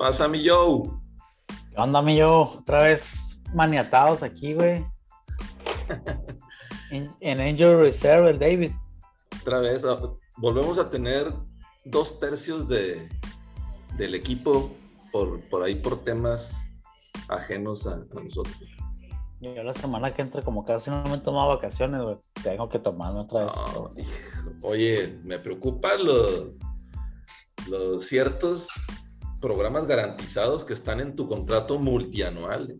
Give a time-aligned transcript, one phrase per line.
[0.00, 0.90] pasa, mi Joe?
[1.46, 2.58] ¿Qué onda, mi Joe?
[2.58, 4.82] Otra vez maniatados aquí, güey.
[6.90, 8.72] en, Angel Reserve, el David.
[9.42, 10.00] Otra vez, ah,
[10.38, 11.30] volvemos a tener
[11.84, 13.10] dos tercios de,
[13.98, 14.74] del equipo
[15.12, 16.66] por, por ahí por temas
[17.28, 18.56] ajenos a, nosotros.
[19.42, 22.78] Yo la semana que entra, como casi no me he tomado vacaciones, güey, tengo que
[22.78, 23.52] tomarme otra vez.
[24.62, 26.46] oye, me preocupan los,
[27.68, 28.68] los ciertos
[29.40, 32.76] programas garantizados que están en tu contrato multianual.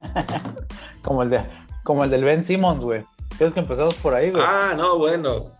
[1.02, 1.46] como, el de,
[1.84, 3.04] como el del Ben Simmons, güey.
[3.36, 4.42] Creo que empezamos por ahí, güey.
[4.44, 5.52] Ah, no, bueno.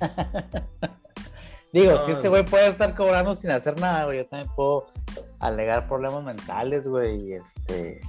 [1.72, 4.86] Digo, si ese güey puede estar cobrando sin hacer nada, güey, yo también puedo
[5.40, 8.00] alegar problemas mentales, güey, y este...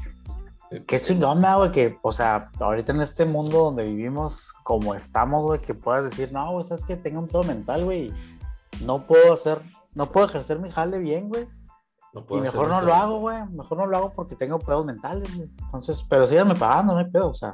[0.86, 5.59] Qué chingón, güey, que, o sea, ahorita en este mundo donde vivimos como estamos, güey,
[5.59, 8.14] que puedas decir, no, güey, sabes que tengo un todo mental, güey,
[8.83, 9.61] no puedo hacer,
[9.95, 11.47] no puedo ejercer mi jale bien, güey.
[12.30, 15.49] Y mejor no lo hago, güey, mejor no lo hago porque tengo pedos mentales, güey.
[15.63, 17.53] Entonces, pero síganme pagando, no hay pedo, o sea.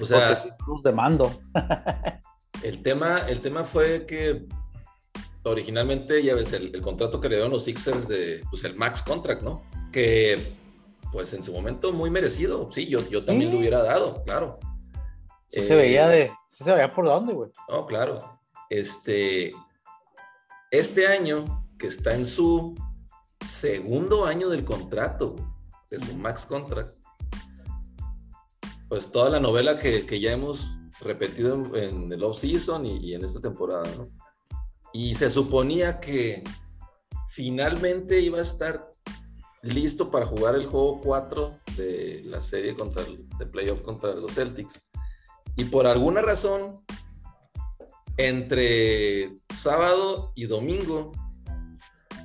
[0.00, 1.30] O sea, los demando.
[2.62, 4.46] El tema, el tema fue que
[5.42, 9.42] originalmente, ya ves, el, contrato que le dieron los Sixers de, pues el max contract,
[9.42, 9.64] ¿no?
[9.90, 10.40] Que,
[11.10, 12.70] pues en su momento muy merecido.
[12.70, 14.60] Sí, yo, yo también lo hubiera dado, claro.
[15.48, 17.50] Sí se veía de, sí se veía por dónde, güey.
[17.68, 18.18] No, claro.
[18.70, 19.52] Este,
[20.70, 22.76] este año, que está en su
[23.44, 25.34] segundo año del contrato,
[25.90, 26.94] de su max contract,
[28.88, 33.40] pues toda la novela que, que ya hemos repetido en, el off-season y, en esta
[33.40, 34.08] temporada, ¿no?
[34.92, 36.44] Y se suponía que
[37.28, 38.88] finalmente iba a estar
[39.62, 44.86] listo para jugar el juego 4 de la serie contra de playoff contra los Celtics.
[45.56, 46.84] Y por alguna razón,
[48.18, 51.10] entre sábado y domingo,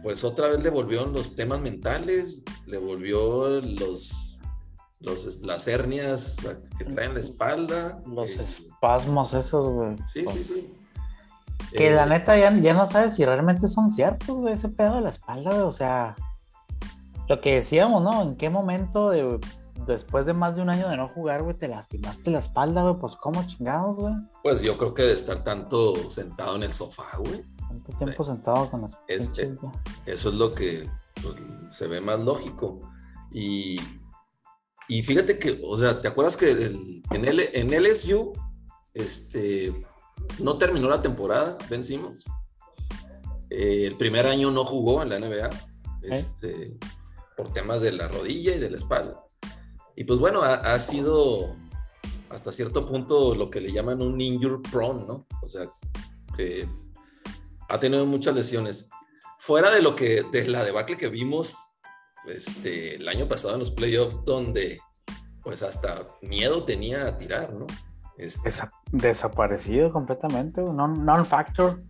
[0.07, 4.39] pues otra vez le volvieron los temas mentales, le volvió los
[5.01, 6.37] las hernias
[6.77, 8.01] que traen la espalda.
[8.05, 9.97] Los eh, espasmos esos, güey.
[10.05, 10.73] Sí, sí, pues, sí.
[11.75, 14.95] Que la eh, neta ya, ya, no sabes si realmente son ciertos, güey, ese pedo
[14.95, 15.63] de la espalda, güey.
[15.63, 16.15] O sea,
[17.27, 18.21] lo que decíamos, ¿no?
[18.21, 19.41] ¿En qué momento de,
[19.87, 22.95] después de más de un año de no jugar, güey, te lastimaste la espalda, güey?
[22.95, 24.13] Pues, ¿cómo chingados, güey?
[24.41, 27.43] Pues yo creo que de estar tanto sentado en el sofá, güey.
[27.67, 29.31] Tanto tiempo sentado con las es,
[30.05, 30.89] Eso es lo que
[31.21, 31.35] pues,
[31.69, 32.79] se ve más lógico.
[33.31, 33.79] Y
[34.87, 38.33] y fíjate que, o sea, ¿te acuerdas que en, en LSU
[38.93, 39.85] este,
[40.39, 42.23] no terminó la temporada, Ben Simmons?
[43.49, 45.49] Eh, el primer año no jugó en la NBA
[46.03, 46.77] este,
[47.35, 49.21] por temas de la rodilla y de la espalda.
[49.95, 51.55] Y pues bueno, ha, sido
[52.29, 55.25] hasta cierto punto lo que le llaman un injury prone, ¿no?
[55.41, 55.69] O sea,
[56.35, 56.69] que
[57.69, 58.89] ha tenido muchas lesiones.
[59.39, 61.55] Fuera de lo que, de la debacle que vimos
[62.27, 64.79] este, el año pasado en los playoffs, donde
[65.43, 67.67] pues hasta miedo tenía a tirar, ¿no?
[68.17, 68.49] Este
[68.91, 71.81] desaparecido completamente, non-factor.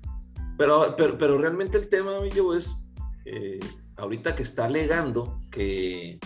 [0.57, 2.91] pero, pero, pero, realmente el tema, amigo, es
[3.25, 3.59] eh,
[3.95, 6.19] ahorita que está alegando que,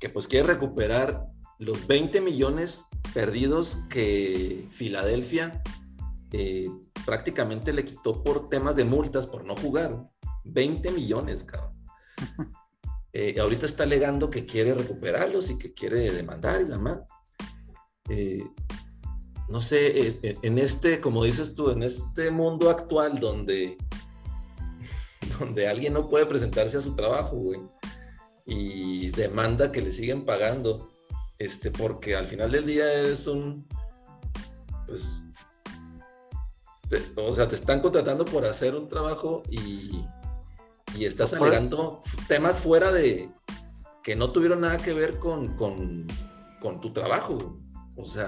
[0.00, 1.26] que pues quiere recuperar
[1.58, 5.62] los 20 millones perdidos que Filadelfia
[6.32, 6.68] eh,
[7.04, 10.08] prácticamente le quitó por temas de multas por no jugar.
[10.44, 11.74] 20 millones, cabrón.
[13.14, 17.00] Eh, ahorita está alegando que quiere recuperarlos y que quiere demandar y la más.
[18.10, 18.44] Eh,
[19.48, 23.78] no sé, eh, en este, como dices tú, en este mundo actual donde,
[25.40, 27.60] donde alguien no puede presentarse a su trabajo, güey,
[28.44, 30.90] y demanda que le siguen pagando,
[31.38, 33.66] este, porque al final del día es un,
[34.86, 35.22] pues,
[37.16, 40.04] o sea, te están contratando por hacer un trabajo y
[40.96, 43.30] y estás alegando temas fuera de
[44.02, 45.56] que no tuvieron nada que ver con,
[46.80, 47.58] tu trabajo.
[47.96, 48.26] O sea.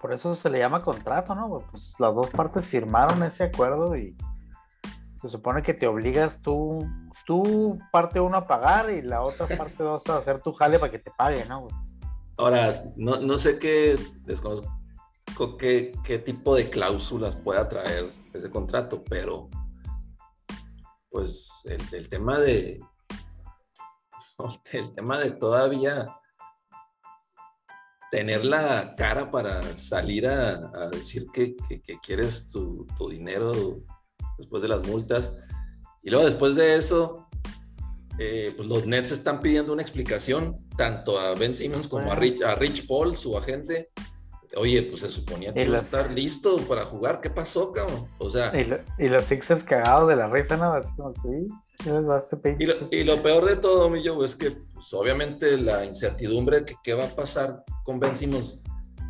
[0.00, 1.60] Por eso se le llama contrato, ¿no?
[1.70, 4.16] Pues las dos partes firmaron ese acuerdo y
[5.16, 6.86] se supone que te obligas tú,
[7.26, 10.90] tú parte uno a pagar y la otra parte vas a hacer tu jale para
[10.90, 11.68] que te pague, ¿no?
[12.38, 14.79] Ahora, no, sé qué, desconozco
[15.58, 19.48] qué, qué tipo de cláusulas pueda traer ese contrato, pero
[21.10, 22.80] pues el, tema de
[24.72, 26.08] el tema de todavía
[28.10, 31.54] tener la cara para salir a, decir que,
[32.02, 33.82] quieres tu, dinero
[34.38, 35.32] después de las multas.
[36.02, 37.28] Y luego después de eso,
[38.18, 42.42] eh, pues los Nets están pidiendo una explicación tanto a Ben Simmons como a Rich,
[42.42, 43.90] a Rich Paul, su agente,
[44.56, 47.20] Oye, pues se suponía que iba a estar listo para jugar.
[47.20, 48.08] ¿Qué pasó, cabrón?
[48.18, 48.52] O sea.
[48.98, 50.72] Y, los Sixers cagados de la risa, ¿no?
[50.72, 51.46] Así como que.
[52.90, 56.94] Y lo, peor de todo, mi yo, es que pues, obviamente la incertidumbre que qué
[56.94, 58.60] va a pasar con Ben Simmons.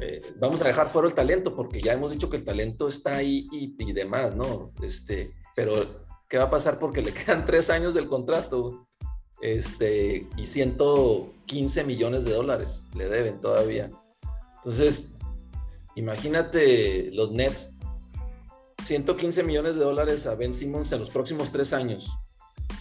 [0.01, 3.17] Eh, vamos a dejar fuera el talento, porque ya hemos dicho que el talento está
[3.17, 4.73] ahí y, y demás, ¿no?
[4.83, 6.79] Este, pero, ¿qué va a pasar?
[6.79, 8.87] Porque le quedan tres años del contrato
[9.41, 13.91] este, y 115 millones de dólares le deben todavía.
[14.57, 15.17] Entonces,
[16.01, 17.77] imagínate los Nets,
[18.85, 22.11] 115 millones de dólares a Ben Simmons en los próximos tres años.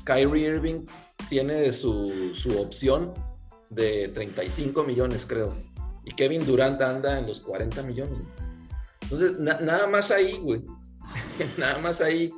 [0.05, 0.85] Kyrie Irving
[1.29, 3.13] tiene su, opción
[3.69, 5.55] de 35 millones, creo.
[6.05, 8.19] Y Kevin Durant anda en los 40 millones.
[9.01, 10.63] Entonces, nada más ahí, güey.
[11.57, 12.31] nada más ahí,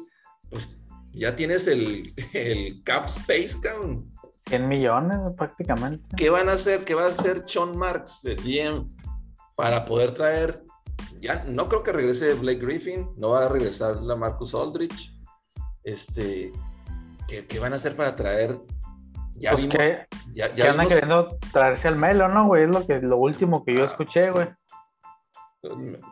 [0.49, 0.69] pues
[1.13, 4.11] ya tienes el, el cap space, cabrón.
[4.47, 6.15] 100 millones prácticamente.
[6.17, 6.83] ¿Qué van a hacer?
[6.83, 8.87] ¿Qué va a hacer Sean Marks, el GM,
[9.55, 10.63] para poder traer?
[11.19, 15.15] Ya no creo que regrese Blake Griffin, no va a regresar la Marcus Aldrich.
[15.83, 16.51] Este,
[17.27, 18.59] ¿qué, van a hacer para traer?
[19.35, 22.63] Ya pues que, ya, andan queriendo traerse al Melo, ¿no, güey?
[22.63, 23.87] Es lo, que, lo último que yo ah.
[23.87, 24.47] escuché, güey.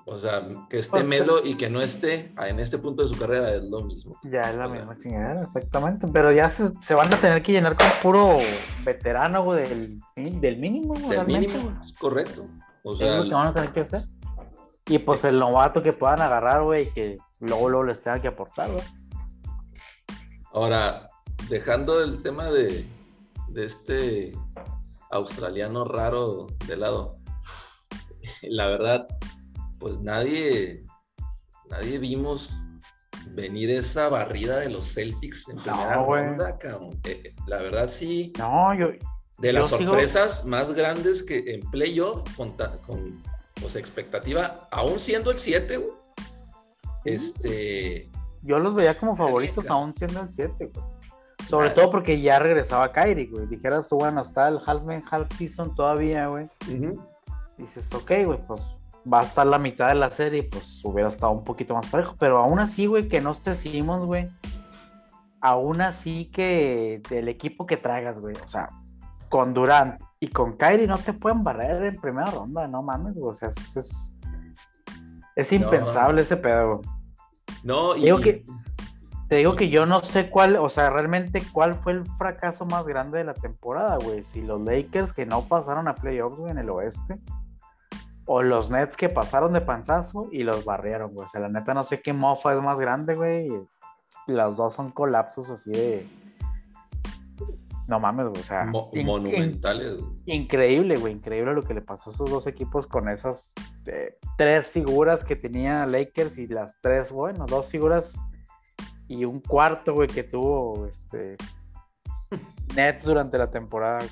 [0.05, 3.17] O sea, que esté pues, Melo y que no esté en este punto de su
[3.17, 4.15] carrera es lo mismo.
[4.23, 6.07] Ya es la misma chingada, exactamente.
[6.13, 8.37] Pero ya se, van a tener que llenar con puro
[8.83, 9.99] veterano, güey, del,
[10.39, 10.93] del mínimo.
[11.09, 12.45] Del mínimo, correcto.
[12.83, 14.01] O sea, es lo que van a tener que hacer.
[14.89, 18.71] Y pues el novato que puedan agarrar, güey, que luego, luego les tenga que aportar,
[18.71, 18.83] güey.
[20.51, 21.07] Ahora,
[21.47, 22.87] dejando el tema de,
[23.49, 24.33] de este
[25.11, 27.17] australiano raro de lado,
[28.41, 29.07] la verdad,
[29.79, 30.83] pues nadie,
[31.69, 32.57] nadie vimos
[33.27, 36.99] venir esa barrida de los Celtics en primera ronda, cabrón.
[37.03, 38.33] Eh, eh, la verdad sí.
[38.39, 38.87] No, yo.
[39.37, 43.23] De las sorpresas más grandes que en playoff, con, con
[43.61, 45.93] pues, expectativa, aún siendo el 7, güey.
[47.05, 48.09] Este.
[48.41, 50.85] Yo los veía como favoritos, aún siendo el 7, güey.
[51.47, 53.47] Sobre todo porque ya regresaba Kyrie, güey.
[53.47, 56.47] Dijeras tú, bueno, está el half half season todavía, güey.
[57.57, 58.75] Dices, ok, güey, pues
[59.11, 62.15] va a estar la mitad de la serie, pues hubiera estado un poquito más parejo.
[62.19, 64.29] Pero aún así, güey, que no esté Simmons, güey.
[65.41, 68.35] Aún así que del equipo que traigas, güey.
[68.45, 68.69] O sea,
[69.29, 73.29] con Durant y con Kyrie no te pueden barrer en primera ronda, no mames, güey.
[73.29, 74.17] O sea, es,
[75.35, 76.81] es, impensable ese pedo,
[77.63, 78.03] No, y...
[78.03, 78.45] Digo que,
[79.29, 82.85] te digo que yo no sé cuál, o sea, realmente cuál fue el fracaso más
[82.85, 84.23] grande de la temporada, güey.
[84.25, 87.19] Si los Lakers que no pasaron a playoffs, güey, en el oeste
[88.31, 91.25] o los Nets que pasaron de panzazo y los barrieron, güey.
[91.25, 93.49] O sea, la neta no sé qué mofa es más grande, güey.
[94.27, 96.07] Las dos son colapsos así de.
[97.89, 98.39] No mames, güey.
[98.39, 99.97] O sea, monumentales.
[100.27, 101.13] increíble, güey.
[101.13, 103.51] Increíble lo que le pasó a esos dos equipos con esas
[103.87, 108.13] eh, tres figuras que tenía Lakers y las tres, bueno, dos figuras
[109.07, 111.35] y un cuarto, güey, que tuvo este
[112.75, 114.05] Nets durante la temporada.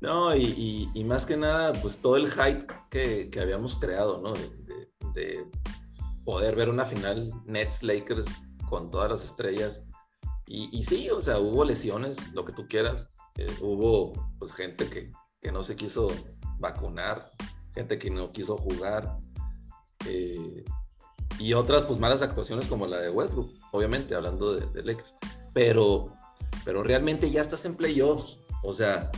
[0.00, 4.32] No, y, más que nada, pues todo el hype que, habíamos creado, ¿no?
[5.12, 5.44] De,
[6.24, 8.26] poder ver una final Nets Lakers
[8.70, 9.84] con todas las estrellas.
[10.46, 13.06] Y, sí, o sea, hubo lesiones, lo que tú quieras.
[13.38, 15.12] Eh, hubo pues gente que,
[15.50, 16.10] no se quiso
[16.58, 17.30] vacunar,
[17.74, 19.18] gente que no quiso jugar.
[20.06, 20.64] Eh,
[21.38, 25.14] y otras pues malas actuaciones como la de Westbrook, obviamente, hablando de, de Lakers.
[25.54, 26.14] Pero,
[26.64, 28.38] pero realmente ya estás en playoffs.
[28.62, 29.10] O sea,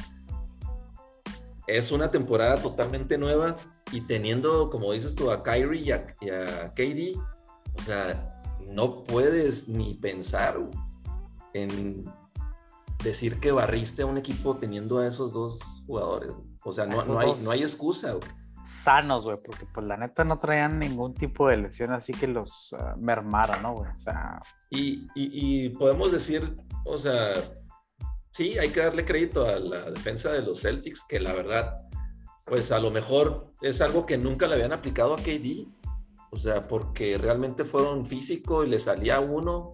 [1.67, 3.57] es una temporada totalmente nueva
[3.93, 7.17] y teniendo, como dices tú, a Kyrie y a, KD,
[7.79, 8.29] o sea,
[8.67, 10.59] no puedes ni pensar
[11.55, 12.05] en
[13.03, 16.33] decir que barriste a un equipo teniendo a esos dos jugadores.
[16.65, 18.15] O sea, no, no, hay, no hay excusa.
[18.65, 22.73] Sanos, güey, porque pues la neta no traían ningún tipo de lesión así que los
[22.73, 23.91] uh, mermara, ¿no, güey?
[23.91, 24.41] O sea...
[24.71, 26.55] Y, y, y podemos decir,
[26.87, 27.35] o sea,
[28.31, 31.77] sí, hay que darle crédito a la defensa de los Celtics, que la verdad,
[32.47, 35.69] pues a lo mejor es algo que nunca le habían aplicado a KD.
[36.31, 39.73] O sea, porque realmente fueron físico y le salía uno,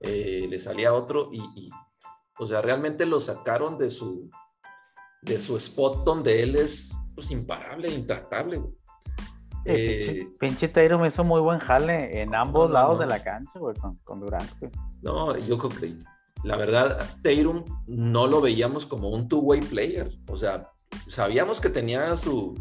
[0.00, 1.70] eh, le salía otro y,
[2.38, 4.30] o sea, realmente lo sacaron de su,
[5.22, 8.62] de su spot donde él es pues, imparable, intratable.
[9.66, 13.96] Eh, pinche me hizo muy buen jale en ambos lados de la cancha, güey, con,
[14.04, 14.50] con Durant,
[15.02, 15.98] No, yo creo que
[16.42, 20.10] la verdad, Tatum no lo veíamos como un two-way player.
[20.28, 20.70] O sea,
[21.06, 22.56] sabíamos que tenía su,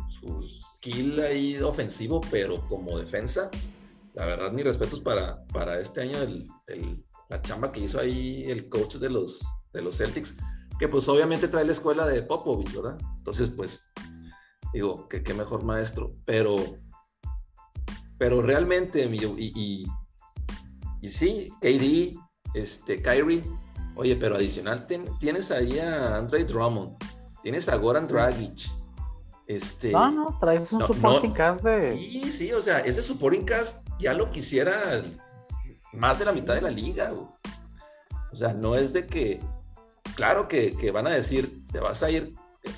[0.46, 3.50] skill ahí ofensivo, pero como defensa,
[4.13, 6.17] la verdad, mis respetos para, para este año,
[7.30, 9.40] la chamba que hizo ahí el coach de los,
[9.72, 10.38] de los Celtics,
[10.78, 12.98] que pues obviamente trae la escuela de Popovich, ¿verdad?
[13.18, 13.92] Entonces, pues,
[14.74, 16.58] digo, que qué mejor maestro, pero,
[18.18, 19.88] pero realmente, y, y,
[21.02, 22.20] y sí, KD,
[22.54, 23.44] este, Kyrie,
[24.00, 24.88] Oye, pero adicional
[25.20, 26.96] tienes ahí a Andre Drummond,
[27.44, 28.72] tienes a Goran Dragic.
[29.46, 31.98] Este, no, no, traes un supporting cast de.
[31.98, 35.04] Sí, sí, o sea, ese supporting cast ya lo quisiera
[35.93, 37.12] más de la mitad de la liga.
[37.13, 39.39] O sea, no es de que.
[40.15, 42.34] Claro que, van a decir, te vas a ir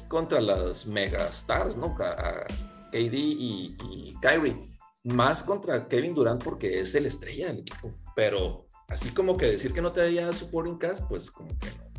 [0.08, 1.96] contra las megastars, ¿no?
[2.00, 2.46] A,
[2.92, 4.70] KD y, Kyrie.
[5.04, 7.92] Más contra Kevin Durant porque es el estrella del equipo.
[8.16, 11.92] Pero así como que decir que no te haría supporting cast, pues como que no.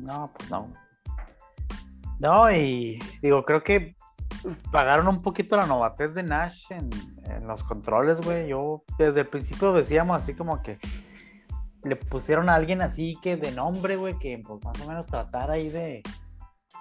[0.00, 0.72] No, pues no.
[2.18, 3.97] No, y digo, creo que
[4.70, 6.90] pagaron un poquito la novatez de Nash en,
[7.46, 8.48] los controles, güey.
[8.48, 10.78] Yo desde el principio decíamos así como que
[11.84, 15.54] le pusieron a alguien así que de nombre, güey, que pues más o menos tratara
[15.54, 16.02] ahí de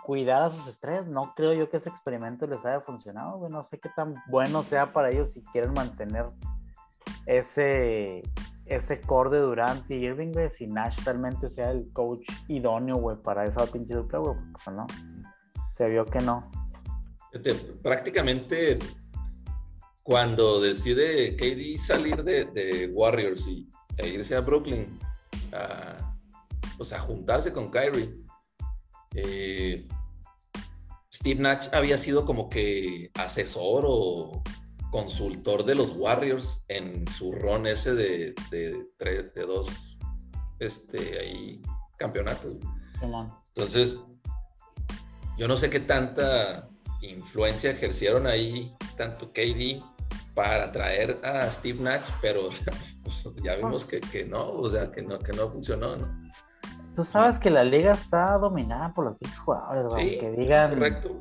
[0.04, 1.08] cuidar a sus estrellas.
[1.08, 3.52] No creo yo que ese experimento les haya funcionado, güey.
[3.52, 6.26] No sé qué tan bueno sea para ellos si quieren mantener
[7.26, 8.24] ese
[8.66, 13.18] ese core de Durant y Irving, güey, si Nash realmente sea el coach idóneo, güey,
[13.18, 14.86] para esa pinche dupla, güey, pues no.
[15.70, 16.52] Se vio que no.
[17.38, 18.80] Este, prácticamente
[20.02, 25.00] cuando decide KD salir de, Warriors y, e irse a Brooklyn,
[25.54, 26.16] a,
[26.78, 28.12] pues a juntarse con Kyrie,
[29.14, 29.88] eh,
[31.14, 34.42] Steve Nash había sido como que asesor o
[34.90, 40.00] consultor de los Warriors en su ron ese de, de, de dos
[40.58, 41.62] este, ahí,
[41.98, 42.56] campeonatos.
[43.50, 44.00] Entonces,
[45.38, 46.68] yo no sé qué tanta
[47.02, 49.84] influencia ejercieron ahí tanto KD
[50.34, 52.50] para traer a Steve Nash, pero
[53.04, 56.08] pues, ya vimos pues que, no, o sea, que no, que no funcionó, ¿no?
[56.96, 60.72] Tú sabes que la liga está dominada por los big jugadores, aunque digan.
[60.72, 61.18] Correcto.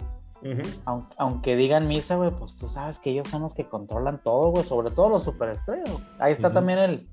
[1.19, 4.65] aunque, digan misa, güey, pues tú sabes que ellos son los que controlan todo, güey,
[4.65, 5.91] sobre todo los superestrellas.
[6.19, 7.09] Ahí está también el,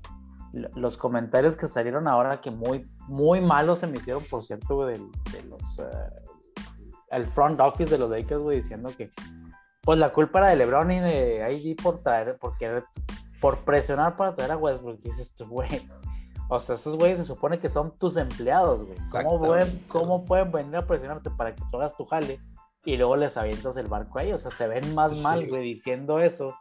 [0.76, 4.98] los comentarios que salieron ahora que muy, muy malos se me hicieron, por cierto, güey,
[5.32, 5.84] de, los eh,
[7.14, 9.10] el front office de los Lakers, güey, diciendo que
[9.82, 12.84] pues la culpa era de LeBron y de ID por traer, por querer,
[13.40, 15.00] por presionar para traer a Westbrook.
[15.02, 15.88] Dices tú, güey.
[16.48, 18.98] O sea, esos güeyes se supone que son tus empleados, güey.
[19.10, 22.40] ¿Cómo pueden, ¿Cómo pueden venir a presionarte para que tú hagas tu jale
[22.84, 24.44] y luego les avientas el barco a ellos?
[24.44, 26.54] O sea, se ven más mal, güey, diciendo eso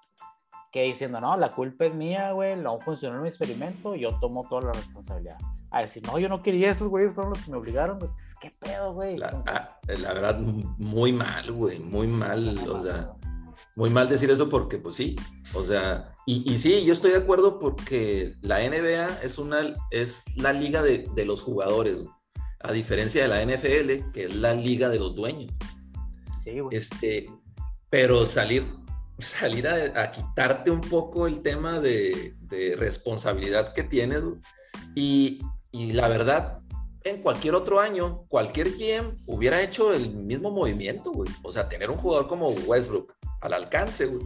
[0.72, 4.64] que diciendo, no, la culpa es mía, güey, no funcionó mi experimento, yo tomo toda
[4.64, 5.38] la responsabilidad
[5.74, 8.12] a decir, no, yo no quería, esos güeyes fueron los que me obligaron, güey.
[8.12, 9.18] Pues, ¿Qué pedo, güey?
[9.18, 13.16] La, ah, la, verdad, muy mal, güey, muy mal, o sea,
[13.76, 15.16] muy mal decir eso porque, pues sí,
[15.56, 20.26] o sea, y, y, sí, yo estoy de acuerdo porque la NBA es, una, es
[20.38, 21.98] la liga de, de los jugadores,
[22.60, 25.52] a diferencia de la NFL, que es la liga de los dueños.
[26.44, 26.78] Sí, güey.
[26.78, 27.32] Este,
[27.90, 28.68] pero salir,
[29.18, 34.22] salir a, a, quitarte un poco el tema de, de responsabilidad que tienes
[34.94, 35.42] y,
[35.74, 36.60] y la verdad,
[37.04, 41.30] en cualquier otro año, cualquier GM hubiera hecho el mismo movimiento, güey.
[41.42, 43.12] O sea, tener un jugador como Westbrook
[43.42, 44.26] al alcance, güey.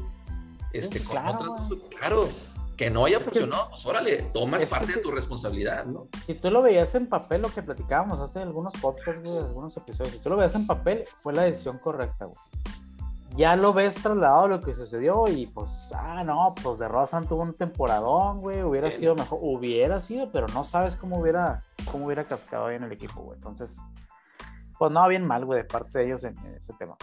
[0.74, 1.56] Este, con claro,
[1.98, 2.30] claro,
[2.76, 6.10] que no haya funcionado, pues órale, tomas parte de tu responsabilidad, ¿no?
[6.26, 10.14] Si tú lo veías en papel, lo que platicábamos hace algunos podcasts, güey, algunos episodios,
[10.14, 12.38] si tú lo veías en papel, fue la decisión correcta, güey
[13.38, 17.28] ya lo ves trasladado a lo que sucedió y pues, ah, no, pues de Rosan
[17.28, 22.08] tuvo un temporadón, güey, hubiera sido mejor, hubiera sido, pero no sabes cómo hubiera, cómo
[22.08, 23.38] hubiera cascado ahí en el equipo, güey.
[23.38, 23.78] Entonces,
[24.80, 26.98] pues no, bien mal, güey, de parte de ellos en, ese tema.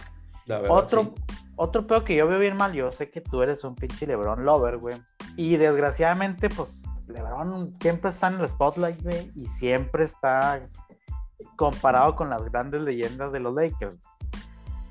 [0.69, 1.13] otro,
[1.55, 4.43] otro peor que yo veo bien mal, yo sé que tú eres un pinche LeBron
[4.43, 5.01] lover, güey.
[5.37, 10.67] Y desgraciadamente, pues, LeBron siempre está en el spotlight, güey, y siempre está
[11.55, 13.97] comparado con las grandes leyendas de los Lakers.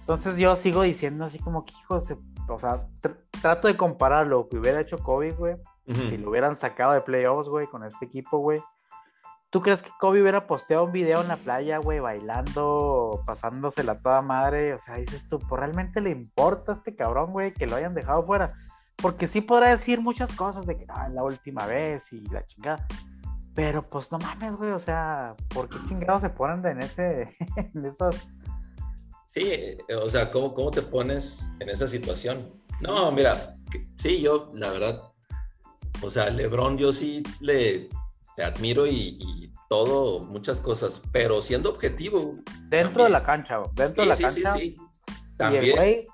[0.04, 2.86] Entonces yo sigo diciendo así como que, hijo, o sea,
[3.40, 5.56] trato de comparar lo que hubiera hecho Kobe, güey,
[5.86, 8.60] si lo hubieran sacado de playoffs, güey, con este equipo, güey.
[9.48, 14.20] ¿Tú crees que Kobe hubiera posteado un video en la playa, güey, bailando, pasándosela toda
[14.20, 14.74] madre?
[14.74, 17.94] O sea, dices tú, ¿por realmente le importa a este cabrón, güey, que lo hayan
[17.94, 18.52] dejado fuera?
[18.96, 22.44] Porque sí podrá decir muchas cosas de que ah, es la última vez y la
[22.44, 22.86] chingada.
[23.54, 27.86] Pero pues no mames, güey, o sea, ¿por qué chingados se ponen en ese, en
[27.86, 28.36] esas
[29.34, 32.52] Sí, o sea, ¿cómo, ¿cómo te pones en esa situación?
[32.80, 33.56] No, mira,
[33.96, 35.02] sí, yo, la verdad,
[36.02, 37.88] o sea, Lebron yo sí le,
[38.38, 42.36] admiro y, todo, muchas cosas, pero siendo objetivo.
[42.68, 44.52] Dentro de la cancha, dentro de la cancha.
[44.52, 44.76] Sí, sí,
[45.36, 45.64] También.
[45.64, 46.06] Y el güey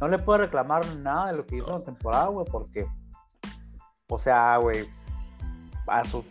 [0.00, 2.86] no le puede reclamar nada de lo que hizo en la temporada, güey, porque,
[4.08, 4.88] o sea, güey,
[5.86, 6.24] a su,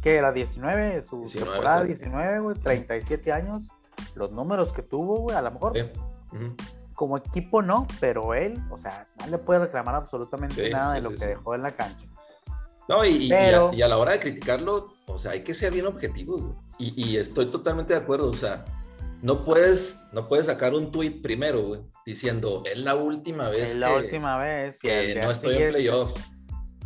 [0.00, 0.32] ¿qué era?
[0.32, 3.70] 19, su temporada 19, güey, 37 años
[4.14, 5.74] los números que tuvo, güey, a lo mejor.
[6.94, 11.10] Como equipo no, pero él, o sea, no le puede reclamar absolutamente nada de lo
[11.10, 12.06] que dejó en la cancha.
[12.88, 16.56] No, y, a, la hora de criticarlo, o sea, hay que ser bien objetivos, güey.
[16.78, 18.64] Y, y estoy totalmente de acuerdo, o sea,
[19.22, 23.76] no puedes, no puedes sacar un tweet primero, güey, diciendo, es la última vez Es
[23.76, 24.78] la última vez.
[24.80, 26.14] que no estoy en playoff.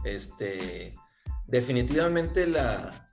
[0.05, 0.95] Este,
[1.47, 3.07] definitivamente la,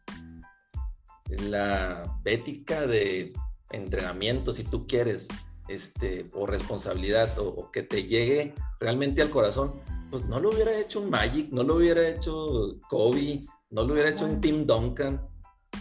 [1.29, 3.31] la ética de
[3.71, 5.27] entrenamiento, si tú quieres,
[5.67, 10.77] este, o responsabilidad, o, o que te llegue realmente al corazón, pues no lo hubiera
[10.77, 15.21] hecho un Magic, no lo hubiera hecho Kobe, no lo hubiera hecho un Tim Duncan.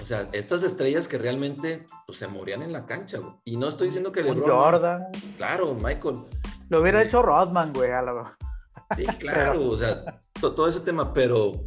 [0.00, 3.32] O sea, estas estrellas que realmente pues, se morían en la cancha, güey.
[3.44, 4.48] Y no estoy diciendo que LeBron.
[4.48, 5.02] Jordan.
[5.36, 6.20] Claro, Michael.
[6.68, 7.06] Lo hubiera Sí.
[7.08, 8.24] hecho Rodman, güey, a lo
[8.96, 11.60] Sí, claro, o sea, to- todo ese tema, pero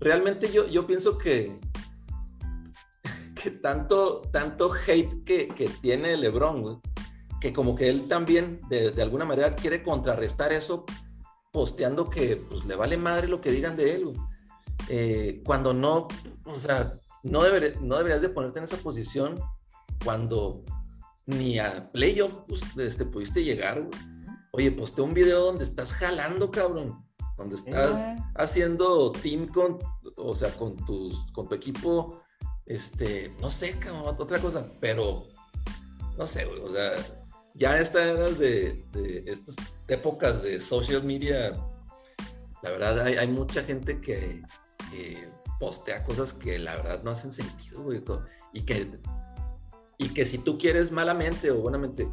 [0.00, 1.58] realmente yo, yo pienso que,
[3.42, 6.76] que tanto, tanto hate que, que tiene LeBron, güey,
[7.40, 10.84] que como que él también de, de alguna manera quiere contrarrestar eso
[11.52, 14.16] posteando que pues, le vale madre lo que digan de él, güey.
[14.88, 16.08] Eh, cuando no,
[16.44, 19.40] o sea, no, deber- no deberías de ponerte en esa posición
[20.04, 20.64] cuando
[21.26, 24.00] ni a playoff pues, este, pudiste llegar, güey.
[24.52, 27.04] Oye, posté un video donde estás jalando, cabrón.
[27.36, 28.16] Donde estás güey.
[28.34, 29.78] haciendo team con,
[30.16, 32.20] o sea, con tus, con tu equipo,
[32.68, 35.26] este, no sé, cabrón, otra cosa, pero
[36.18, 36.92] no sé, güey, o sea,
[37.54, 39.56] ya estas eras de, de estas
[39.88, 41.52] épocas de social media,
[42.62, 44.42] la verdad hay, hay mucha gente que,
[44.90, 48.02] que postea cosas que la verdad no hacen sentido, güey,
[48.52, 48.86] y que,
[49.96, 52.06] y que si tú quieres malamente o buenamente,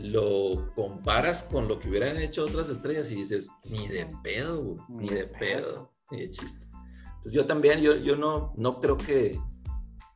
[0.00, 4.78] lo comparas con lo que hubieran hecho otras estrellas y dices, ni de pedo, güey,
[4.88, 6.66] ni de pedo, ni de chiste.
[7.06, 9.38] Entonces yo también, yo, yo no, no creo que,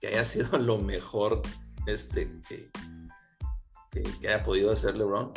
[0.00, 1.42] que haya sido lo mejor
[1.86, 2.70] este, que,
[3.90, 5.32] que, que haya podido hacer LeBron,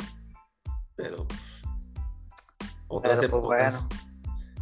[0.96, 1.26] pero
[2.90, 3.88] otras Pero, pues, épocas.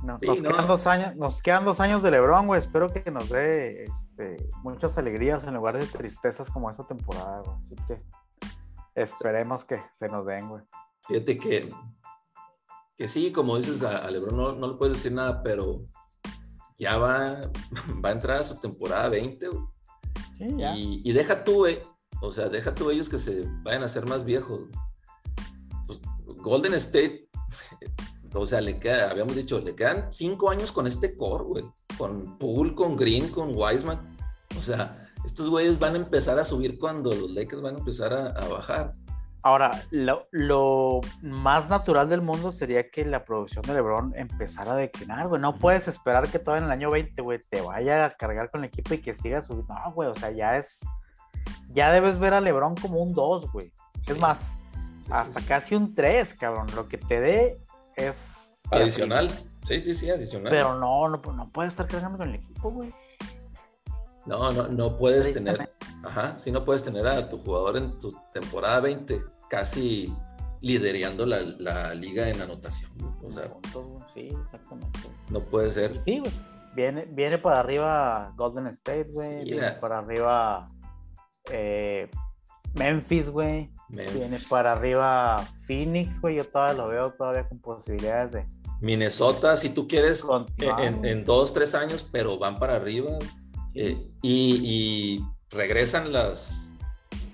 [0.05, 0.51] No, Sí, nos, no.
[0.51, 2.61] quedan dos años, nos quedan dos años de LeBron, güey.
[2.61, 7.57] Espero que nos dé este, muchas alegrías en lugar de tristezas como esta temporada, güey.
[7.59, 8.01] Así que
[8.95, 10.63] esperemos que se nos den, güey.
[11.07, 11.75] Fíjate que,
[12.97, 15.83] que sí, como dices, a, a LeBron no, no le puedes decir nada, pero
[16.77, 17.51] ya va,
[18.05, 19.65] va a entrar a su temporada 20, güey.
[20.39, 20.45] Sí.
[20.77, 21.79] Y, y deja tú, güey.
[22.21, 24.63] O sea, deja tú ellos que se vayan a hacer más viejos.
[25.87, 26.01] Pues,
[26.39, 27.29] Golden State,
[28.35, 31.65] o sea, le queda, habíamos dicho, le quedan cinco años con este core, güey.
[31.97, 34.17] Con Poole, con Green, con Wiseman.
[34.59, 38.13] O sea, estos güeyes van a empezar a subir cuando los Lakers van a empezar
[38.13, 38.93] a, a bajar.
[39.43, 44.77] Ahora, lo, lo más natural del mundo sería que la producción de LeBron empezara a
[44.77, 45.41] declinar, güey.
[45.41, 48.63] No puedes esperar que todo en el año 20, güey, te vaya a cargar con
[48.63, 49.75] el equipo y que siga subiendo.
[49.75, 50.81] No, güey, o sea, ya es.
[51.71, 53.73] Ya debes ver a LeBron como un 2, güey.
[54.07, 54.21] Es Sí.
[54.21, 54.57] más,
[55.11, 56.67] hasta casi un 3, cabrón.
[56.75, 57.59] Lo que te dé
[57.97, 58.53] es.
[58.71, 59.31] Adicional.
[59.65, 60.51] Sí, sí, sí, adicional.
[60.51, 62.93] Pero no, no, no puedes estar cargando con el equipo, güey.
[64.29, 65.71] No, no, no puedes tener,
[66.05, 70.15] ajá, sí, no puedes tener a tu jugador en tu temporada 20 casi
[70.61, 72.91] liderando la, la liga en anotación.
[73.23, 73.49] O sea,
[74.15, 75.01] Sí, exactamente.
[75.31, 76.01] no puede ser.
[76.05, 76.33] Sí, güey.
[76.75, 79.45] Viene, viene para arriba Golden State, güey.
[79.45, 80.67] Sí, viene para arriba
[81.51, 82.11] eh,
[82.75, 83.73] Memphis, güey.
[83.89, 86.37] Viene para arriba Phoenix, güey.
[86.37, 88.47] Yo todavía lo veo todavía con posibilidades de
[88.81, 90.81] Minnesota, si tú quieres, continuar.
[90.83, 91.11] en, güey.
[91.11, 93.19] en dos, tres años, pero van para arriba.
[93.81, 96.69] Eh, y, y regresan las,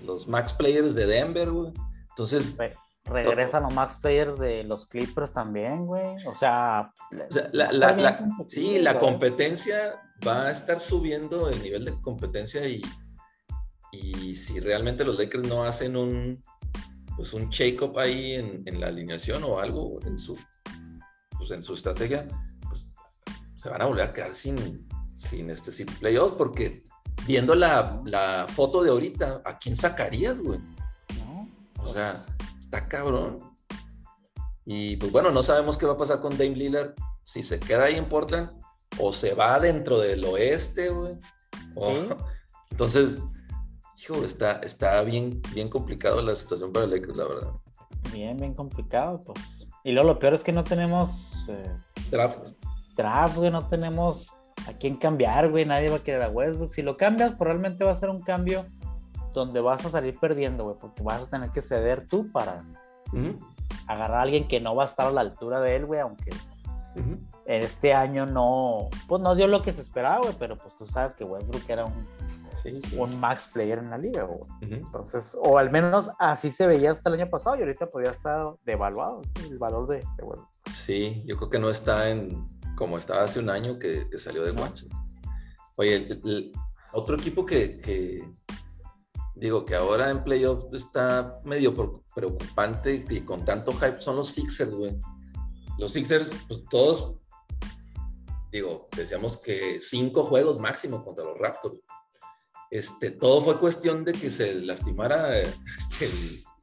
[0.05, 1.73] los max players de Denver, güey.
[2.09, 6.15] Entonces, Re- regresan los max players de los Clippers también, güey.
[6.27, 7.15] O sea, o
[7.51, 12.81] la, la- la- sí, la competencia va a estar subiendo el nivel de competencia y,
[13.91, 16.43] y si realmente los Lakers no hacen un,
[17.15, 20.37] pues un shake-up ahí en, en la alineación o algo en su,
[21.37, 22.27] pues en su estrategia,
[22.69, 22.87] pues
[23.55, 26.83] se van a volver a quedar sin, sin, este, sin playoffs porque
[27.25, 30.59] viendo la, la foto de ahorita, ¿a quién sacarías, güey?
[31.25, 31.49] ¿no?
[31.81, 32.25] O sea,
[32.59, 33.39] está cabrón.
[34.65, 36.93] Y pues bueno, no sabemos qué va a pasar con Dame Lillard.
[37.23, 38.51] Si se queda ahí en Portland
[38.99, 41.13] o se va dentro del oeste, güey.
[41.75, 42.07] o- Sí.
[42.71, 43.19] Entonces,
[44.03, 47.51] hijo, está, está bien, bien complicado la situación para Lakers, la verdad.
[48.11, 49.67] Bien, bien complicado, pues.
[49.83, 51.71] Y luego lo peor es que no tenemos eh,
[52.11, 52.47] Draft.
[52.97, 54.31] draft, güey, no tenemos
[54.67, 56.73] a quién cambiar, güey, nadie va a querer a Westbrook.
[56.73, 58.65] Si lo cambias, pues realmente va a ser un cambio
[59.33, 62.63] donde vas a salir perdiendo, güey, porque vas a tener que ceder tú para
[63.87, 66.31] agarrar a alguien que no va a estar a la altura de él, güey, aunque
[66.95, 67.17] ujú.
[67.45, 70.85] en este año no, pues no dio lo que se esperaba, güey, pero pues tú
[70.85, 72.05] sabes que Westbrook era un,
[72.63, 73.15] Sí, sí, un sí.
[73.17, 74.39] max player en la liga, güey.
[74.39, 74.73] Ujú.
[74.85, 78.53] Entonces, o al menos así se veía hasta el año pasado y ahorita podía estar
[78.63, 80.49] devaluado el valor de, de Westbrook.
[80.71, 84.43] Sí, yo creo que no está en como estaba hace un año que, que salió
[84.43, 84.51] de.
[84.51, 85.05] Washington.
[85.77, 86.21] Oye,
[86.93, 88.23] otro equipo que,
[89.35, 91.73] digo que ahora en playoff está medio
[92.15, 94.97] preocupante y con tanto hype son los Sixers, güey.
[95.77, 97.15] Los Sixers, pues todos,
[98.51, 101.75] digo, decíamos que cinco juegos máximo contra los Raptors.
[102.71, 105.37] Este, todo fue cuestión de que se lastimara
[105.77, 106.09] este,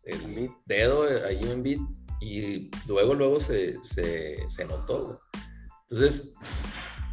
[0.04, 1.80] el, dedo ahí en beat
[2.20, 5.18] y luego, luego se, se, notó.
[5.92, 6.32] Entonces,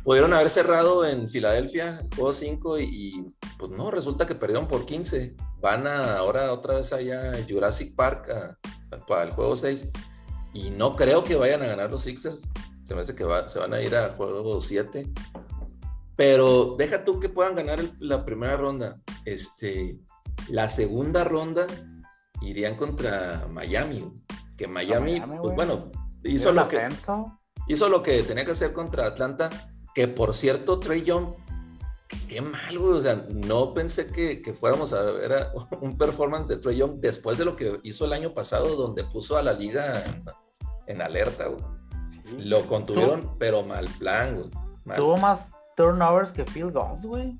[0.06, 4.86] pudieron haber cerrado en Filadelfia el juego 5 y, pues no, resulta que perdieron por
[4.86, 5.36] 15.
[5.60, 8.58] Van a, ahora otra vez allá a Jurassic Park
[9.06, 9.90] para el juego 6
[10.54, 12.50] y no creo que vayan a ganar los Sixers.
[12.84, 15.12] Se me hace que se van a ir a juego 7.
[16.16, 18.96] Pero deja tú que puedan ganar la primera ronda.
[19.26, 20.00] Este,
[20.48, 21.68] la segunda ronda
[22.42, 24.10] irían contra Miami.
[24.58, 25.92] Que Miami, pues bueno,
[26.24, 26.88] hizo lo, que,
[27.70, 29.50] hizo lo que tenía que hacer contra Atlanta.
[29.96, 31.34] Que por cierto, Trey Young,
[32.28, 32.98] qué mal, güey.
[32.98, 35.48] O sea, no pensé que, que fuéramos a ver
[35.82, 39.38] un performance de Trey Young después de lo que hizo el año pasado, donde puso
[39.38, 40.04] a la liga
[40.88, 41.64] en, alerta, güey.
[42.40, 44.50] Lo contuvieron, pero mal plan, güey.
[44.96, 47.38] Tuvo más turnovers que field goals, güey.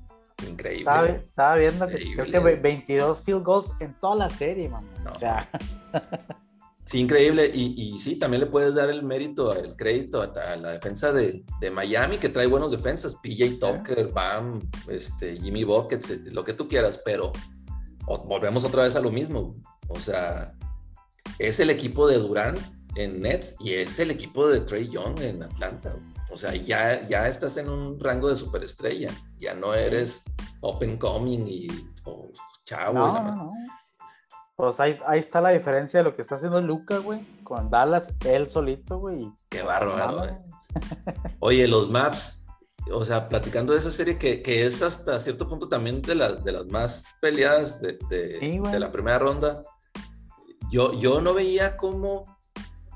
[0.48, 1.26] Increíble.
[1.28, 4.88] Estaba, viendo que creo que 22 field goals en toda la serie, mamá.
[5.08, 5.48] O sea.
[6.84, 7.50] Sí, increíble.
[7.54, 12.18] Y, sí, también le puedes dar el mérito, el crédito a, la defensa de, Miami,
[12.18, 13.14] que trae buenos defensas.
[13.22, 17.32] PJ Tucker, Bam, este, Jimmy Buckets, eh, lo que tú quieras, pero
[18.06, 19.54] volvemos otra vez a lo mismo.
[19.88, 20.54] O sea,
[21.38, 22.56] es el equipo de Durán
[22.96, 25.94] en Nets y es el equipo de Trey Young en Atlanta.
[26.30, 29.10] O sea, ya, ya estás en un rango de superestrella.
[29.38, 30.22] Ya no eres
[30.60, 31.68] open coming y
[32.64, 32.98] chavo.
[32.98, 33.52] No,
[34.60, 38.46] Pues ahí, está la diferencia de lo que está haciendo Luca, güey, con Dallas, él
[38.46, 39.32] solito, güey.
[39.48, 40.30] Qué bárbaro, güey.
[41.40, 42.42] Oye, los maps,
[42.92, 46.66] o sea, platicando de esa serie que, es hasta cierto punto también de, de las
[46.66, 49.62] más peleadas de, de, la primera ronda,
[50.70, 52.26] yo, yo no veía cómo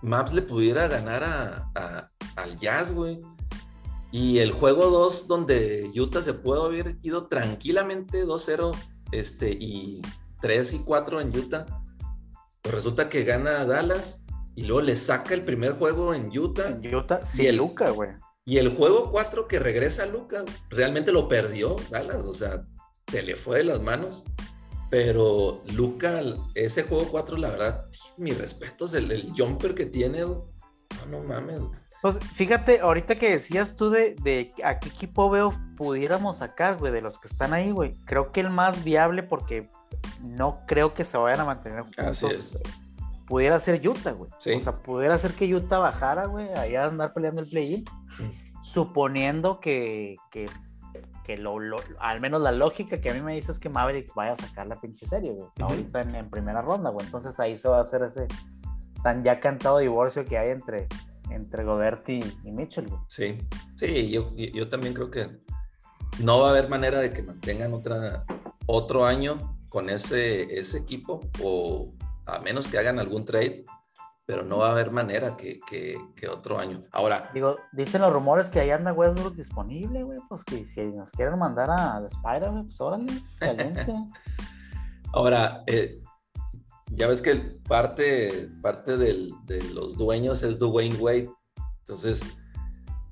[0.02, 3.20] Maps le pudiera ganar a, al Jazz, güey.
[4.12, 8.76] Y el juego 2, donde Utah se puede haber ido tranquilamente 2-0
[9.12, 10.02] este, y
[10.44, 11.64] 3 y 4 en Utah,
[12.60, 16.68] pues resulta que gana Dallas y luego le saca el primer juego en Utah.
[16.68, 18.10] En Utah, sí, el, Luca, güey.
[18.44, 22.62] Y el juego 4 que regresa a Luca, realmente lo perdió Dallas, o sea,
[23.10, 24.22] se le fue de las manos.
[24.90, 26.20] Pero Luca,
[26.54, 27.86] ese juego 4, la verdad,
[28.18, 30.52] mi respeto, el, el jumper que tiene, no,
[31.10, 31.58] no mames.
[32.04, 36.92] Pues fíjate, ahorita que decías tú de, de, a qué equipo veo pudiéramos sacar, güey,
[36.92, 37.94] de los que están ahí, güey.
[38.04, 39.70] Creo que el más viable, porque
[40.20, 42.58] no creo que se vayan a mantener juntos,
[43.26, 44.30] pudiera ser Utah, güey.
[44.30, 47.84] O sea, pudiera ser que Utah bajara, güey, allá a andar peleando el play-in,
[48.18, 48.62] mm.
[48.62, 50.44] suponiendo que, que
[51.24, 51.56] que lo,
[52.00, 54.66] al menos la lógica que a mí me dice es que Mavericks vaya a sacar
[54.66, 55.48] la pinche serie, güey.
[55.58, 57.06] Ahorita en, primera ronda, güey.
[57.06, 58.26] Entonces ahí se va a hacer ese
[59.02, 60.86] tan ya cantado divorcio que hay entre,
[61.30, 63.00] entre Goderti y, Mitchell, güey.
[63.08, 63.38] Sí,
[63.76, 65.40] sí, yo, yo también creo que
[66.20, 68.24] no va a haber manera de que mantengan otra,
[68.66, 71.92] otro año con ese, ese equipo o
[72.26, 73.64] a menos que hagan algún trade
[74.26, 75.60] pero no va a haber manera que,
[76.30, 76.84] otro año.
[76.92, 77.30] Ahora.
[77.34, 81.38] Digo, dicen los rumores que ahí anda Westbrook disponible, güey, pues que si nos quieren
[81.38, 83.86] mandar a The Spider, pues órale, caliente.
[85.12, 86.00] Ahora, eh,
[86.90, 89.32] ya ves que parte, parte de
[89.72, 91.30] los dueños es Dwayne Wade.
[91.80, 92.22] Entonces,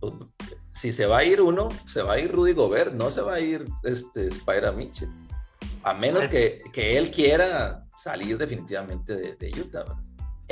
[0.01, 0.15] pues,
[0.73, 3.35] si se va a ir uno, se va a ir Rudy Gobert, no se va
[3.35, 5.11] a ir este Spider Mitchell.
[5.83, 9.97] A menos pues que, él quiera salir definitivamente de, de Utah, ¿verdad?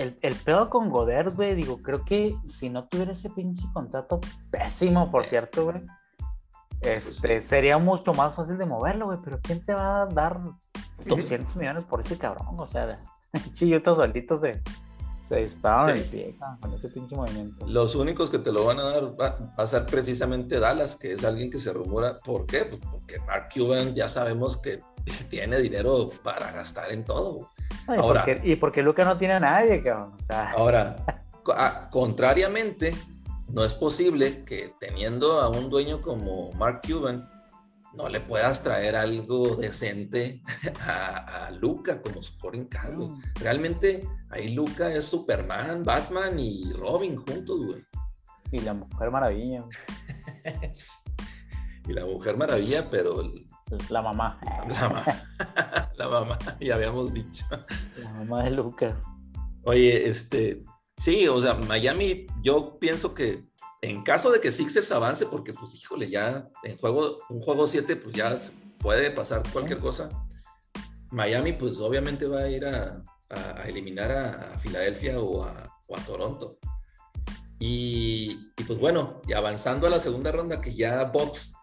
[0.01, 4.21] el, el pedo con Goder, güey, digo, creo que si no tuviera ese pinche contrato
[4.51, 5.83] pésimo, por cierto, güey,
[6.81, 10.41] este, sería mucho más fácil de moverlo, güey, pero ¿quién te va a dar
[11.07, 12.47] 200 millones por ese cabrón?
[12.59, 13.01] O sea,
[13.55, 14.63] chillitos solitos se,
[15.29, 17.67] se dispararon el pie con ese pinche movimiento.
[17.67, 21.25] Los únicos que te lo van a dar va a ser precisamente Dallas, que es
[21.25, 22.19] alguien que se rumora.
[22.19, 22.65] ¿Por qué?
[22.65, 24.81] Pues porque Mark Cuban ya sabemos que
[25.31, 27.49] tiene dinero para gastar en todo.
[27.87, 30.17] ahora, y porque Luca no tiene a nadie, cabrón.
[30.57, 30.97] Ahora,
[31.91, 32.95] contrariamente,
[33.53, 37.30] no es posible que teniendo a un dueño como Mark Cuban,
[37.95, 40.43] no le puedas traer algo decente
[40.81, 42.95] a, Luca como supporting cast.
[43.41, 47.85] Realmente ahí Luca es Superman, Batman y Robin juntos, güey.
[48.53, 49.65] Y la Mujer Maravilla.
[51.89, 53.23] y la Mujer Maravilla, pero
[53.89, 54.41] la mamá.
[54.69, 55.05] La mamá.
[55.97, 57.45] La mamá, ya habíamos dicho.
[57.99, 58.99] La mamá de Luca.
[59.65, 60.65] Oye, este,
[61.01, 63.49] Sí, o sea, Miami, yo pienso que
[63.83, 67.97] en caso de que Sixers avance, porque pues híjole, ya en juego, un juego 7,
[67.97, 68.39] pues ya
[68.79, 70.09] puede pasar cualquier cosa.
[71.11, 73.03] Miami, pues obviamente va a ir a,
[73.67, 75.67] eliminar a, Filadelfia o a,
[76.07, 76.59] Toronto.
[77.59, 81.55] Y, pues bueno, y avanzando a la segunda ronda, que ya Box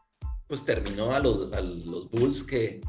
[0.47, 1.49] pues terminó a los,
[1.85, 2.81] los Bulls que,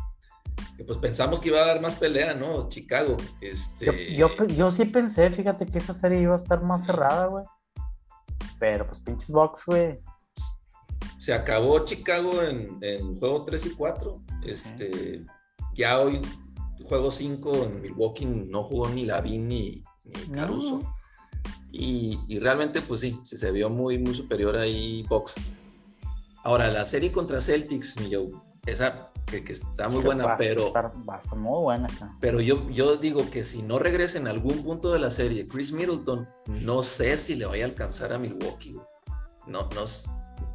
[0.87, 2.69] pues pensamos que iba a dar más pelea, ¿no?
[2.69, 3.17] Chicago.
[3.41, 4.15] Este...
[4.15, 7.45] Yo, yo, sí pensé, fíjate que esa serie iba a estar más cerrada, güey.
[8.59, 9.99] Pero pues pinches box, güey.
[11.19, 14.23] Se acabó Chicago en, juego 3 y 4.
[14.45, 15.25] Este,
[15.75, 16.21] ya hoy,
[16.85, 20.83] juego 5 en Milwaukee no jugó ni Lavin ni, ni Caruso.
[21.71, 25.35] Y, y, realmente, pues sí, se vio muy, muy superior ahí Box.
[26.43, 28.31] Ahora, la serie contra Celtics, mi Joe,
[28.65, 30.73] esa que, está muy buena, pero.
[31.37, 31.89] muy buena.
[32.21, 35.73] Pero yo, yo digo que si no regresa en algún punto de la serie, Chris
[35.73, 38.77] Middleton, no sé si le vaya a alcanzar a Milwaukee.
[39.47, 39.85] No, no,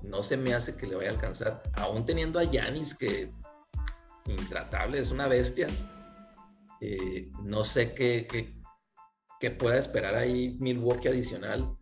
[0.03, 1.61] no se me hace que le vaya a alcanzar.
[1.73, 3.31] Aún teniendo a Yanis, que
[4.27, 5.67] intratable, es una bestia.
[6.81, 8.27] Eh, no sé qué,
[9.39, 11.77] qué, pueda esperar ahí Milwaukee adicional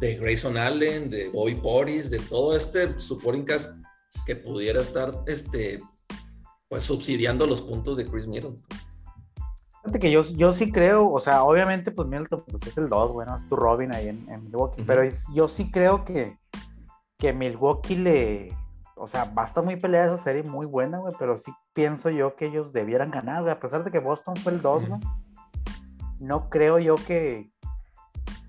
[0.00, 3.70] de Grayson Allen, de Bobby Portis, de todo este supporting cast
[4.26, 5.82] que pudiera estar este,
[6.70, 8.56] pues subsidiando los puntos de Chris Middleton.
[9.82, 13.12] Fíjate que yo, yo sí creo, o sea, obviamente pues Middleton pues es el 2,
[13.12, 15.02] bueno, es tu Robin ahí en, Milwaukee, pero
[15.34, 16.38] yo sí creo que,
[17.18, 18.56] que Milwaukee le,
[18.94, 22.08] o sea, va a estar muy peleada esa serie, muy buena, güey, pero sí pienso
[22.08, 25.00] yo que ellos debieran ganar, güey, a pesar de que Boston fue el 2, güey.
[26.20, 27.50] No creo yo que,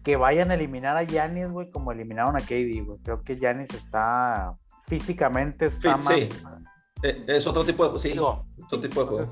[0.03, 2.99] que vayan a eliminar a Yanis, güey, como eliminaron a KD, güey.
[3.01, 6.07] Creo que Yanis está físicamente está más...
[6.07, 6.29] Sí.
[7.03, 9.25] Eh, es otro tipo de sí, otro tipo de juego.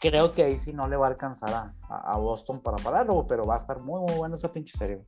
[0.00, 3.54] Creo que ahí sí no le va a alcanzar a, Boston para pararlo, pero va
[3.54, 5.02] a estar muy, muy buena esa pinche serie.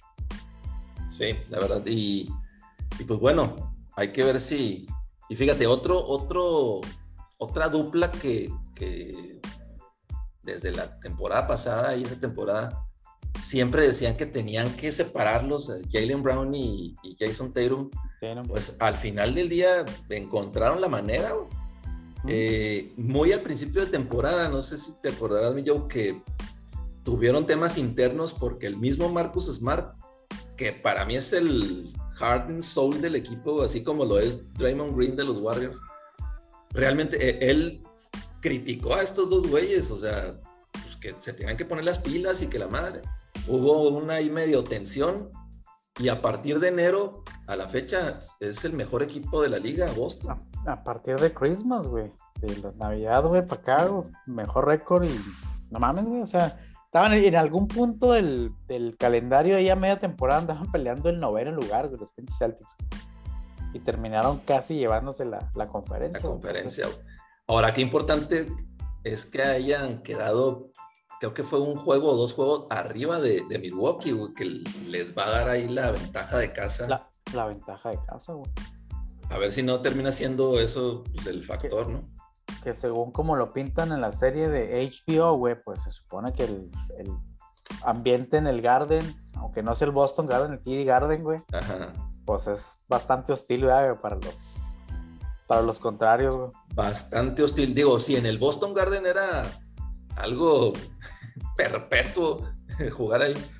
[1.10, 1.82] Sí, la verdad.
[1.86, 2.30] Y,
[3.06, 4.86] pues bueno, hay que ver si.
[5.28, 6.80] Y fíjate, otro, otro,
[7.36, 8.50] otra dupla que,
[10.42, 12.86] desde la temporada pasada y esa temporada
[13.42, 17.90] siempre decían que tenían que separarlos, eh, Jalen Brown y, Jason Tatum.
[18.48, 21.34] Pues al final del día encontraron la manera.
[22.30, 26.22] Eh, muy al principio de temporada, no sé si te acordarás, mi Joe, que
[27.02, 29.96] tuvieron temas internos porque el mismo Marcus Smart,
[30.54, 34.94] que para mí es el heart and soul del equipo, así como lo es Draymond
[34.94, 35.80] Green de los Warriors,
[36.70, 37.80] realmente eh, él
[38.40, 40.38] criticó a estos dos güeyes, o sea,
[40.72, 43.00] pues que se tenían que poner las pilas y que la madre.
[43.46, 45.30] Hubo una ahí medio tensión
[45.98, 49.86] y a partir de enero a la fecha es el mejor equipo de la liga,
[49.96, 50.38] Boston.
[50.66, 53.90] A, partir de Christmas, güey, de la Navidad, güey, para acá,
[54.26, 55.20] mejor récord y
[55.70, 58.52] no mames, güey, o sea, estaban en algún punto del,
[58.98, 62.74] calendario ahí a media temporada andaban peleando el noveno lugar, güey, los pinches Celtics.
[63.74, 66.20] Y terminaron casi llevándose la, conferencia.
[66.22, 66.86] La conferencia.
[67.46, 68.50] Ahora, qué importante
[69.04, 70.70] es que hayan quedado
[71.18, 74.44] creo que fue un juego o dos juegos arriba de, Milwaukee, que
[74.86, 77.08] les va a dar ahí la ventaja de casa.
[77.32, 78.50] La, ventaja de casa, güey.
[79.30, 82.08] A ver si no termina siendo eso pues, el factor, ¿no?
[82.62, 86.44] Que según como lo pintan en la serie de HBO, güey, pues se supone que
[86.44, 86.70] el,
[87.82, 89.04] ambiente en el Garden,
[89.34, 91.40] aunque no es el Boston Garden, el TD Garden, güey,
[92.24, 94.64] pues es bastante hostil, güey, para los
[95.46, 96.50] para los contrarios, güey.
[96.74, 97.74] Bastante hostil.
[97.74, 99.44] Digo, si en el Boston Garden era
[100.18, 100.72] algo
[101.56, 102.46] perpetuo
[102.92, 103.50] jugar ahí.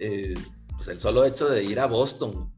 [0.00, 0.34] Eh,
[0.76, 2.52] pues el solo hecho de ir a Boston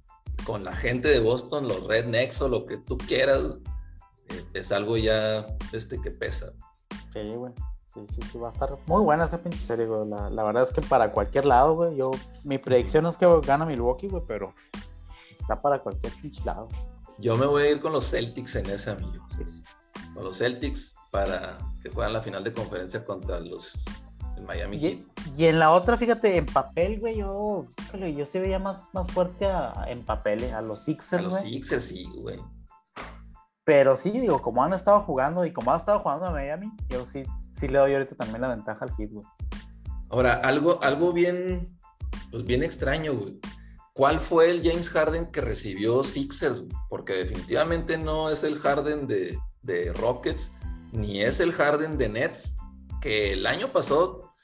[0.44, 3.60] con la gente de Boston, los rednecks o lo que tú quieras,
[4.28, 6.52] eh, es algo ya este que pesa.
[7.12, 7.52] Sí, güey.
[7.92, 10.08] Sí, sí, sí, va a estar muy buena esa pinche serie, güey.
[10.08, 11.96] La, verdad es que para cualquier lado, güey.
[11.96, 12.12] Yo,
[12.44, 14.54] mi predicción es que gana Milwaukee, güey, pero
[15.30, 16.68] está para cualquier pinche lado.
[17.18, 19.26] Yo me voy a ir con los Celtics en ese, amigo.
[20.14, 23.84] Con los Celtics para que juegan la final de conferencia contra los
[24.46, 27.66] Miami y, Y en la otra, fíjate, en papel, güey, yo,
[28.16, 29.48] yo se veía más, más fuerte
[29.86, 32.38] en papel, eh, a los Sixers, A los Sixers, sí, güey.
[33.64, 37.06] Pero sí, digo, como han estado jugando y como han estado jugando a Miami, yo
[37.06, 39.26] sí, sí le doy ahorita también la ventaja al Heat, güey.
[40.08, 41.78] Ahora, algo, algo bien,
[42.30, 43.38] pues bien extraño, güey.
[43.92, 46.62] ¿Cuál fue el James Harden que recibió Sixers?
[46.88, 50.52] Porque definitivamente no es el Harden de, de Rockets,
[50.92, 52.56] ni es el Harden de Nets,
[53.00, 54.34] que el año pasado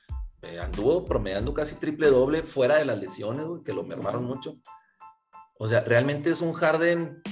[0.42, 4.54] eh, anduvo promediando casi triple doble fuera de las lesiones, que lo mermaron mucho.
[5.58, 7.22] O sea, realmente es un Harden,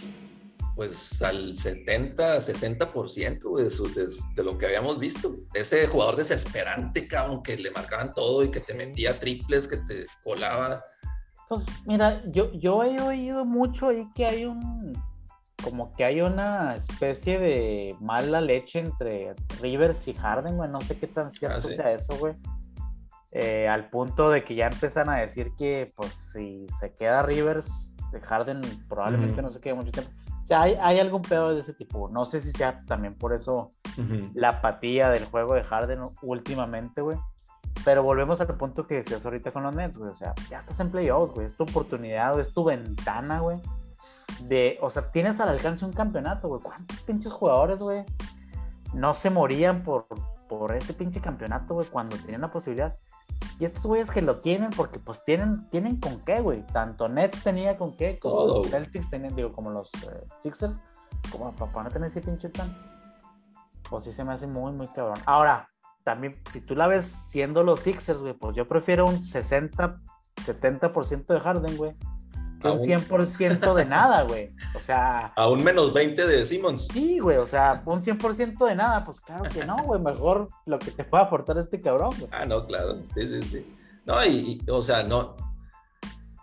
[0.75, 5.37] pues al 70, 60% de, de, lo que habíamos visto.
[5.53, 10.07] Ese jugador desesperante, cabrón, que le marcaban todo y que te metía triples, que te
[10.23, 10.83] colaba
[11.49, 14.95] Pues mira, yo, yo he oído mucho ahí que hay un,
[15.65, 20.71] como que hay una especie de mala leche entre Rivers y Harden, güey.
[20.71, 22.35] No sé qué tan cierto ah, sea eso, güey.
[23.33, 27.95] Eh, al punto de que ya empiezan a decir que, pues, si se queda Rivers,
[28.13, 30.11] de Harden probablemente no se quede mucho tiempo.
[30.43, 32.09] O sea, hay, hay, algún pedo de ese tipo.
[32.11, 33.71] No sé si sea también por eso
[34.35, 37.17] la apatía del juego de Harden últimamente, güey.
[37.85, 40.11] Pero volvemos al punto que decías ahorita con los Nets, güey.
[40.11, 41.47] O sea, ya estás en playoffs, güey.
[41.47, 43.59] Es tu oportunidad, es tu ventana, güey
[44.43, 46.61] de, o sea, tienes al alcance un campeonato, güey.
[46.63, 48.05] ¿Cuántos pinches jugadores, güey?
[48.93, 50.07] No se morían por,
[50.49, 52.97] por ese pinche campeonato, güey, cuando tenían la posibilidad.
[53.59, 56.67] Y estos güeyes que lo tienen, porque pues tienen, tienen con qué, güey.
[56.67, 60.81] Tanto Nets tenía con qué, como los Celtics tenían, digo, como los eh, Sixers,
[61.31, 62.77] como para no tener ese pinche tan.
[63.89, 65.19] Pues sí se me hace muy, muy cabrón.
[65.27, 65.69] Ahora,
[66.03, 70.01] también, si tú la ves siendo los Sixers, güey, pues yo prefiero un 60,
[70.45, 71.97] 70% de Harden, güey,
[72.73, 74.55] un 100% de nada, güey.
[74.75, 75.27] O sea.
[75.37, 76.89] A un menos 20 de Simmons.
[76.93, 77.37] Sí, güey.
[77.37, 79.05] O sea, un 100% de nada.
[79.05, 80.01] Pues claro que no, güey.
[80.01, 82.31] Mejor lo que te pueda aportar este cabrón, güey.
[82.33, 83.03] Ah, no, claro.
[83.15, 83.77] Sí, sí, sí.
[84.05, 85.37] No, y, o sea, no.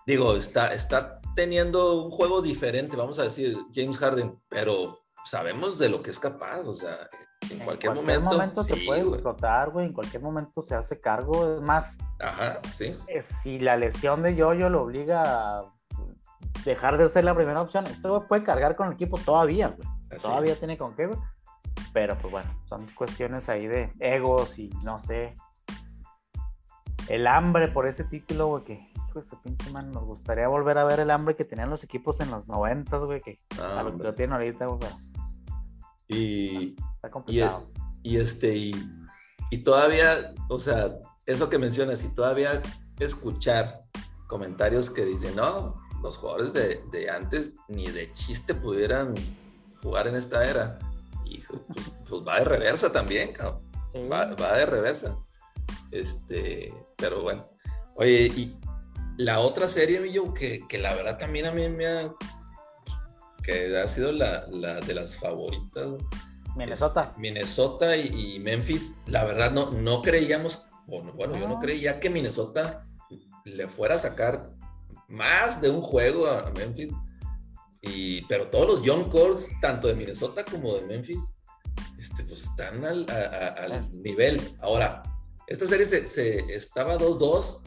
[0.06, 5.90] Digo, está, está teniendo un juego diferente, vamos a decir, James Harden, pero sabemos de
[5.90, 6.62] lo que es capaz.
[6.62, 6.98] O sea,
[7.50, 8.12] en, cualquier, momento.
[8.14, 9.88] En cualquier momento te puede explotar, güey.
[9.88, 11.56] En cualquier momento se hace cargo.
[11.56, 11.98] Es más.
[12.20, 12.96] Ajá, sí.
[13.08, 15.74] Eh, si la lesión de Yoyo lo obliga a
[16.66, 17.86] dejar de ser la primera opción.
[17.88, 20.20] Esto puede cargar con el equipo todavía, güey.
[20.22, 21.20] Todavía tiene con qué, güey.
[21.94, 25.36] Pero pues bueno, son cuestiones ahí de egos y no sé.
[27.08, 30.86] El hambre por ese título, güey, que hijo de pinche man, nos gustaría volver a
[30.86, 34.04] ver el hambre que tenían los equipos en los noventas, güey, que a lo que
[34.04, 34.90] lo tienen ahorita, güey.
[36.08, 37.70] Y, está complicado.
[38.04, 38.74] Y, este, y,
[39.50, 40.96] y todavía, o sea,
[41.26, 42.62] eso que mencionas, y todavía
[43.00, 43.80] escuchar
[44.28, 49.16] comentarios que dicen, no, los jugadores de, antes ni de chiste pudieran
[49.82, 50.80] jugar en esta era.
[51.26, 51.62] Y pues,
[52.10, 53.62] pues va de reversa también, cabrón.
[54.12, 55.18] Va, de reversa.
[55.92, 57.48] Este, pero bueno.
[57.96, 58.58] Oye, y
[59.18, 62.14] la otra serie, Millo, que, que la verdad también a mí me ha.
[63.44, 65.90] que ha sido la, de las favoritas.
[66.56, 67.14] Minnesota.
[67.18, 72.86] Minnesota y, Memphis, la verdad no, no creíamos, bueno, bueno, yo no creía que Minnesota
[73.46, 74.50] le fuera a sacar
[75.12, 76.94] más de un juego a Memphis.
[77.82, 81.34] Y, pero todos los young cores, tanto de Minnesota como de Memphis,
[81.98, 84.40] este, pues están al, nivel.
[84.60, 85.04] Ahora,
[85.48, 87.60] esta serie se, estaba 2-2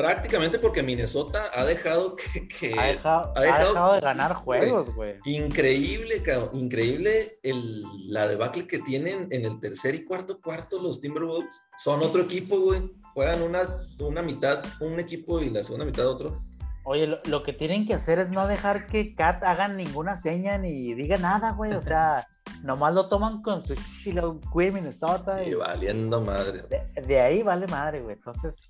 [0.00, 5.16] prácticamente porque Minnesota ha dejado que, ha, dejado, de ganar juegos, güey.
[5.26, 11.60] Increíble, increíble el, la debacle que tienen en el tercer y cuarto cuarto los Timberwolves.
[11.76, 13.66] Son otro equipo, güey juegan una,
[13.98, 16.38] una mitad un equipo y la segunda mitad otro.
[16.84, 20.94] Oye, lo, que tienen que hacer es no dejar que Kat hagan ninguna seña ni
[20.94, 21.74] diga nada, güey.
[21.74, 22.26] O sea,
[22.62, 25.42] nomás lo toman con su Shiloh Queen Minnesota.
[25.44, 26.64] Y, valiendo madre.
[27.06, 28.16] De, ahí vale madre, güey.
[28.16, 28.68] Entonces,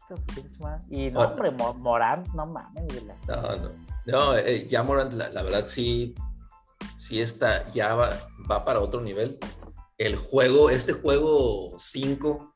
[0.88, 3.16] Y no, hombre, Morant, no mames, güey.
[3.28, 3.70] No, no.
[4.06, 6.14] No, eh, ya Morant, la, la, verdad sí,
[6.96, 8.10] sí está, ya va,
[8.50, 9.38] va para otro nivel.
[9.98, 12.50] El juego, este juego 5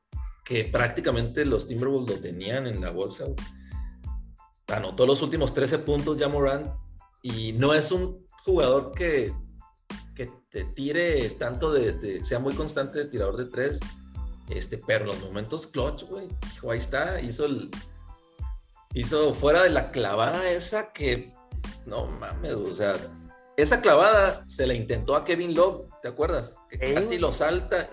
[0.44, 3.24] que prácticamente los Timberwolves lo tenían en la bolsa.
[4.68, 6.66] Anotó los últimos 13 puntos ya Morant
[7.22, 9.34] y no es un jugador que,
[10.14, 13.80] que te tire tanto de, sea muy constante de tirador de tres,
[14.48, 16.28] este, pero los momentos clutch, güey,
[16.70, 17.70] ahí está, hizo el,
[18.94, 21.32] hizo fuera de la clavada esa que,
[21.86, 22.96] no mames, o sea,
[23.56, 26.56] esa clavada se la intentó a Kevin Love, ¿te acuerdas?
[26.68, 27.88] Que casi lo salta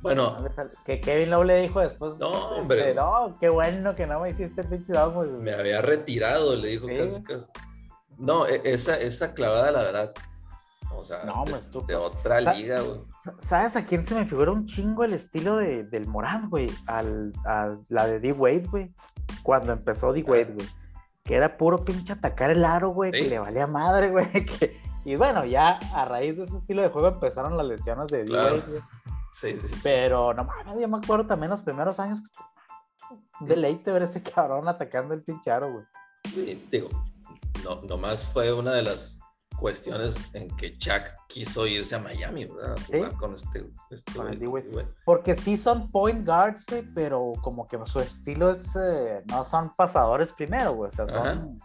[0.00, 0.36] bueno.
[0.84, 2.16] Que Kevin Love le dijo después.
[2.18, 2.78] No, hombre.
[2.80, 4.92] Este, no, qué bueno que no me hiciste pinche
[5.40, 7.22] Me había retirado, le dijo casi,
[8.18, 10.12] No, e, esa, esa clavada, la verdad.
[10.92, 13.00] O sea, no, de, de, otra liga, güey.
[13.38, 16.70] ¿Sabes a quién se me figura un chingo el estilo de, del Morán, güey?
[16.86, 18.94] Al, a la de D-Wade, güey.
[19.42, 20.68] Cuando empezó D-Wade, güey.
[21.22, 23.12] Que era puro pinche atacar el aro, güey.
[23.12, 24.26] Que le valía madre, güey.
[25.02, 28.62] Y bueno, ya a raíz de ese estilo de juego empezaron las lesiones de D-Wade,
[28.68, 28.80] güey.
[29.32, 34.02] Sí, sí, Pero no mames, yo me acuerdo también los primeros años que deleite ver
[34.02, 35.84] ese cabrón atacando el pincharo, güey.
[36.32, 36.88] Sí, digo,
[37.64, 39.20] no, nomás fue una de las
[39.60, 42.76] cuestiones en que Chuck quiso irse a Miami, ¿verdad?
[42.86, 44.12] jugar con este, este
[45.04, 49.74] Porque sí son point guards, güey, pero como que su estilo es, eh, no son
[49.74, 51.58] pasadores primero, güey, o sea, son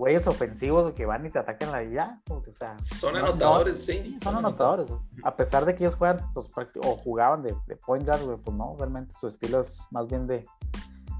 [0.00, 2.20] güeyes ofensivos que van y te atacan la.
[2.28, 4.18] O sea, son anotadores, sí.
[4.22, 4.90] Son, anotadores.
[5.22, 6.50] A pesar de que ellos juegan, pues,
[6.82, 10.44] o jugaban de, point guard, pues no, realmente su estilo es más bien de,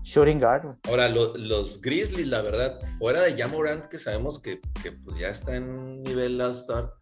[0.03, 0.76] shooting guard.
[0.89, 4.61] Ahora, los Grizzlies, la verdad, fuera de Jamorant, que sabemos que,
[5.05, 6.93] pues ya está en nivel All-Star,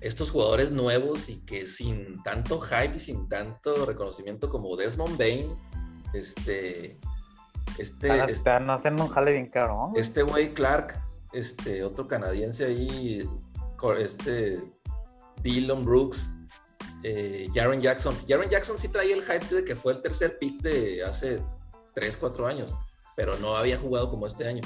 [0.00, 5.54] estos jugadores nuevos y que sin tanto hype y sin tanto reconocimiento como Desmond Bain,
[6.14, 6.98] este.
[7.76, 8.24] Este.
[8.24, 9.92] Están haciendo un jale bien caro.
[9.94, 11.00] Este güey Clark,
[11.32, 13.28] este otro canadiense ahí,
[13.98, 14.62] este
[15.42, 16.30] Dylan Brooks,
[17.02, 18.14] eh, Jaren Jackson.
[18.26, 21.40] Jaren Jackson sí traía el hype de que fue el tercer pick de hace
[21.94, 22.76] 3, 4 años,
[23.16, 24.62] pero no había jugado como este año.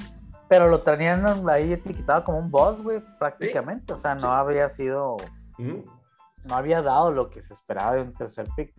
[0.49, 3.95] Pero lo traían ahí etiquetado como un boss, güey, prácticamente.
[3.95, 5.17] O sea, no había sido.
[5.59, 8.75] No había dado lo que se esperaba de un tercer pick.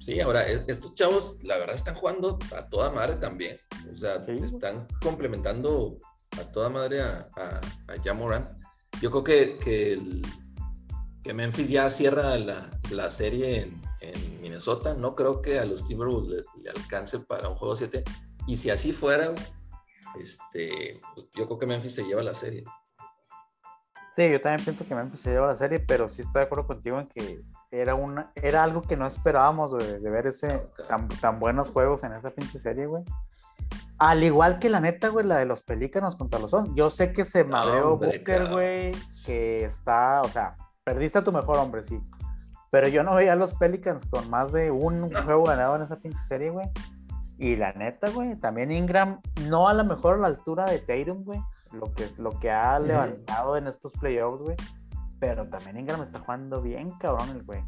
[0.00, 3.56] Sí, ahora, e, estos chavos, la verdad, están jugando a toda madre también.
[3.92, 5.98] O sea, están complementando
[6.40, 7.60] a toda madre a, a,
[7.92, 8.58] a Jamoran.
[9.00, 10.22] Yo creo que, que el,
[11.22, 14.94] que Memphis ya cierra la, serie en, Minnesota.
[14.94, 18.02] No creo que a los Timberwolves le, alcance para un juego 7.
[18.48, 19.32] Y si así fuera,
[20.18, 22.64] este, pues, yo creo que Memphis se lleva la serie.
[24.16, 26.66] Sí, yo también pienso que Memphis se lleva la serie, pero sí estoy de acuerdo
[26.66, 31.70] contigo en que era, una, era algo que no esperábamos de, ver ese tan, buenos
[31.70, 33.04] juegos en esa pinche serie, güey.
[34.02, 36.74] Al igual que la neta, güey, la de los pelícanos contra los son.
[36.74, 38.92] Yo sé que se madreó Booker, güey,
[39.24, 42.00] que está, o sea, Perdiste a tu mejor hombre, sí.
[42.70, 46.00] Pero yo no veía a los Pelicans con más de un juego ganado en esa
[46.00, 46.68] pinche serie, güey.
[47.38, 51.24] Y la neta, güey, también Ingram, no a lo mejor a la altura de Tatum,
[51.24, 51.40] güey,
[51.72, 54.56] lo que, lo que ha levantado en estos playoffs, güey.
[55.20, 57.64] Pero también Ingram está jugando bien, cabrón, el güey.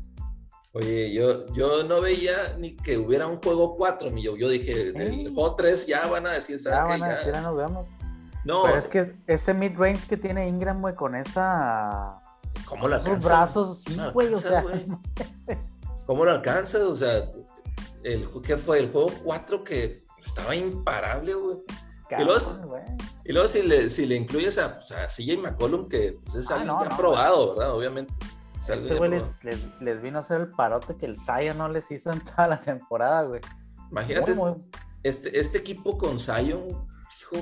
[0.75, 4.37] Oye, yo, yo no veía ni que hubiera un juego 4, mi yo.
[4.37, 7.57] Yo dije, el juego 3 ya van a decir, Ya van a decir, ya nos
[7.57, 7.89] vemos.
[8.45, 8.65] No.
[8.65, 12.21] Pero es que ese mid-range que tiene Ingram, güey, con esa
[12.67, 13.21] ¿Cómo lo alcanza?
[13.21, 14.65] Sus brazos, sí, güey, o sea.
[16.07, 16.79] ¿Cómo lo alcanza?
[16.87, 17.31] O sea,
[18.03, 18.79] el, ¿qué fue?
[18.79, 21.59] El juego 4 que estaba imparable, güey.
[22.19, 22.41] Y luego,
[23.25, 26.51] y luego, si, le, si le incluyes a, o sea, CJ McCollum, que pues, es
[26.51, 27.75] ah, alguien que ha probado, ¿verdad?
[27.75, 28.13] Obviamente.
[28.69, 29.45] Ese güey les,
[29.81, 32.61] les, vino a hacer el parote que el Zion no les hizo en toda la
[32.61, 33.41] temporada, güey.
[33.91, 34.67] Imagínate este,
[35.03, 36.67] este, este, equipo con Zion,
[37.21, 37.37] hijo,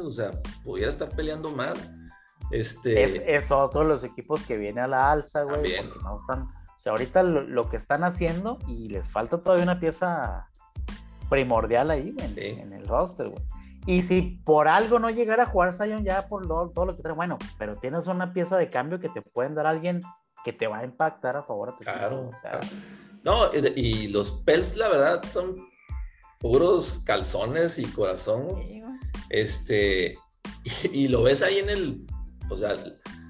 [0.00, 0.30] o sea,
[0.62, 1.74] pudiera estar peleando mal.
[2.50, 3.02] Este...
[3.02, 5.72] Es, es otro de los equipos que viene a la alza, güey.
[6.02, 10.50] No están, o sea, ahorita lo, que están haciendo y les falta todavía una pieza
[11.30, 13.42] primordial ahí en, el roster, güey.
[13.86, 17.14] Y si por algo no llegara a jugar Zion ya por todo, lo que trae,
[17.14, 20.00] bueno, pero tienes una pieza de cambio que te pueden dar alguien
[20.44, 22.30] que te va a impactar a favor de tu claro,
[23.22, 25.68] No, y, los Pels, la verdad, son
[26.38, 28.62] puros calzones y corazón.
[29.30, 30.18] este,
[30.92, 32.06] y, lo ves ahí en el
[32.50, 32.76] o sea,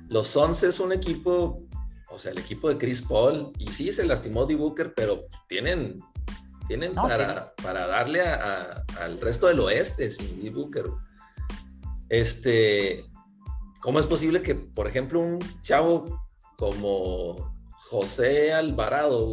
[0.08, 1.56] los Suns es un equipo,
[2.10, 4.56] o sea, el equipo de Chris Paul, y sí se lastimó D.
[4.56, 6.00] Booker, pero tienen,
[6.66, 10.50] tienen para, para darle al resto del oeste sin D.
[10.50, 10.86] Booker.
[12.08, 13.04] Este,
[13.80, 16.23] ¿cómo es posible que, por ejemplo, un chavo
[16.56, 17.54] como
[17.90, 19.30] José Alvarado,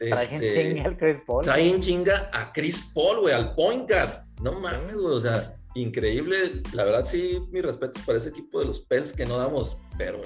[0.00, 1.44] este, chinga Chris Paul.
[1.44, 4.24] Trae chinga a Chris Paul, güey, al point guard.
[4.42, 6.62] No mames, güey, o sea, increíble.
[6.72, 10.20] La verdad, sí, mi respeto para ese equipo de los Pels que no damos, pero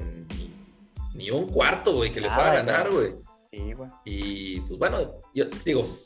[1.15, 3.17] ni, un cuarto, güey, que le pueda ganar, güey.
[3.51, 3.91] Sí, güey.
[4.05, 5.99] Y pues bueno, yo digo,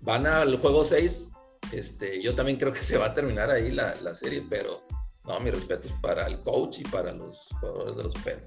[0.00, 1.32] van al juego 6.
[1.72, 4.82] Este, yo también creo que se va a terminar ahí la, serie, pero
[5.26, 8.44] no, mi respeto es para el coach y para los jugadores de los Pels.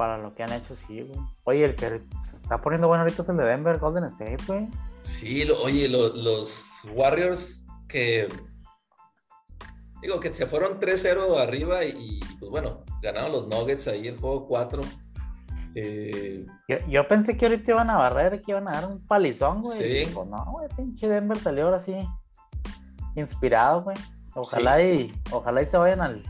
[0.00, 1.20] Para lo que han hecho, sí, güey.
[1.44, 4.66] Oye, el que se está poniendo bueno ahorita es el de Denver, Golden State, güey.
[5.02, 8.26] Sí, oye, los Warriors que
[10.00, 14.48] Digo que se fueron 3-0 arriba y, pues bueno, ganaron los Nuggets ahí el juego
[14.48, 14.80] 4.
[15.74, 16.46] Eh,
[16.88, 20.06] yo, pensé que ahorita iban a barrer, que iban a dar un palizón, güey.
[20.06, 20.14] Sí.
[20.14, 21.94] no, güey, pinche Denver salió ahora sí
[23.16, 23.98] inspirado, güey.
[24.34, 26.22] Ojalá y ojalá y se vayan al,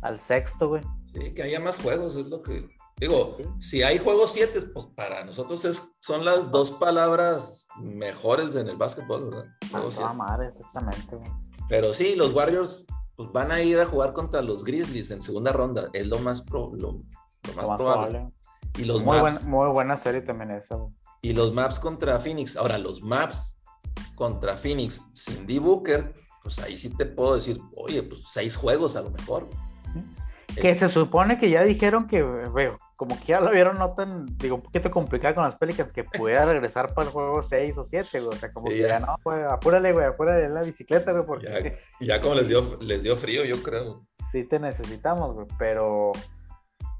[0.00, 0.82] al sexto, güey.
[1.14, 2.68] Sí, que haya más juegos, es lo que.
[2.96, 8.68] Digo, si hay juegos 7, pues para nosotros es, son las dos palabras mejores en
[8.68, 9.44] el básquetbol, ¿verdad?
[10.02, 11.18] Ah, madre, exactamente.
[11.68, 12.84] Pero sí, los Warriors
[13.16, 15.88] pues, van a ir a jugar contra los Grizzlies en segunda ronda.
[15.92, 17.02] Es lo más, lo,
[17.56, 18.30] más, probable.
[18.78, 20.78] Y los muy, maps, muy buena serie también esa.
[21.20, 22.56] Y los maps contra Phoenix.
[22.56, 23.60] Ahora, los maps
[24.14, 25.58] contra Phoenix sin D.
[25.58, 29.48] Booker, pues ahí sí te puedo decir, oye, pues seis juegos a lo mejor.
[30.60, 34.26] Que se supone que ya dijeron que, veo, como que ya lo vieron no tan,
[34.38, 37.84] digo, un poquito complicado con las Pelicans, que pudiera regresar para el juego 6 o
[37.84, 38.36] 7, güey.
[38.36, 41.76] O sea, como que ya, no, güey, apúrale, güey, apúrale en la bicicleta, güey, porque...
[42.00, 44.06] Ya, ya como les dio, les dio frío, yo creo.
[44.30, 46.12] Sí te necesitamos, güey, pero...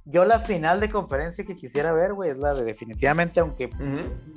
[0.05, 3.71] yo la final de conferencia que quisiera ver, güey, es la de definitivamente, aunque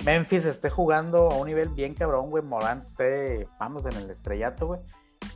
[0.04, 4.68] Memphis esté jugando a un nivel bien cabrón, güey, Morant esté, vamos, en el estrellato,
[4.68, 4.80] güey.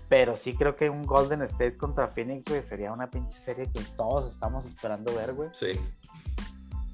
[0.08, 3.80] Pero sí creo que un Golden State contra Phoenix, güey, sería una pinche serie que
[3.96, 5.50] todos estamos esperando ver, güey.
[5.52, 5.72] Sí.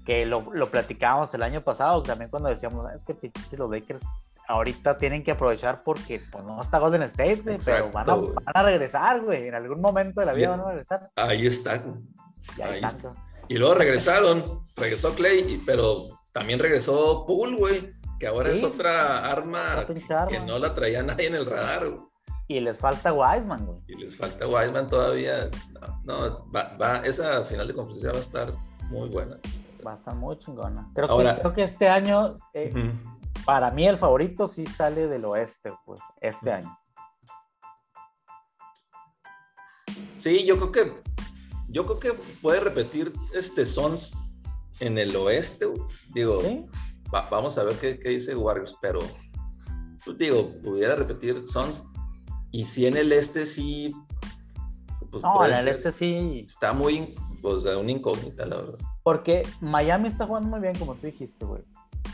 [0.04, 4.04] Que lo, lo platicábamos el año pasado, también cuando decíamos, es que los Lakers
[4.48, 8.32] ahorita tienen que aprovechar porque pues no está Golden State, güey, pero van a, van
[8.54, 9.48] a, regresar, güey.
[9.48, 11.10] En algún momento de la vida van a regresar.
[11.16, 11.96] Ahí está, güey.
[12.62, 13.12] Ahí está.
[13.48, 19.86] Y luego regresaron, regresó Clay, pero también regresó Poole, güey, que ahora es otra arma,
[20.28, 22.05] que no la traía nadie en el radar, güey.
[22.48, 23.78] Y les falta Wiseman, güey.
[23.88, 25.50] Y les falta Wiseman todavía.
[26.04, 28.54] No, va, esa final de conferencia va a estar
[28.88, 29.38] muy buena.
[29.84, 30.88] Va a estar muy chingona.
[30.94, 32.72] Creo, que, creo que este año, eh,
[33.44, 36.78] para mí el favorito sí sale del oeste, pues, este año.
[40.16, 41.02] Sí, yo creo que
[41.68, 44.16] yo creo que puede repetir este Sons
[44.80, 45.66] en el oeste.
[46.14, 46.40] Digo,
[47.10, 49.00] vamos a ver qué, dice Warriors, pero
[50.04, 51.84] pues, digo, pudiera repetir Sons.
[52.50, 53.94] Y si en el este sí.
[55.10, 56.44] Pues, no, en el este sí.
[56.46, 57.14] Está muy.
[57.42, 58.78] O sea, una incógnita, la verdad.
[59.02, 61.62] Porque Miami está jugando muy bien, como tú dijiste, güey.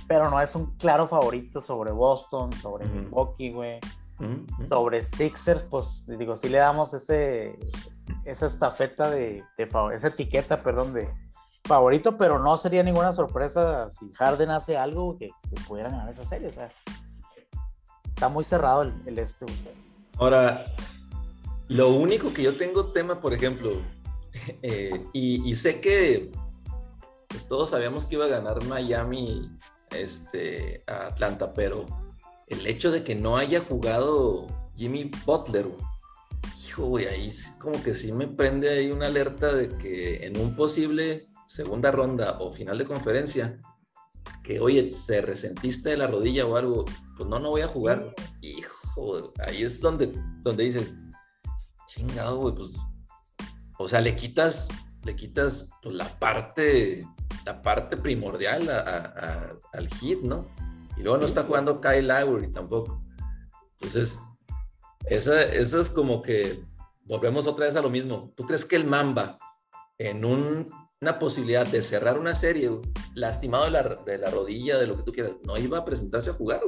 [0.07, 3.81] Pero no es un claro favorito sobre Boston, sobre Milwaukee, güey.
[4.69, 7.59] Sobre Sixers, pues digo, sí le damos ese,
[8.25, 9.43] esa estafeta de,
[9.93, 11.09] esa etiqueta, perdón, de
[11.65, 15.31] favorito, pero no sería ninguna sorpresa si Harden hace algo que,
[15.67, 16.49] pudieran ganar esa serie.
[16.49, 16.71] O sea,
[18.07, 19.47] está muy cerrado el, este.
[20.19, 20.67] Ahora,
[21.69, 23.73] lo único que yo tengo tema, por ejemplo,
[24.63, 26.33] eh, y, sé que
[27.29, 29.51] pues, todos sabíamos que iba a ganar Miami
[29.91, 31.87] este, a Atlanta, pero
[32.47, 34.47] el hecho de que no haya jugado
[34.77, 35.69] Jimmy Butler,
[36.67, 40.55] hijo, güey, ahí como que sí me prende ahí una alerta de que en un
[40.57, 43.61] posible segunda ronda o final de conferencia,
[44.43, 46.85] que oye, te resentiste de la rodilla o algo,
[47.17, 48.15] pues no, no voy a jugar.
[48.41, 48.72] Hijo,
[49.47, 50.13] ahí es donde,
[50.43, 50.95] donde dices,
[51.87, 52.71] chingado, güey, pues,
[53.79, 54.69] o sea, le quitas,
[55.05, 57.07] le quitas pues, la parte,
[57.45, 58.69] la parte primordial
[59.73, 60.47] al hit, ¿no?
[60.97, 63.03] Y luego no está jugando Kyle Lowry tampoco.
[63.73, 64.19] Entonces,
[65.07, 66.65] esa, es como que
[67.05, 68.33] volvemos otra vez a lo mismo.
[68.37, 69.39] ¿Tú crees que el Mamba,
[69.99, 72.71] en una posibilidad de cerrar una serie,
[73.15, 76.61] lastimado de la, rodilla, de lo que tú quieras, no iba a presentarse a jugar?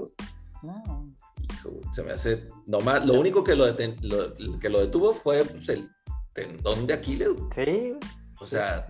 [0.63, 1.04] No.
[1.51, 2.49] Hijo, se me hace.
[2.67, 5.91] Nomás, lo único que lo, que lo detuvo fue pues, el
[6.33, 7.31] tendón de Aquiles.
[7.55, 7.97] Sí.
[8.41, 8.85] O sea.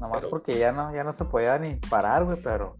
[0.00, 2.76] Nomás porque ya no, ya no se podía ni parar, güey, pero.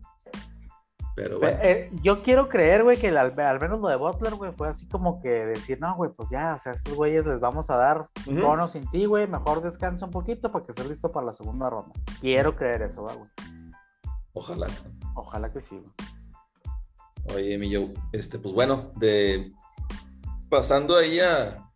[1.17, 1.59] Pero bueno.
[1.63, 5.21] Eh, yo quiero creer, güey, que al, menos lo de Butler, güey, fue así como
[5.21, 8.09] que decir, no, güey, pues ya, o sea, a estos güeyes les vamos a dar
[8.27, 11.33] un bono sin ti, güey, mejor descansa un poquito para que estés listo para la
[11.33, 11.93] segunda ronda.
[12.21, 13.17] Quiero creer eso, güey.
[14.33, 14.67] Ojalá.
[15.15, 16.14] Ojalá que sí, güey.
[17.33, 19.53] Oye, mi yo, este, pues bueno, de
[20.49, 21.70] pasando ahí a,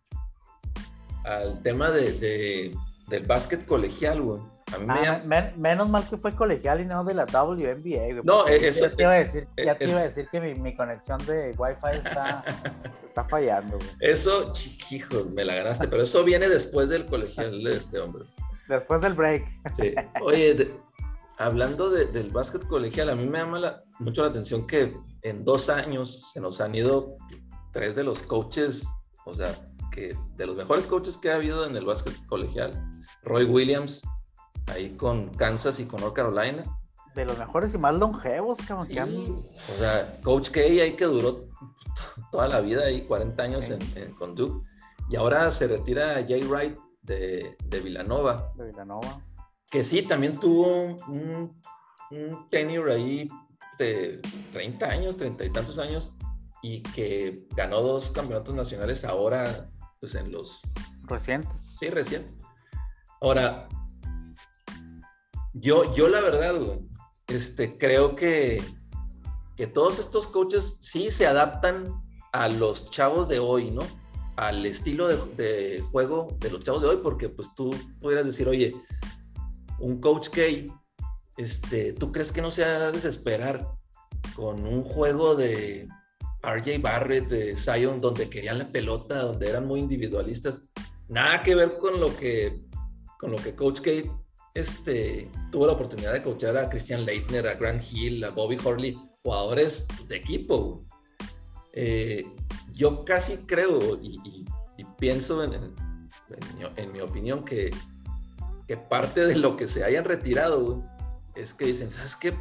[1.23, 2.75] al tema de, de
[3.07, 4.39] del básquet colegial, güey.
[4.87, 5.21] Ah,
[5.57, 8.21] menos mal que fue colegial y no de la WNBA.
[8.23, 8.87] No, eso.
[8.87, 11.97] Ya te iba a decir, ya te iba a decir que mi, conexión de Wi-Fi
[11.97, 12.43] está,
[13.03, 13.77] está fallando.
[13.77, 13.89] Güey.
[13.99, 18.25] Eso, chiquijo, me la ganaste, pero eso viene después del colegial de, hombre.
[18.67, 19.47] Después del break.
[19.75, 19.95] Sí.
[20.21, 20.71] Oye,
[21.39, 26.29] hablando del básquet colegial, a mí me llama mucho la atención que en dos años
[26.33, 27.15] se nos han ido
[27.71, 28.85] tres de los coaches,
[29.25, 29.55] o sea,
[29.89, 32.73] que de los mejores coaches que ha habido en el básquet colegial.
[33.23, 34.01] Roy Williams,
[34.67, 36.63] ahí con Kansas y con North Carolina.
[37.15, 39.45] De los mejores y más longevos, cabrón.
[39.73, 41.47] O sea, Coach K ahí que duró
[42.31, 44.67] toda la vida ahí, 40 años en, con Duke.
[45.09, 48.51] Y ahora se retira Jay Wright de, de Villanova.
[48.55, 49.23] De Villanova.
[49.71, 51.61] Que sí, también tuvo un,
[52.11, 53.29] un tenure ahí
[53.77, 54.19] de
[54.53, 56.13] 30 años, 30 y tantos años,
[56.61, 60.59] y que ganó dos campeonatos nacionales ahora, pues en los...
[61.03, 61.77] Recientes.
[61.79, 62.33] Sí, recientes.
[63.21, 63.67] Ahora,
[65.53, 66.55] yo, yo la verdad,
[67.27, 68.63] este, creo que,
[69.55, 72.01] que todos estos coaches sí se adaptan
[72.31, 73.81] a los chavos de hoy, ¿no?
[74.35, 78.73] Al estilo de, juego de los chavos de hoy, porque pues tú pudieras decir, oye,
[79.79, 80.41] un coach K,
[81.37, 83.67] este, ¿tú crees que no se va a desesperar
[84.35, 85.87] con un juego de
[86.43, 90.69] RJ Barrett, de Zion, donde querían la pelota, donde eran muy individualistas?
[91.07, 92.65] Nada que ver con lo que,
[93.19, 93.91] con lo que Coach K
[94.53, 98.97] este, tuvo la oportunidad de coachar a Christian Leitner, a Grant Hill, a Bobby Horley,
[99.23, 100.85] jugadores de equipo.
[101.73, 102.25] Eh,
[102.73, 104.45] yo casi creo y,
[104.97, 105.73] pienso en,
[106.91, 107.71] mi, opinión que,
[108.69, 110.77] que parte de lo que se hayan retirado, güey,
[111.33, 112.35] es que dicen, ¿sabes qué?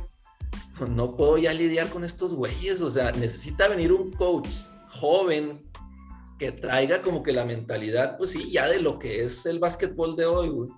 [0.86, 4.50] No puedo ya lidiar con estos güeyes, o sea, necesita venir un coach
[4.90, 5.58] joven
[6.38, 10.16] que traiga como que la mentalidad, pues sí, ya de lo que es el básquetbol
[10.16, 10.70] de hoy, güey.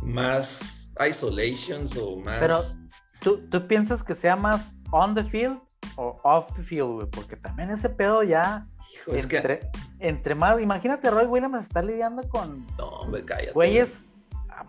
[0.00, 2.38] Más isolations o más...
[2.38, 2.60] Pero,
[3.20, 5.58] ¿tú, ¿tú piensas que sea más on the field
[5.96, 7.06] o off the field, güey?
[7.10, 8.68] Porque también ese pedo ya...
[8.94, 9.58] Hijo, es que...
[9.98, 12.64] entre más, imagínate, Roy Williams está lidiando con...
[12.78, 13.50] No, hombre, cállate.
[13.50, 14.04] Güeyes,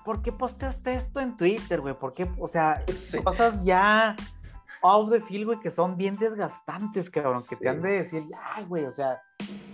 [0.06, 1.94] ¿por qué posteaste esto en Twitter, güey?
[1.98, 2.30] ¿Por qué?
[2.40, 3.22] O sea, Sí.
[3.24, 4.16] cosas ya
[4.82, 7.62] off the field, güey, que son bien desgastantes, cabrón, que Sí.
[7.62, 9.22] te han de decir, ya, güey, o sea,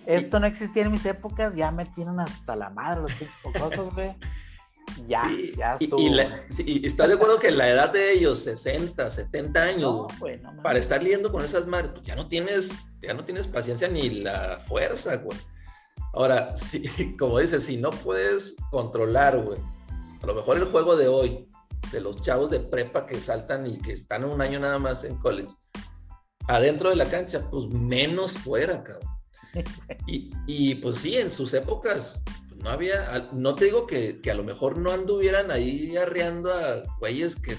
[0.06, 3.14] esto no existía en mis épocas, ya me tienen hasta la madre los
[3.54, 4.16] cosas, güey.
[5.08, 6.02] Ya, Sí, ya y- estuvo.
[6.02, 6.42] y, la- güey.
[6.50, 10.40] sí, y estás de acuerdo que la edad de ellos, 60, 70 años, No, güey,
[10.42, 12.72] no para estar lidiando con esas madres, pues ya no tienes,
[13.02, 15.38] ya no tienes paciencia ni la fuerza, güey.
[16.14, 19.60] Ahora, si, como dices, si no puedes controlar, güey,
[20.22, 21.50] a lo mejor el juego de hoy,
[21.92, 25.18] de los chavos de prepa que saltan y que están un año nada más en
[25.18, 25.54] college,
[26.48, 29.10] adentro de la cancha, pues menos fuera, cabrón.
[30.06, 32.22] Y, y, pues sí, en sus épocas
[32.58, 36.84] no había, no te digo que, que a lo mejor no anduvieran ahí arreando a
[37.00, 37.58] güeyes que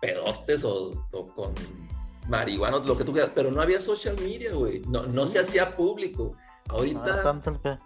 [0.00, 1.54] pedotes o, o con
[2.28, 5.76] marihuanos, lo que tú quieras, pero no había social media, güey, no, no se hacía
[5.76, 6.36] público.
[6.68, 7.78] No Ahorita, tanto el.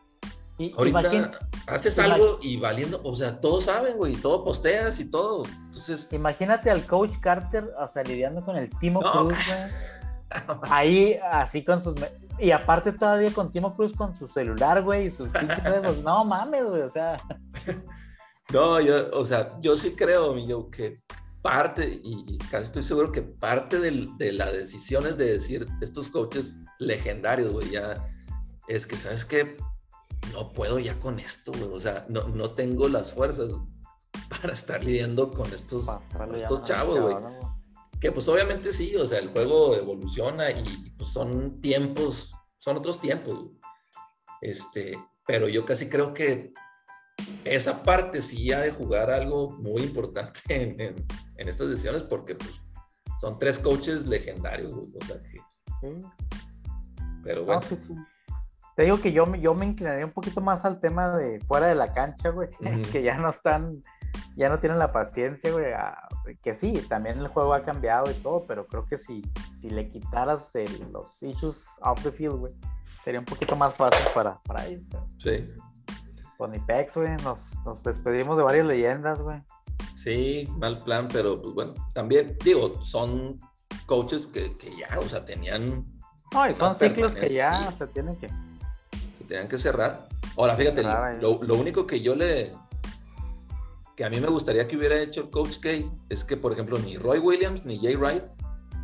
[0.61, 1.31] Y, ahorita imagín-
[1.67, 5.45] haces algo y valiendo, o sea, todos saben, güey, todo posteas y todo.
[5.67, 10.61] Entonces, imagínate al coach Carter, o sea, lidiando con el Timo No, Cruz, güey.
[10.71, 11.95] Ahí, así con sus.
[12.39, 16.03] Y aparte, todavía con Timo Cruz con su celular, güey, y sus pinches redes.
[16.03, 17.17] No mames, güey, o sea.
[18.53, 20.99] No, yo, o sea, yo sí creo, yo, que
[21.41, 25.67] parte, y, y casi estoy seguro que parte del- de la decisión es de decir,
[25.81, 28.07] estos coaches legendarios, güey, ya,
[28.69, 29.57] es que, ¿sabes qué?
[30.33, 33.51] No puedo ya con esto, güey, o sea, no, no tengo las fuerzas
[34.41, 35.87] para estar lidiando con estos,
[36.37, 37.15] estos chavos, güey.
[37.15, 37.53] cabrones, güey.
[38.01, 43.01] Que pues obviamente sí, o sea, el juego evoluciona y pues son tiempos, son otros
[43.01, 43.35] tiempos.
[43.35, 43.61] güey.
[44.41, 46.53] Este, pero yo casi creo que
[47.45, 51.07] esa parte sí ha de jugar algo muy importante en, en-
[51.37, 52.51] en estas decisiones porque pues
[53.21, 55.39] son tres coaches legendarios, güey, o sea que,
[55.81, 56.03] Sí.
[57.25, 57.95] pero No, bueno, sí, sí.
[58.81, 61.67] Te digo que yo, me- yo me inclinaría un poquito más al tema de fuera
[61.67, 62.49] de la cancha, güey,
[62.91, 63.83] que ya no están,
[64.37, 66.09] ya no tienen la paciencia, güey, a-
[66.43, 69.21] que sí, también el juego ha cambiado y todo, pero creo que si,
[69.61, 72.55] si le quitaras el- los issues off the field, güey,
[73.05, 74.83] sería un poquito más fácil para, para ellos.
[75.19, 75.47] sí,
[76.39, 79.43] Con Ipex, güey, nos, nos despedimos de varias leyendas, güey.
[79.95, 83.39] sí, mal plan, pero pues bueno, también digo, son
[83.85, 85.85] coaches que, que ya, o sea, tenían
[86.33, 87.77] No, y son ciclos que ya sí.
[87.77, 88.31] se tienen que...
[89.31, 90.09] tenían que cerrar.
[90.37, 92.53] Ahora, fíjate, lo, lo único que yo le.
[93.97, 95.71] que a mí me gustaría que hubiera hecho el Coach K
[96.09, 98.25] es que, por ejemplo, ni Roy Williams ni Jay Wright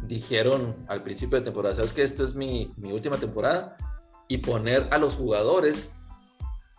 [0.07, 3.77] dijeron al principio de temporada, sabes que esta es mi, mi última temporada,
[4.29, 5.91] y poner a los jugadores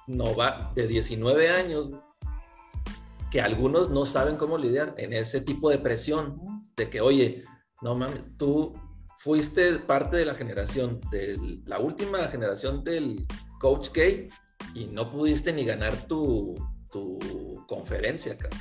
[0.08, 1.90] no va de 19 años
[3.30, 7.44] que algunos no saben cómo lidiar en ese tipo de presión de que, oye,
[7.82, 8.74] no mames, tú
[9.18, 13.28] fuiste parte de la generación, de la última generación del
[13.60, 14.02] Coach K
[14.74, 16.56] y no pudiste ni ganar tu,
[16.92, 18.60] tu conferencia, cabrón.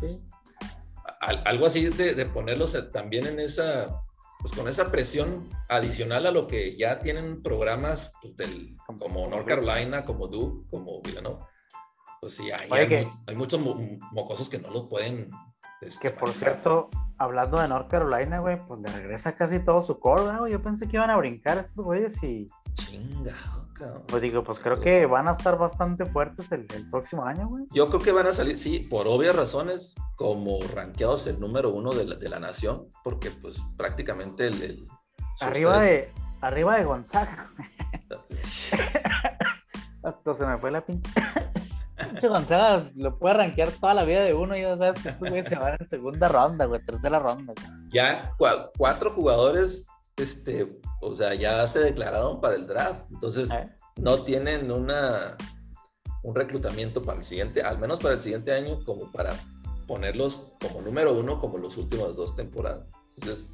[0.00, 0.26] Sí.
[1.20, 4.00] Al- algo así de, de ponerlos también en esa,
[4.40, 9.46] pues con esa presión adicional a lo que ya tienen programas pues, del, Como- North
[9.46, 11.48] Carolina, como Duke, como Villanova.
[12.20, 13.76] Pues sí, hay, Oye, hay que- hay muchos mo-
[14.12, 15.30] mocosos que no los pueden.
[15.80, 16.52] este, Que por manejar.
[16.52, 20.52] cierto, hablando de North Carolina, güey, pues le regresa casi todo su core, güey.
[20.52, 24.02] Yo pensé que iban a brincar estos güeyes y Chingado, cabrón.
[24.06, 27.64] pues digo, pues creo que van a estar bastante fuertes el, el próximo año, güey.
[27.72, 31.92] Yo creo que van a salir, sí, por obvias razones, como rankeados el número uno
[31.92, 34.62] de la, de la nación, porque pues prácticamente el...
[34.62, 34.88] el-
[35.40, 37.50] Arriba tres- de, arriba de Gonzaga.
[40.36, 41.10] Se me fue la pinche.
[42.28, 45.48] Gonzaga lo puede rankear toda la vida de uno y ya sabes que estos güeyes
[45.48, 47.52] se van en segunda ronda, güey, tercera ronda.
[47.56, 47.68] güey.
[47.88, 53.70] Ya cua- cuatro jugadores, este, o sea, ya se declararon para el draft, entonces ¿Eh?
[53.96, 55.36] no tienen una
[56.26, 59.38] un reclutamiento para el siguiente, al menos para el siguiente año, como para
[59.86, 62.88] ponerlos como número uno como los últimos dos temporadas.
[63.14, 63.50] Entonces,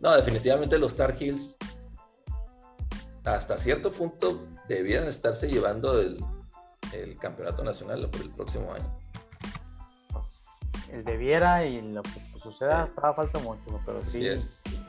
[0.00, 1.56] no, definitivamente los Tar Heels
[3.24, 6.22] hasta cierto punto debieran estarse llevando el,
[6.92, 9.00] el campeonato nacional por el próximo año.
[10.12, 10.48] Pues,
[10.92, 14.26] el debiera y lo que suceda, todavía falta mucho, pero sí,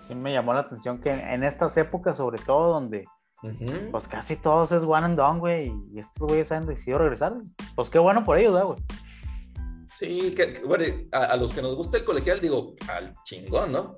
[0.08, 3.06] sí me llamó la atención que en, en estas épocas, sobre todo, donde
[3.92, 7.36] pues casi todos es one and done, güey, y estos güeyes han decidido regresar.
[7.76, 8.80] Pues qué bueno por ellos, ¿verdad, güey.
[9.94, 13.96] Sí, que, bueno, a, los que nos gusta el colegial, digo, al chingón, ¿no?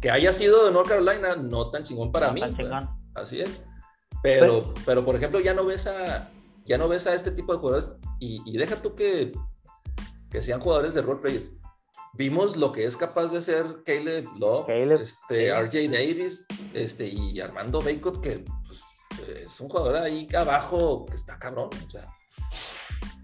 [0.00, 2.40] Que haya sido de North Carolina, no tan chingón para mí.
[3.14, 3.62] Así es.
[4.22, 6.30] Pero, pero, por ejemplo, ya no ves a,
[6.64, 9.32] ya no ves a este tipo de jugadores y, deja tú que,
[10.30, 11.52] que sean jugadores de role players.
[12.14, 17.80] Vimos lo que es capaz de ser Caleb Love, este, RJ Davis este, y Armando
[17.80, 18.80] Bacot, que pues,
[19.44, 21.70] es un jugador ahí abajo que está cabrón.
[21.86, 22.08] O sea,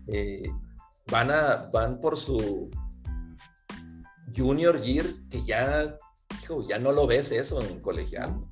[0.06, 0.50] eh,
[1.10, 2.70] van, a, van por su
[4.34, 5.96] junior year, que ya,
[6.68, 8.44] ya no lo ves eso en colegial.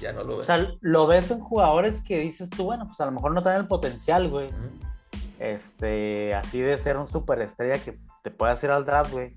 [0.00, 0.40] Ya no lo ves.
[0.40, 3.42] O sea, lo ves en jugadores que dices tú, bueno, pues a lo mejor no
[3.42, 4.50] tienen el potencial, güey.
[5.38, 9.34] Este, así de ser un superestrella que te pueda hacer al draft, güey.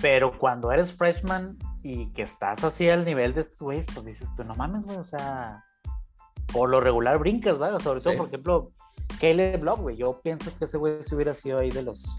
[0.00, 4.28] Pero cuando eres freshman y que estás así al nivel de estos güeyes, pues dices
[4.36, 5.64] tú, no mames, güey, o sea,
[6.52, 7.80] por lo regular brincas, ¿vale?
[7.80, 8.72] Sobre todo, por ejemplo,
[9.20, 9.96] Caleb Block, güey.
[9.96, 12.16] Yo pienso que ese güey se hubiera sido ahí de los,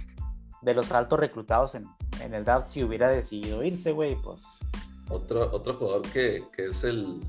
[0.61, 1.85] de los altos reclutados en,
[2.21, 4.43] en el draft si hubiera decidido irse, güey, pues.
[5.09, 7.21] Otro, otro jugador que, que es el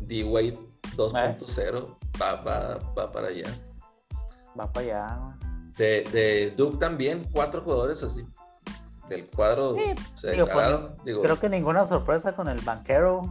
[0.00, 0.58] D-Wade
[0.96, 3.48] 2.0 va, va, va, para allá.
[4.58, 5.38] Va para allá.
[5.76, 8.24] De, de Duke también, cuatro jugadores así.
[9.08, 9.76] Del cuadro
[10.16, 13.22] se digo, pues, creo que ninguna sorpresa con el banquero.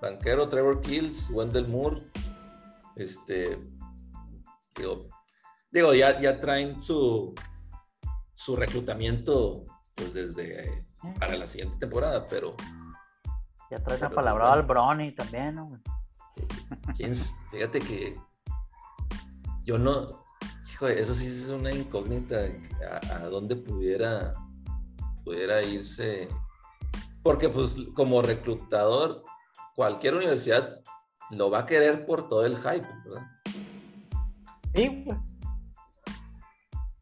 [0.00, 2.02] Banquero, Trevor Kills, Wendell Moore.
[2.96, 3.58] Este,
[5.70, 7.34] Digo, ya, ya traen su,
[8.34, 9.64] su reclutamiento
[9.94, 10.86] pues desde
[11.18, 12.56] para la siguiente temporada, pero.
[13.70, 15.80] Ya trae la palabra al Brony también, ¿no?
[17.50, 18.18] Fíjate que
[19.64, 20.22] yo no.
[20.70, 22.36] Hijo, eso sí es una incógnita
[23.10, 24.34] a, dónde pudiera,
[25.24, 26.28] pudiera irse.
[27.22, 29.24] Porque, pues, como reclutador,
[29.74, 30.80] cualquier universidad
[31.30, 33.26] lo va a querer por todo el hype, ¿verdad?
[34.74, 35.04] Sí,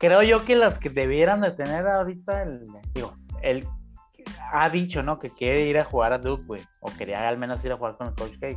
[0.01, 2.65] Creo yo que las que debieran de tener ahorita, el,
[2.95, 3.13] digo,
[3.43, 3.69] él
[4.51, 5.19] ha dicho, ¿no?
[5.19, 6.63] Que quiere ir a jugar a Duke, güey.
[6.81, 8.49] O quería al menos ir a jugar con el Coach K.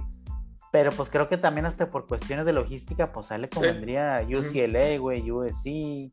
[0.72, 4.26] Pero pues creo que también hasta por cuestiones de logística, pues a él le convendría
[4.26, 6.09] UCLA, güey, USC,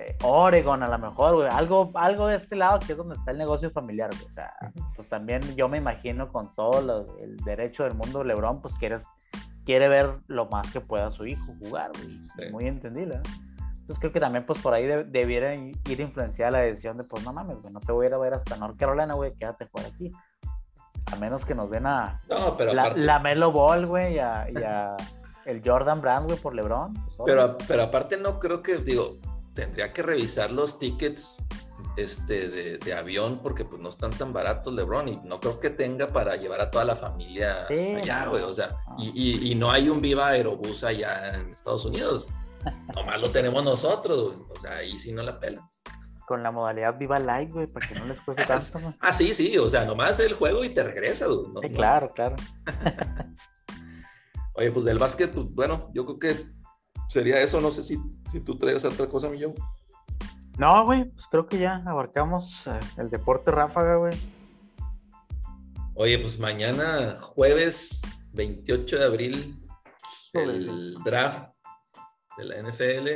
[0.00, 1.48] eh, Oregon a lo mejor, güey.
[1.50, 4.24] Algo, algo de este lado que es donde está el negocio familiar, güey.
[4.24, 4.52] O sea,
[4.96, 9.06] pues también yo me imagino con todo el derecho del mundo, LeBron, pues quieres
[9.64, 12.50] quiere ver lo más que pueda su hijo jugar, güey.
[12.50, 13.16] Muy entendible.
[13.16, 13.22] ¿eh?
[13.80, 17.32] Entonces creo que también pues por ahí debiera ir influenciar la decisión de pues no
[17.32, 19.84] mames, güey, no te voy a ir a ver hasta North Carolina, güey, quédate por
[19.84, 20.12] aquí.
[21.12, 24.96] A menos que nos den a no, pero la, Melo Ball, güey, y a,
[25.44, 26.92] el Jordan Brand, güey, por LeBron.
[26.92, 29.18] Pues, pero, pero aparte no creo que, digo,
[29.54, 31.38] tendría que revisar los tickets
[31.96, 36.08] este, de, avión porque pues no están tan baratos LeBron y no creo que tenga
[36.08, 38.42] para llevar a toda la familia allá, güey.
[38.42, 42.26] O sea, y, y, no hay un Viva Aerobús allá en Estados Unidos.
[42.94, 45.68] Nomás lo tenemos nosotros, O sea, ahí sí no la pela.
[46.26, 48.94] Con la modalidad Viva Live, güey, para que no les cueste tanto.
[49.00, 49.58] ah, sí, sí.
[49.58, 51.72] O sea, nomás el juego y te regresa, güey.
[51.72, 52.36] claro, claro.
[54.54, 56.59] Oye, pues del básquet, pues, bueno, yo creo que
[57.10, 57.60] sería eso.
[57.60, 58.00] No sé si,
[58.32, 59.54] si tú traes otra cosa, Millón.
[60.58, 64.14] No, güey, pues creo que ya abarcamos eh, el deporte ráfaga, güey.
[65.94, 69.68] Oye, pues mañana, jueves 28 de abril,
[70.34, 71.50] el draft
[72.38, 73.08] de la NFL.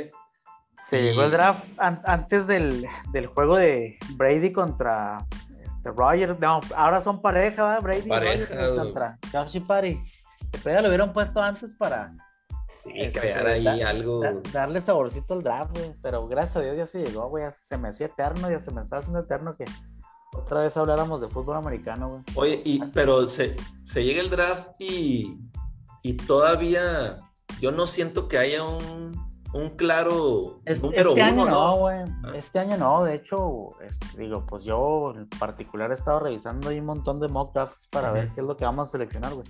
[0.77, 2.87] Se llegó el draft antes del,
[3.33, 5.25] juego de Brady contra
[5.63, 6.37] este, Roger.
[6.39, 7.81] No, ahora son pareja, ¿verdad?
[7.81, 10.03] Brady pareja, contra Josh y Party.
[10.63, 12.11] Pero lo hubieran puesto antes para
[12.85, 14.21] Sí, este, crear ahí algo.
[14.53, 15.95] darle saborcito al draft, güey.
[16.01, 17.43] Pero gracias a Dios ya se llegó, güey.
[17.51, 19.65] Se me hacía eterno, ya se me está haciendo eterno que
[20.35, 22.21] otra vez habláramos de fútbol americano, güey.
[22.35, 25.39] Oye, y, pero se, se llega el draft y,
[26.03, 27.17] y todavía
[27.59, 29.15] yo no siento que haya un,
[29.53, 31.99] un claro número este año no, güey.
[32.23, 32.31] Ah.
[32.35, 36.79] Este año no, de hecho, este, digo, pues yo en particular he estado revisando ahí
[36.79, 39.47] un montón de mock drafts para ver qué es lo que vamos a seleccionar, güey.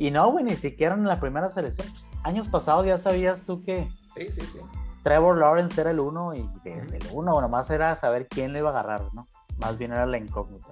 [0.00, 1.86] Y no, güey, ni siquiera en la primera selección.
[1.90, 4.58] Pues, años pasados ya sabías tú que sí, sí, sí.
[5.02, 8.70] Trevor Lawrence era el uno y desde el uno nomás era saber quién le iba
[8.70, 9.28] a agarrar, ¿no?
[9.58, 10.68] Más bien era la incógnita.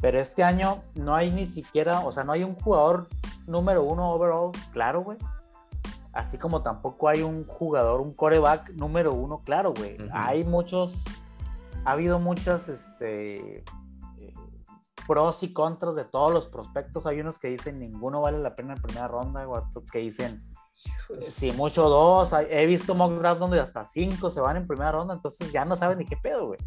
[0.00, 3.08] Pero este año no hay ni siquiera, o sea, no hay un jugador
[3.46, 5.18] número uno overall, claro, güey.
[6.14, 9.98] Así como tampoco hay un jugador, un coreback número uno, claro, güey.
[10.14, 11.04] Hay muchos,
[11.84, 13.64] ha habido muchas, este,
[15.06, 17.06] pros y contras de todos los prospectos.
[17.06, 20.42] Hay unos que dicen ninguno vale la pena en primera ronda, o otros que dicen
[21.18, 22.32] si mucho dos.
[22.48, 25.76] He visto mock draft donde hasta cinco se van en primera ronda, entonces ya no
[25.76, 26.58] saben ni qué pedo, güey.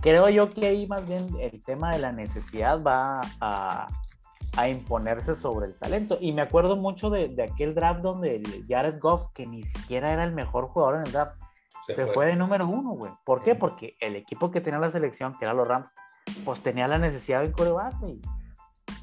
[0.00, 3.86] Creo yo que ahí más bien el tema de la necesidad va a,
[4.56, 6.16] a imponerse sobre el talento.
[6.20, 10.24] Y me acuerdo mucho de, de aquel draft donde Jared Goff, que ni siquiera era
[10.24, 11.36] el mejor jugador en el draft,
[11.82, 12.26] se, fue.
[12.26, 13.12] de número uno, güey.
[13.24, 13.54] ¿Por qué?
[13.54, 15.94] Porque el equipo que tenía la selección, que era los Rams,
[16.44, 18.20] pues tenía la necesidad de coreback, güey.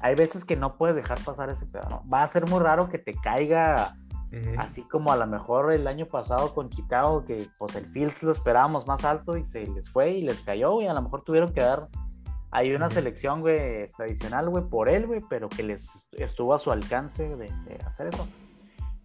[0.00, 2.08] Hay veces que no puedes dejar pasar ese pedo, ¿no?
[2.08, 3.96] Va a ser muy raro que te caiga
[4.58, 8.30] así como a lo mejor el año pasado con Chicago, que pues el Fields lo
[8.30, 11.54] esperábamos más alto y se les fue y les cayó, y a lo mejor tuvieron
[11.54, 11.88] que dar
[12.50, 16.70] hay una selección, güey, tradicional, güey, por él, güey, pero que les estuvo a su
[16.70, 17.50] alcance de,
[17.86, 18.26] hacer eso.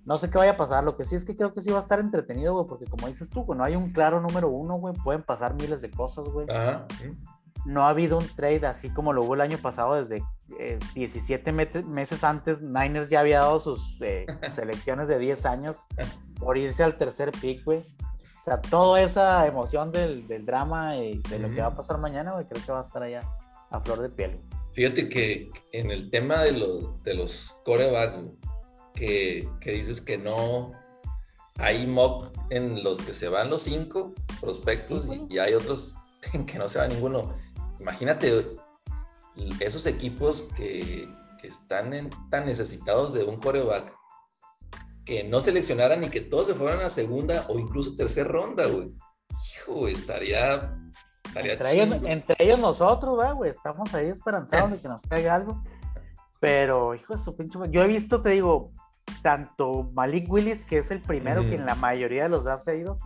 [0.06, 1.78] No sé qué vaya a pasar, lo que sí es que creo que sí va
[1.78, 4.94] a estar entretenido, güey, porque como dices tú, no hay un claro número uno, güey,
[5.04, 6.48] pueden pasar miles de cosas, güey.
[7.66, 10.24] No ha habido un trade así como lo hubo el año pasado, desde
[10.96, 15.86] 17 eh, meses antes, Niners ya había dado sus eh, selecciones de 10 años
[16.40, 17.80] por irse al tercer pick, güey.
[18.40, 21.98] O sea, toda esa emoción del, del drama y de lo que va a pasar
[21.98, 23.22] mañana, güey, creo que va a estar allá
[23.70, 24.38] a flor de piel.
[24.74, 28.18] Fíjate que en el tema de los, de los corebacks,
[28.94, 30.74] que, que dices que no
[31.58, 35.96] hay mock en los que se van los cinco prospectos y, hay otros
[36.34, 37.36] en que no se va ninguno.
[37.84, 38.58] Imagínate
[39.60, 41.06] esos equipos que,
[41.42, 43.94] que están tan necesitados de un coreback
[45.06, 48.94] que no seleccionaran y que todos se fueran a segunda o incluso tercera ronda, güey.
[49.58, 50.74] Hijo, estaría,
[51.26, 55.62] estaría entre, ellos, entre ellos, nosotros, güey, estamos ahí esperanzados de que nos caiga algo.
[56.40, 58.72] Pero, hijo de su pinche, yo he visto, te digo,
[59.22, 62.76] tanto Malik Willis, que es el primero que en la mayoría de los drafts ha
[62.76, 62.98] ido,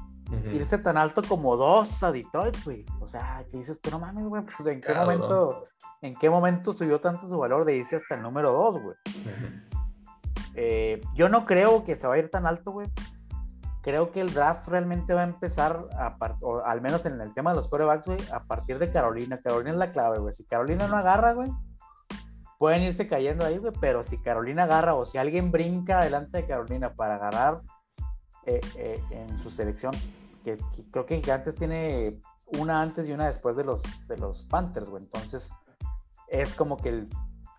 [0.53, 2.85] irse tan alto como dos a Detroit, güey.
[2.99, 5.65] O sea, que dices tú, no mames, güey, pues en qué momento,
[6.01, 8.95] en qué momento subió tanto su valor de irse hasta el número dos, güey.
[10.55, 12.87] Eh, yo no creo que se va a ir tan alto, güey.
[13.83, 17.51] Creo que el draft realmente va a empezar, a o al menos en el tema
[17.51, 19.37] de los corebacks, güey, a partir de Carolina.
[19.37, 20.33] Carolina es la clave, güey.
[20.33, 21.49] Si Carolina no agarra, güey,
[22.57, 23.71] pueden irse cayendo ahí, güey.
[23.79, 27.61] Pero si Carolina agarra o si alguien brinca delante de Carolina para agarrar
[28.47, 29.93] eh, eh, en su selección,
[30.43, 30.57] que,
[30.89, 32.21] creo que Gigantes tiene
[32.57, 35.03] una antes y una después de los, de los Panthers, güey.
[35.03, 35.51] Entonces,
[36.29, 37.09] es como que el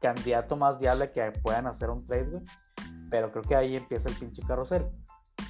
[0.01, 2.43] candidato más viable que puedan hacer un trade, güey.
[3.11, 4.89] Pero creo que ahí empieza el pinche carrusel.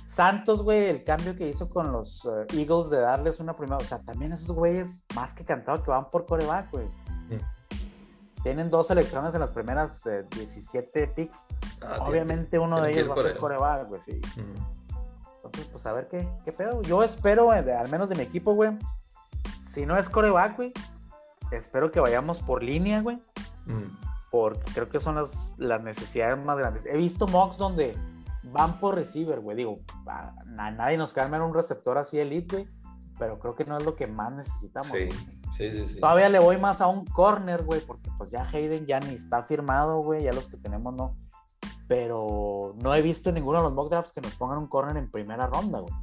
[0.06, 3.84] Santos, güey, el cambio que hizo con los eh, Eagles de darles una primera, o
[3.84, 6.86] sea, también esos güeyes más que cantado que van por coreback, güey.
[7.28, 8.42] Mm.
[8.42, 11.44] Tienen dos selecciones en las primeras 17 eh, picks.
[11.80, 14.20] Ah, Obviamente uno de ellos va a ser coreback, güey, sí.
[15.48, 16.82] Entonces, pues a ver qué, qué pedo.
[16.82, 18.70] Yo espero, eh, al menos de mi equipo, güey.
[19.66, 20.72] Si no es coreback, güey,
[21.52, 23.18] espero que vayamos por línea, güey.
[23.66, 26.86] Mm porque creo que son las, las necesidades más grandes.
[26.86, 27.96] He visto mocks donde
[28.44, 29.56] van por receiver, güey.
[29.56, 32.68] Digo, a, nadie nos calma un receptor así elite, güey,
[33.18, 34.88] pero creo que no es lo que más necesitamos.
[34.88, 35.08] Sí,
[35.56, 39.00] sí, sí, Todavía le voy más a un corner, güey, porque pues ya Hayden ya
[39.00, 41.16] ni está firmado, güey, ya los que tenemos no.
[41.88, 45.10] Pero no he visto ninguno de los mock drafts que nos pongan un corner en
[45.10, 45.94] primera ronda, güey.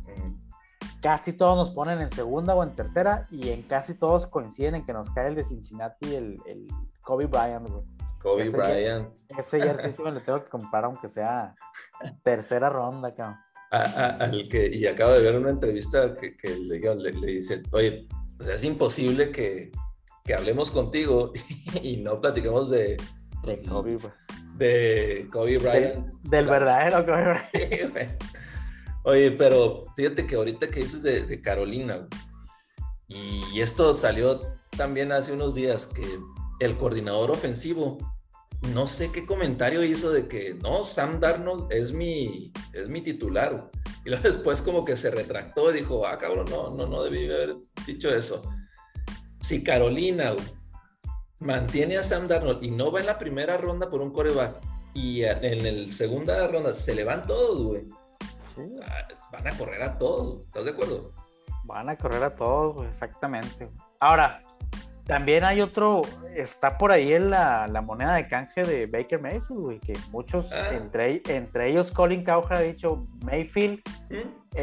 [1.01, 4.85] Casi todos nos ponen en segunda o en tercera y en casi todos coinciden en
[4.85, 6.67] que nos cae el de Cincinnati, el, el
[7.01, 7.83] Kobe Bryant, güey.
[8.25, 9.15] Kobe Bryant.
[9.37, 11.55] Ese jersey me lo tengo que comprar, aunque sea
[12.23, 13.37] tercera ronda, cabrón.
[13.69, 18.07] al que, y acabo de ver una entrevista que, le, le, dicen, oye,
[18.39, 19.71] es imposible que,
[20.23, 21.33] que hablemos contigo
[21.83, 22.97] y, no platicamos de,
[23.43, 23.99] de Kobe,
[24.57, 26.13] de Kobe Bryant.
[26.23, 28.23] Del, verdadero Kobe Bryant.
[29.03, 32.07] Oye, pero fíjate que ahorita que dices de, de Carolina,
[33.07, 34.41] y esto salió
[34.75, 36.03] también hace unos días, que
[36.59, 37.97] el coordinador ofensivo
[38.73, 43.69] no sé qué comentario hizo de que no, Sam Darnold es mi, es mi titular.
[44.05, 47.25] Y luego después como que se retractó y dijo, ah, cabrón, no, no, no debí
[47.25, 48.41] haber dicho eso.
[49.41, 50.31] Si Carolina
[51.39, 54.61] mantiene a Sam Darnold y no va en la primera ronda por un coreback
[54.93, 57.87] y en la segunda ronda se le van todos, güey.
[58.83, 61.11] Ah, van a correr a todos, ¿estás de acuerdo?
[61.65, 63.69] Van a correr a todos, exactamente.
[63.99, 64.39] Ahora,
[65.05, 66.01] también hay otro,
[66.35, 70.69] está por ahí en la, moneda de canje de Baker Mayfield, güey, que muchos, ah.
[70.73, 74.57] entre, entre ellos Colin Cowherd ha dicho, Mayfield mm,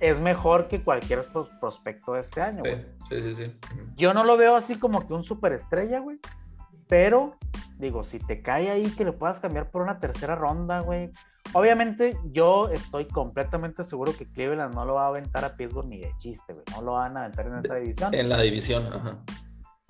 [0.00, 1.26] es, mejor que cualquier
[1.60, 2.82] prospecto de este año, güey.
[3.10, 3.58] Sí, sí, sí.
[3.96, 6.18] Yo no lo veo así como que un superestrella, güey,
[6.88, 7.36] pero
[7.76, 11.10] digo, si te cae ahí que le puedas cambiar por una tercera ronda, güey.
[11.52, 15.98] Obviamente yo estoy completamente seguro que Cleveland no lo va a aventar a Pittsburgh ni
[15.98, 16.64] de chiste, güey.
[16.70, 18.14] No lo van a aventar en esta división.
[18.14, 19.18] En la división, ajá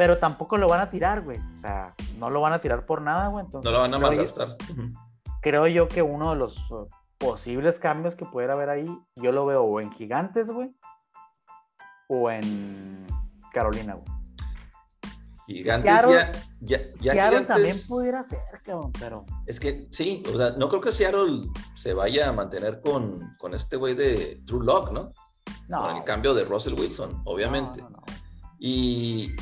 [0.01, 1.37] pero tampoco lo van a tirar, güey.
[1.37, 3.45] O sea, no lo van a tirar por nada, güey.
[3.53, 4.49] no lo van a malgastar.
[5.43, 6.89] Creo yo que uno de los uh,
[7.19, 10.75] posibles cambios que pudiera haber ahí, yo lo veo o en Gigantes, güey,
[12.09, 13.07] o en
[13.53, 14.07] Carolina, güey.
[15.47, 16.07] Gigantes
[16.61, 19.27] ya, ya, Seattle también pudiera ser, cabrón, pero...
[19.45, 21.43] Es que sí, o sea, no creo que Seattle
[21.75, 25.13] se vaya a mantener con, con este güey de True Lock, ¿no?
[25.69, 27.85] con el cambio de Russell Wilson, obviamente.
[28.59, 29.37] y,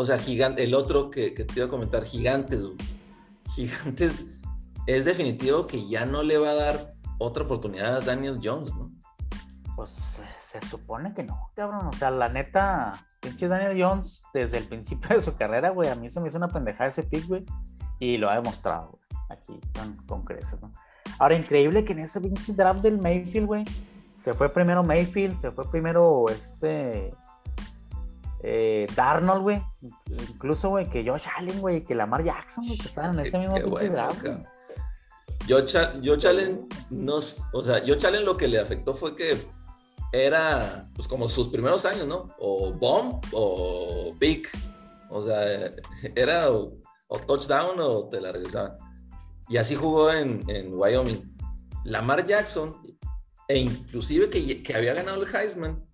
[0.00, 2.62] o sea, gigante, el otro que, te iba a comentar, gigantes,
[3.54, 4.26] gigantes,
[4.86, 8.90] es definitivo que ya no le va a dar otra oportunidad a Daniel Jones, ¿no?
[9.76, 11.86] Pues se, supone que no, cabrón.
[11.86, 15.94] O sea, la neta, pinche Daniel Jones, desde el principio de su carrera, güey, a
[15.94, 17.44] mí se me hizo una pendejada ese pick, güey,
[17.98, 20.72] y lo ha demostrado, güey, aquí con, con creces, ¿no?
[21.18, 23.64] Ahora, increíble que en ese pinche draft del Mayfield, güey,
[24.14, 27.14] se fue primero Mayfield, se fue primero este.
[28.42, 29.62] Eh, Darnold, güey.
[30.30, 33.54] Incluso, güey, que Josh Allen, güey, que Lamar Jackson, güey, que estaban en ese mismo
[33.56, 34.24] pinche draft.
[35.46, 39.40] Yo, Josh Allen, nos, o sea, Josh Allen lo que le afectó fue que
[40.12, 42.34] era, pues, como sus primeros años, ¿no?
[42.38, 44.48] O bomb o pick.
[45.10, 45.44] O sea,
[46.14, 46.72] era o,
[47.08, 48.76] o touchdown o te la regresaban.
[49.48, 51.36] Y así jugó en, en Wyoming.
[51.84, 52.76] Lamar Jackson,
[53.48, 55.84] e inclusive que, que, había ganado el Heisman,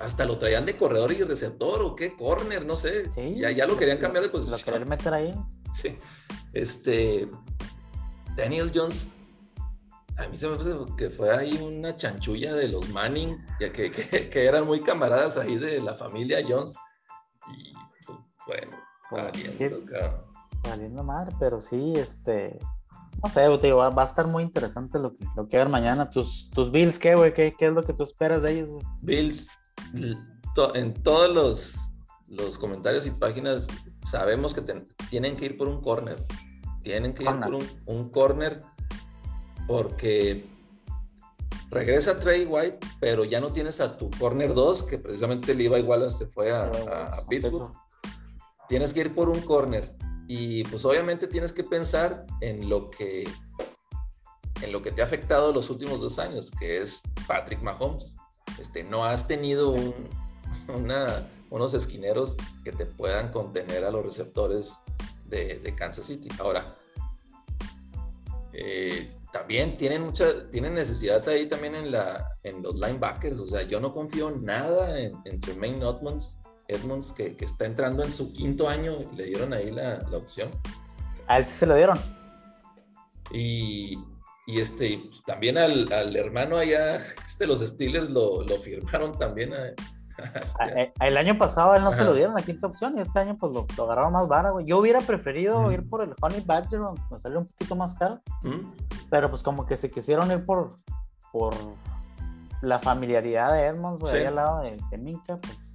[0.00, 3.10] hasta lo traían de corredor y receptor o qué, corner, no sé.
[3.36, 4.58] ya, ya lo querían cambiar de posición.
[4.58, 5.34] Lo querían meter ahí.
[5.74, 5.96] Sí.
[6.52, 7.28] Este,
[8.36, 9.14] Daniel Jones,
[10.16, 13.90] a mí se me parece que fue ahí una chanchulla de los Manning, ya que,
[13.90, 16.74] que, eran muy camaradas ahí de la familia Jones.
[17.54, 17.72] Y
[18.46, 18.76] pues, bueno,
[19.08, 20.26] pues, valiendo,
[20.62, 22.58] valiendo madre, pero sí, este,
[23.22, 26.08] no sé, va, a estar muy interesante lo que, lo que ver mañana.
[26.08, 27.34] ¿Tus, tus Bills qué, güey?
[27.34, 28.84] ¿Qué, es lo que tú esperas de ellos, güey?
[29.02, 29.50] Bills,
[30.74, 31.76] en todos los,
[32.28, 33.66] los comentarios y páginas
[34.02, 34.62] sabemos que
[35.10, 36.22] tienen que ir por un corner.
[36.82, 38.62] Tienen que ir por un, un corner
[39.66, 40.44] porque
[41.70, 45.78] regresa Trey White, pero ya no tienes a tu corner 2, que precisamente le iba
[45.78, 47.72] igual se fue a, a Pittsburgh.
[48.68, 49.94] Tienes que ir por un corner.
[50.26, 53.28] Y pues obviamente tienes que pensar en lo que,
[54.62, 58.14] en lo que te ha afectado los últimos dos años, que es Patrick Mahomes.
[58.60, 59.74] Este, no has tenido
[61.50, 64.74] unos esquineros que te puedan contener a los receptores
[65.26, 66.28] de, Kansas City.
[66.38, 66.76] Ahora,
[68.52, 73.38] eh, también tienen mucha, tienen necesidad ahí también en, la, en los linebackers.
[73.40, 76.40] O sea, yo no confío nada en, en Tremaine Edmonds
[76.70, 80.50] Edmonds, que, está entrando en su quinto año, le dieron ahí la, opción.
[81.26, 81.98] A él sí se lo dieron.
[83.32, 83.98] Y,
[84.46, 89.52] este, pues, también al, hermano allá, este, los Steelers lo, firmaron también.
[89.52, 93.18] Este eh, el año pasado él no se lo dieron la quinta opción y este
[93.18, 94.66] año pues lo, agarraron más güey.
[94.66, 96.80] Yo hubiera preferido ir por el Honey Badger,
[97.10, 98.20] me salió un poquito más caro.
[99.08, 100.68] Pero pues como que se quisieron ir por,
[101.32, 101.54] por
[102.60, 105.70] la familiaridad de Edmonds, güey, ahí al lado de, de Minka, pues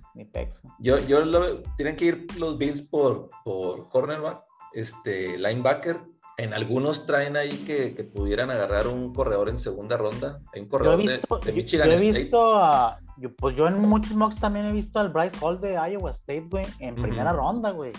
[0.80, 4.44] yo, yo lo, tienen que ir los Bills por, por cornerback,
[4.74, 6.00] este, linebacker.
[6.38, 10.42] En algunos traen ahí que, pudieran agarrar un corredor en segunda ronda.
[10.54, 13.00] Hay un corredor de, Michigan yo he visto a,
[13.38, 16.66] pues yo en muchos mocks también he visto al Bryce Hall de Iowa State, güey,
[16.80, 17.94] en primera ronda, güey.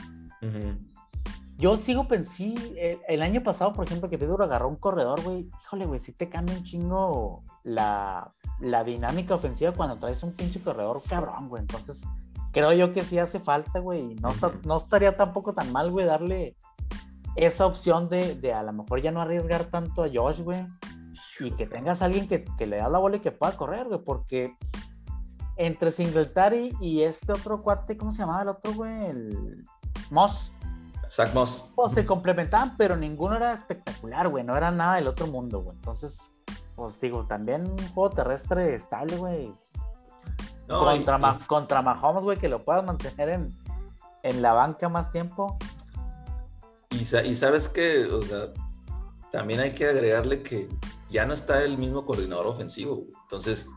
[1.58, 2.60] Yo sigo pensando,
[3.08, 6.28] el, año pasado, por ejemplo, que Pedro agarró un corredor, güey, híjole, güey, sí te
[6.28, 8.30] cambia un chingo la,
[8.60, 11.62] la dinámica ofensiva cuando traes un pinche corredor cabrón, güey.
[11.62, 12.04] Entonces,
[12.52, 14.16] creo yo que sí hace falta, güey.
[14.16, 14.28] No,
[14.64, 16.56] no estaría tampoco tan mal, güey, darle
[17.36, 20.66] esa opción de, de, a lo mejor ya no arriesgar tanto a Josh, güey.
[21.38, 23.86] Y que tengas a alguien que, que, le da la bola y que pueda correr,
[23.86, 24.00] güey.
[24.02, 24.56] Porque
[25.56, 29.06] entre Singletary y este otro cuate, ¿cómo se llamaba el otro, güey?
[29.06, 29.64] El
[30.10, 30.52] Moss.
[31.10, 31.70] Zach Moss.
[31.74, 34.42] Pues se complementaban, pero ninguno era espectacular, güey.
[34.42, 35.76] No era nada del otro mundo, güey.
[35.76, 36.32] Entonces,
[36.74, 39.54] pues digo, también un juego terrestre estable, güey.
[40.66, 43.50] contra, contra Mahomes, güey, que lo puedas mantener en,
[44.22, 45.58] en la banca más tiempo.
[47.00, 48.52] Y, sabes que, o sea,
[49.30, 50.68] también hay que agregarle que
[51.10, 53.06] ya no está el mismo coordinador ofensivo.
[53.22, 53.68] Entonces,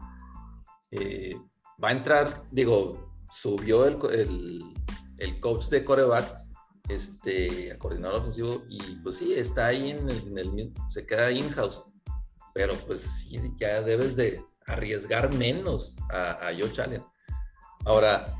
[0.91, 1.35] eh,
[1.83, 4.73] va a entrar, digo, subió el, el,
[5.17, 6.47] el coach de corebacks
[6.87, 11.83] este, a coordinador ofensivo y pues sí, está ahí en el, en se queda in-house
[12.53, 17.05] pero pues ya debes de arriesgar menos a, a Joe Allen.
[17.85, 18.35] Ahora,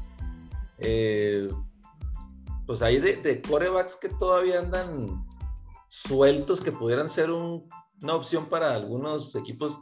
[0.78, 1.50] eh,
[2.70, 5.26] pues hay de, corebacks que todavía andan
[5.88, 9.80] sueltos que pudieran ser una opción para algunos equipos.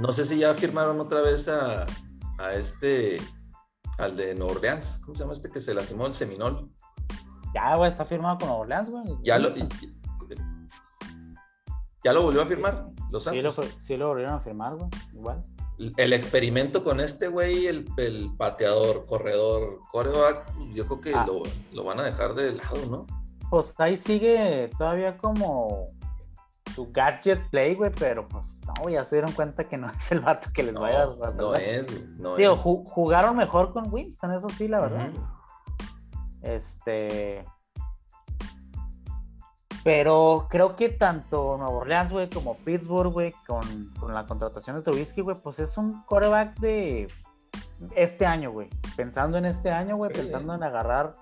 [0.00, 1.84] No sé si ya firmaron otra vez a,
[2.54, 3.20] este,
[3.98, 4.98] al de Nueva Orleans.
[5.04, 6.70] ¿Cómo se llama este que se lastimó el Seminol?
[7.54, 9.04] Ya, güey, está firmado con Nueva Orleans, güey.
[9.22, 9.50] Ya lo,
[12.02, 12.82] ¿Ya lo volvió a firmar?
[13.10, 13.60] Los Santos.
[13.78, 14.88] Sí lo, volvieron a firmar, güey.
[15.12, 15.42] Igual.
[15.96, 21.26] El experimento con este güey, el, el pateador, corredor, coreback, yo creo que ah.
[21.72, 23.06] lo, van a dejar de lado, ¿no?
[23.48, 25.86] Pues ahí sigue todavía como
[26.74, 30.20] su gadget play, güey, pero pues no, ya se dieron cuenta que no es el
[30.20, 32.60] vato que les No, vaya a no es, no Digo, es.
[32.60, 35.10] ju- jugaron mejor con Winston, eso sí, la verdad.
[36.42, 37.44] Este.
[39.82, 44.82] Pero creo que tanto Nueva Orleans, güey, como Pittsburgh, güey, con, con la contratación de
[44.82, 47.08] Trubisky, güey, pues es un coreback de
[47.96, 48.68] este año, güey.
[48.96, 51.14] Pensando en este año, güey, pensando en agarrar,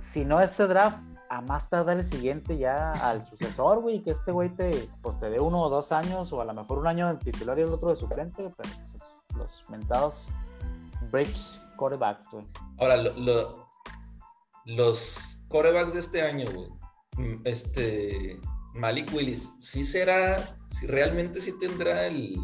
[0.00, 4.30] si no este draft, a más tardar el siguiente ya al sucesor, güey, que este
[4.32, 7.08] güey te, pues te dé uno o dos años, o a lo mejor un año
[7.08, 10.30] de titular y el otro de suplente, güey, pero pues, es- los mentados
[11.12, 12.44] bridge corebacks, güey.
[12.78, 13.66] Ahora, lo- lo-
[14.64, 15.16] los
[15.48, 16.68] corebacks de este año, güey.
[17.16, 18.38] Mm, Este,
[18.74, 22.36] Malik Willis, ¿sí será, si realmente sí tendrá el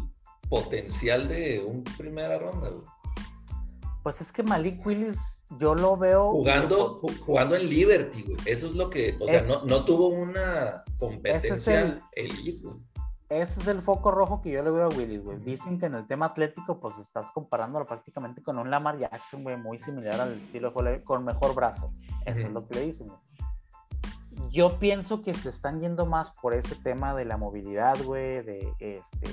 [0.49, 2.85] potencial de un primera ronda, güey?
[4.03, 6.31] Pues es que Malik Willis, yo lo veo.
[6.31, 8.37] Jugando, ju- jugando en Liberty, güey.
[8.45, 12.75] Eso es lo que, o sea, Es- no, no tuvo una competencia el- elite, güey.
[13.29, 15.39] Ese es el foco rojo que yo le veo a Willis, güey.
[15.39, 19.55] Dicen que en el tema atlético, pues estás comparándolo prácticamente con un Lamar Jackson, güey,
[19.57, 21.91] muy similar al estilo de con mejor brazo.
[22.25, 23.19] Eso es lo que le dicen, güey.
[24.53, 28.71] Yo pienso que se están yendo más por ese tema de la movilidad, güey, de
[28.79, 29.27] este,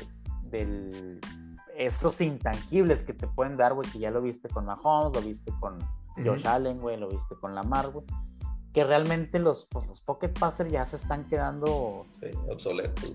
[0.45, 1.21] del
[1.77, 5.53] esos intangibles que te pueden dar, güey, que ya lo viste con Mahomes, lo viste
[5.61, 5.79] con
[6.17, 6.49] Josh Ujú.
[6.49, 8.05] Allen, güey, lo viste con Lamar, güey.
[8.73, 12.31] Que realmente los, pues, los pocket passers ya se están quedando Sí,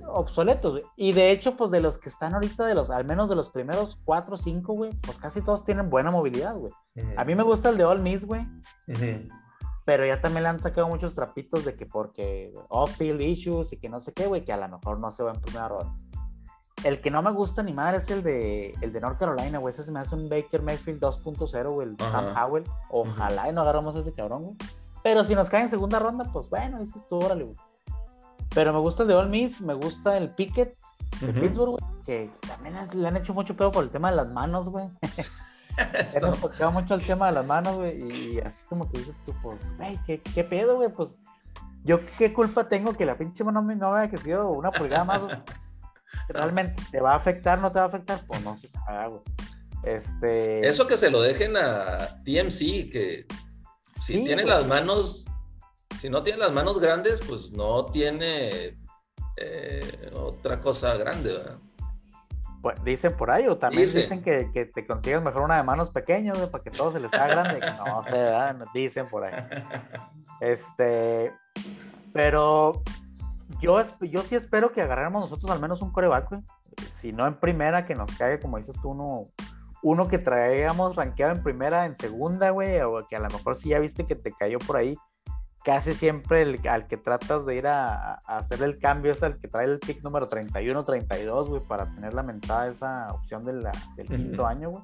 [0.07, 0.83] obsoletos, güey.
[0.95, 3.49] Y de hecho, pues de los que están ahorita, de los, al menos de los
[3.49, 6.71] primeros cuatro o cinco, güey, pues casi todos tienen buena movilidad, güey.
[7.17, 8.41] A mí me gusta el de All Miss, güey,
[8.87, 9.27] Ujú.
[9.85, 13.87] Pero ya también le han sacado muchos trapitos de que porque off-field issues y que
[13.87, 15.95] no sé qué, güey, que a lo mejor no se va en primera ronda.
[16.83, 19.73] El que no me gusta ni madre es el de, el de North Carolina, güey.
[19.73, 22.45] Ese se me hace un Baker Mayfield 2.0, güey, el Sam Ajá.
[22.45, 22.63] Howell.
[22.89, 24.55] Ojalá y no agarramos a ese cabrón, güey.
[25.03, 27.57] Pero si nos cae en segunda ronda, pues bueno, dices tú, órale, güey.
[28.53, 30.77] Pero me gusta el de All Miss, me gusta el Pickett
[31.21, 31.33] de.
[31.33, 34.69] Pittsburgh, güey, que también le han hecho mucho pedo por el tema de las manos,
[34.69, 34.87] güey.
[35.99, 38.01] Esto- enfocado mucho al tema de las manos, güey,
[38.35, 40.89] y así como que dices tú, pues, güey, ¿qué, qué pedo, güey?
[40.89, 41.19] Pues,
[41.83, 45.21] yo qué culpa tengo que la pinche mano me no haya crecido una pulgada más.
[46.29, 48.21] ¿Realmente te va a afectar, no te va a afectar?
[48.25, 49.21] Pues no se sabe, güey.
[49.83, 50.67] Este...
[50.67, 53.27] Eso que se lo dejen a TMC, que
[54.03, 55.25] si Sí, tiene las manos,
[55.99, 58.79] si no tiene las manos grandes, pues no tiene
[59.37, 61.59] eh, otra cosa grande, ¿verdad?
[62.65, 64.01] Pues, dicen por ahí, o también Dicen.
[64.01, 67.13] dicen que, que te consigas mejor una de manos pequeñas, para que todo se les
[67.13, 67.59] haga grande.
[67.85, 68.65] No sé, ¿verdad?
[68.73, 69.33] Dicen por ahí.
[70.41, 71.31] Este,
[72.11, 72.81] pero
[73.61, 76.41] yo, yo sí espero que agarremos nosotros al menos un coreback, güey.
[76.91, 79.25] Si no en primera, que nos caiga, como dices tú, uno,
[79.83, 83.69] uno que traíamos rankeado en primera, en segunda, güey, o que a lo mejor sí
[83.69, 84.97] ya viste que te cayó por ahí.
[85.65, 89.39] Casi siempre el, al que tratas de ir a, a hacer el cambio es al
[89.39, 93.71] que trae el pick número 31, 32, güey, para tener lamentada esa opción de la-
[93.95, 94.83] del quinto año, güey.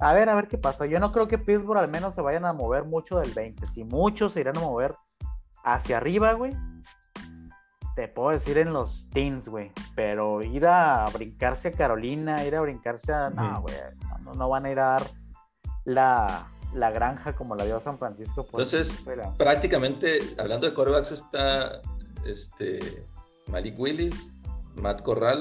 [0.00, 0.86] A ver, a ver qué pasa.
[0.86, 3.68] Yo no creo que Pittsburgh al menos se vayan a mover mucho del 20.
[3.68, 4.96] Si muchos se irán a mover
[5.62, 6.52] hacia arriba, güey.
[7.94, 9.70] Te puedo decir en los teens, güey.
[9.94, 13.30] Pero ir a brincarse a Carolina, ir a brincarse a.
[13.30, 13.76] No, güey.
[14.24, 15.02] No, no van a ir a dar
[15.84, 18.44] la, la granja como la dio San Francisco.
[18.46, 18.98] por Entonces,
[19.38, 21.80] Prácticamente, hablando de corebacks, está
[22.26, 23.06] este,
[23.48, 24.32] Malik Willis,
[24.76, 25.40] Matt Corral,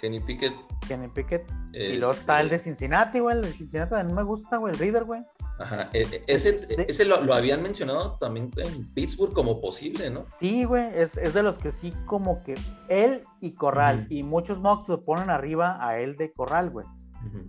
[0.00, 0.52] Kenny Pickett.
[0.86, 1.50] Kenny Pickett.
[1.72, 3.36] Y luego está el de Cincinnati, güey.
[3.36, 4.74] El de Cincinnati también me gusta, güey.
[4.74, 5.22] El Reader, güey.
[5.58, 10.20] Ajá, e- e- ese, ese lo, lo habían mencionado también en Pittsburgh como posible, ¿no?
[10.20, 12.56] Sí, güey, es, es de los que sí, como que
[12.88, 16.86] él y Corral, y muchos mocks lo ponen arriba a él de Corral, güey.
[17.24, 17.46] Ujú.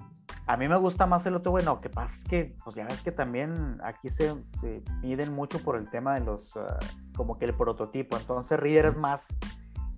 [0.47, 2.85] A mí me gusta más el otro, güey, no, que pasa es que, pues ya
[2.85, 6.77] ves que también aquí se, se miden mucho por el tema de los, ah,
[7.15, 9.37] como que el prototipo, entonces Reader es más,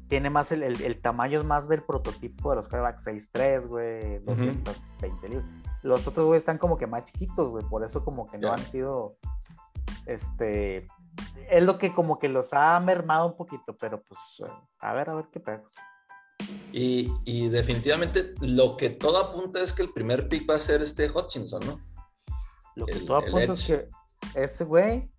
[0.08, 4.20] tiene más, el, el- el tamaño es más del prototipo de los quarterbacks 6'3, güey,
[4.20, 5.46] 220 libras.
[5.84, 8.60] Los otros, güey, están como que más chiquitos, güey, por eso como que no han
[8.60, 9.18] sido,
[10.06, 10.88] este,
[11.50, 14.20] es lo que como que los ha mermado un poquito, pero pues,
[14.80, 15.64] a ver, a ver qué pedo.
[16.72, 20.82] Y, y definitivamente lo que todo apunta es que el primer pick va a ser
[20.82, 21.80] este Hutchinson, ¿no?
[22.76, 23.90] Lo que El- todo apunta es que
[24.36, 25.10] ese güey,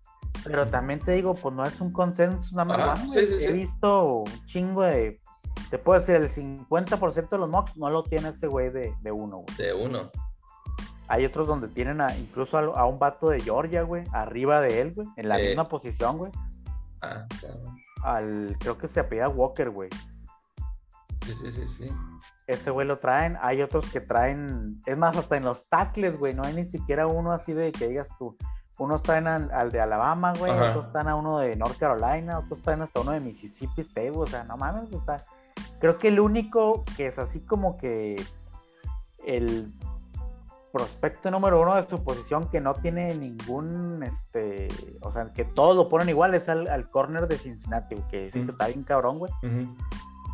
[0.45, 2.79] pero también te digo, pues no es un consenso nada más.
[2.79, 3.27] Ajá, one, sí, güey.
[3.27, 3.53] sí, He sí.
[3.53, 5.19] visto un chingo de,
[5.69, 9.11] te puedo decir, el 50% de los mocks no lo tiene ese güey de, de
[9.11, 9.57] uno, güey.
[9.57, 10.09] De uno.
[11.09, 14.79] Hay otros donde tienen a, incluso a, a un vato de Georgia, güey, arriba de
[14.79, 15.47] él, güey, en la Eh.
[15.47, 16.31] misma posición, güey.
[17.01, 17.59] Ah, claro.
[18.03, 19.89] Al, creo que se apellida Walker, güey.
[21.25, 21.91] Sí, sí, sí, sí.
[22.47, 23.37] Ese güey lo traen.
[23.41, 26.33] Hay otros que traen, es más, hasta en los tackles, güey.
[26.33, 28.35] No hay ni siquiera uno así de que digas tú.
[28.77, 30.51] Unos traen al, al de Alabama, güey.
[30.51, 30.69] Ajá.
[30.69, 32.39] Otros traen a uno de North Carolina.
[32.39, 34.11] Otros traen hasta uno de Mississippi State.
[34.15, 35.25] O sea, no mames, está,
[35.79, 38.21] Creo que el único que es así como que
[39.25, 39.71] el
[40.71, 44.67] prospecto número uno de su posición que no tiene ningún, este,
[45.01, 48.51] o sea, que todos lo ponen igual es al, corner de Cincinnati, que dicen que
[48.51, 49.31] está bien cabrón, güey.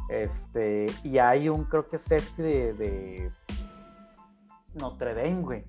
[0.10, 3.32] Este, y hay un, creo que safety de, de
[4.76, 5.66] Notre Dame, güey.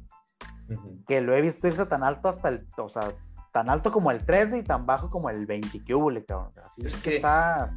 [1.07, 3.15] Que lo he visto irse tan alto hasta el, o sea,
[3.53, 6.53] tan alto como el 13 y tan bajo como el 20, que hubo, cabrón.
[6.77, 7.23] es, que,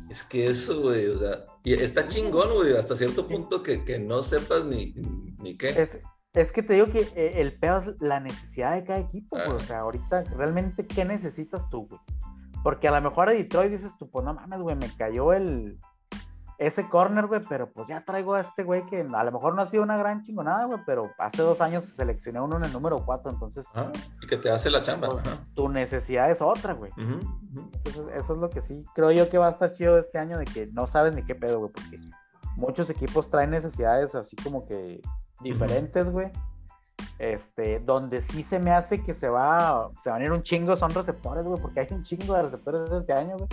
[0.09, 3.99] es que eso, güey, o sea, y está chingón, güey, hasta cierto punto que, que
[3.99, 4.93] no sepas ni,
[5.41, 5.69] ni qué.
[5.69, 6.01] Es,
[6.33, 9.51] es que te digo que eh, el peor es la necesidad de cada equipo, güey.
[9.51, 12.01] O sea, ahorita, realmente, ¿qué necesitas tú, güey?
[12.63, 15.79] Porque a lo mejor a Detroit dices tú, pues no mames, güey, me cayó el,
[16.59, 19.61] ese corner, güey, pero pues ya traigo a este güey que a lo mejor no
[19.61, 23.01] ha sido una gran chingonada, güey, pero hace dos años seleccioné uno en el número
[23.05, 23.65] cuatro, entonces.
[24.21, 25.07] y que te hace la chamba.
[25.07, 25.23] Pues,
[25.55, 26.91] tu necesidad es otra, güey.
[27.85, 30.43] eso, es lo que sí creo yo que va a estar chido este año, de
[30.43, 31.95] que no sabes ni qué pedo, güey, porque
[32.57, 35.01] muchos equipos traen necesidades así como que
[35.39, 36.29] diferentes, güey.
[37.17, 40.75] Este, donde sí se me hace que se va, se van a ir un chingo,
[40.75, 43.47] son receptores, güey, porque hay un chingo de receptores este año, güey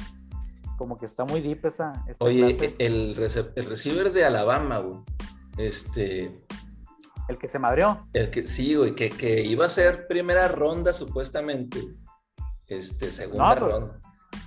[0.77, 2.05] como que está muy deep esa.
[2.21, 3.17] Oye, el,
[3.55, 5.01] el receiver de Alabama, güey.
[5.57, 6.35] Este.
[7.29, 8.07] El que se madrió.
[8.13, 11.83] El que, sí, güey, que, que iba a ser primera ronda, supuestamente.
[12.69, 14.01] Este, segunda ronda.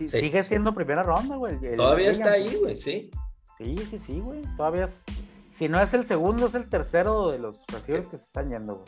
[0.06, 1.58] sigue siendo primera ronda, güey.
[1.76, 3.10] Todavía está ahí, güey, sí.
[3.58, 4.44] Sí, sí, sí, güey.
[4.56, 5.04] Todavía es.
[5.52, 8.76] Si no es el segundo, es el tercero de los receivers que se están yendo,
[8.76, 8.88] güey.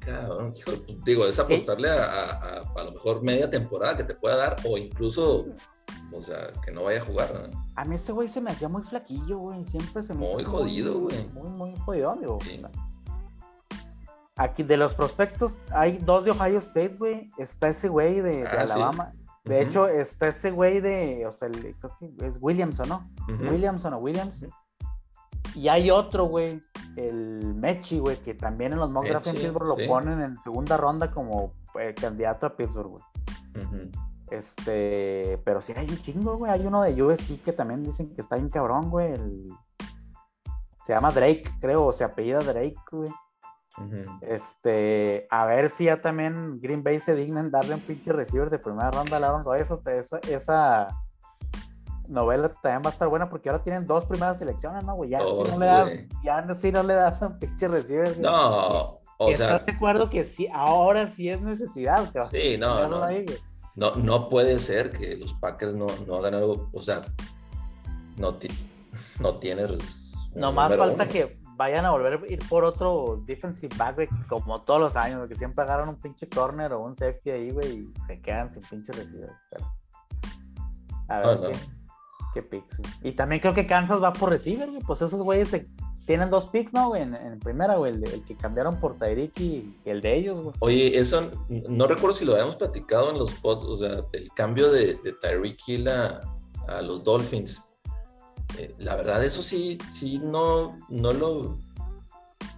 [0.00, 0.54] Cabrón,
[1.04, 4.78] digo, es apostarle a, a, a, lo mejor media temporada que te pueda dar, o
[4.78, 5.46] incluso
[6.12, 7.50] o sea, que no vaya a jugar.
[7.74, 9.64] A mí ese güey se me hacía muy flaquillo, güey.
[9.64, 11.28] Siempre se me Muy jodido, güey.
[11.34, 12.38] Muy, muy, jodido, amigo.
[14.36, 17.30] Aquí de los prospectos hay dos de Ohio State, güey.
[17.38, 19.12] Está ese güey de, ah, Alabama.
[19.44, 23.08] De hecho, está ese güey de, o sea, creo que es Williamson, ¿no?
[23.28, 24.44] Williamson o Williams.
[25.54, 26.60] Y hay otro, güey,
[26.96, 30.76] el Mechi, güey, que también en los mock draft en Pittsburgh lo ponen en segunda
[30.76, 33.02] ronda como eh, candidato a Pittsburgh, güey.
[34.30, 36.52] Este, pero sí hay un chingo, güey.
[36.52, 39.14] Hay uno de USC que también dicen que está bien cabrón, güey.
[40.84, 43.10] Se llama Drake, creo, o se apellida Drake, güey.
[44.22, 48.48] Este, a ver si ya también Green Bay se digna en darle un pinche receiver
[48.48, 50.88] de primera ronda a Aaron Esa, esa
[52.08, 55.10] novela también va a estar buena porque ahora tienen dos primeras selecciones, ¿no, güey?
[55.10, 55.92] Ya si no le das,
[56.22, 58.18] ya si no le das un pinche receiver.
[58.18, 59.58] No, o sea.
[59.58, 62.10] de acuerdo que sí, ahora sí es necesidad.
[62.30, 63.06] sí, no, no
[63.76, 67.02] no, no puede ser que los Packers no, no hagan algo, o sea,
[68.16, 68.34] no,
[69.20, 70.14] no tienes...
[70.34, 74.80] No más falta que vayan a volver a ir por otro defensive back, como todos
[74.80, 78.20] los años, que siempre agarran un pinche corner o un safety ahí, güey, y se
[78.20, 79.30] quedan sin pinche receiver.
[81.08, 81.58] A ver qué,
[82.34, 85.68] qué picks, Y también creo que Kansas va por receiver, güey, pues esos güeyes se
[86.06, 87.02] tienen dos picks, ¿no, güey?
[87.02, 90.54] En, primera, güey, el, que cambiaron por Tyreek y el de ellos, güey.
[90.60, 94.70] Oye, eso no recuerdo si lo habíamos platicado en los pods, o sea, el cambio
[94.70, 96.22] de, de Tyreek Hill a,
[96.82, 97.62] los Dolphins.
[98.58, 101.58] Eh, la verdad, eso sí, sí, no, no lo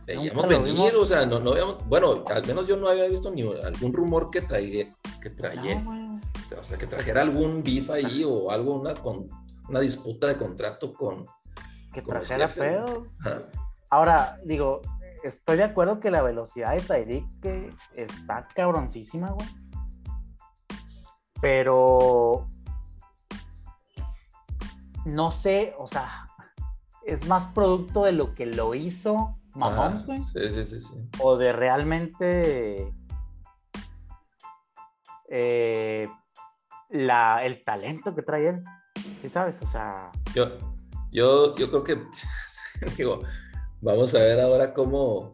[0.07, 3.43] veíamos venir, o sea, no, no habíamos, bueno, al menos yo no había visto ni
[3.43, 4.91] algún rumor que traiga,
[5.23, 5.85] que traía,
[6.59, 9.29] o sea, que trajera algún beef ahí o algo, una, con,
[9.69, 11.27] una disputa de contrato con,
[11.93, 13.07] que trajera feo.
[13.91, 14.83] Ahora, digo,
[15.23, 19.49] estoy de acuerdo que la velocidad de Tyreek está cabroncísima, güey.
[21.41, 22.49] Pero
[25.05, 26.29] no sé, o sea,
[27.05, 30.21] es más producto de lo que lo hizo Mahomes, güey.
[30.21, 32.95] Sí, sí, sí, sí, O de realmente
[35.29, 36.09] eh,
[36.91, 38.65] la, el talento que trae él.
[39.21, 39.61] ¿Sí sabes?
[39.63, 40.11] O sea.
[40.35, 40.59] Yo,
[41.11, 41.99] yo, yo creo que,
[42.97, 43.23] digo,
[43.81, 45.33] vamos a ver ahora cómo,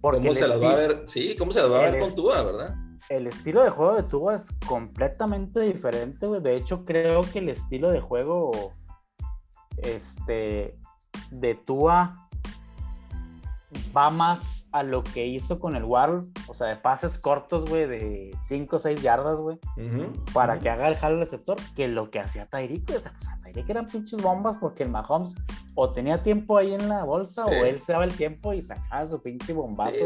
[0.00, 2.42] cómo se las va a ver, sí, cómo se las va a ver con Tua,
[2.42, 2.74] ¿verdad?
[3.08, 6.40] El estilo de juego de Tua es completamente diferente, güey.
[6.40, 8.72] De hecho, creo que el estilo de juego
[9.78, 10.78] este,
[11.32, 12.28] de Tua
[13.96, 17.86] va más a lo que hizo con el World, o sea, de pases cortos, güey,
[17.86, 19.58] de 5 o 6 yardas, güey,
[20.32, 23.12] para que haga el jalo receptor, que lo que hacía Tyreek, o sea,
[23.42, 25.34] Tyreek eran pinches bombas porque el Mahomes
[25.74, 29.06] o tenía tiempo ahí en la bolsa o él se daba el tiempo y sacaba
[29.06, 30.04] su pinche bombazo.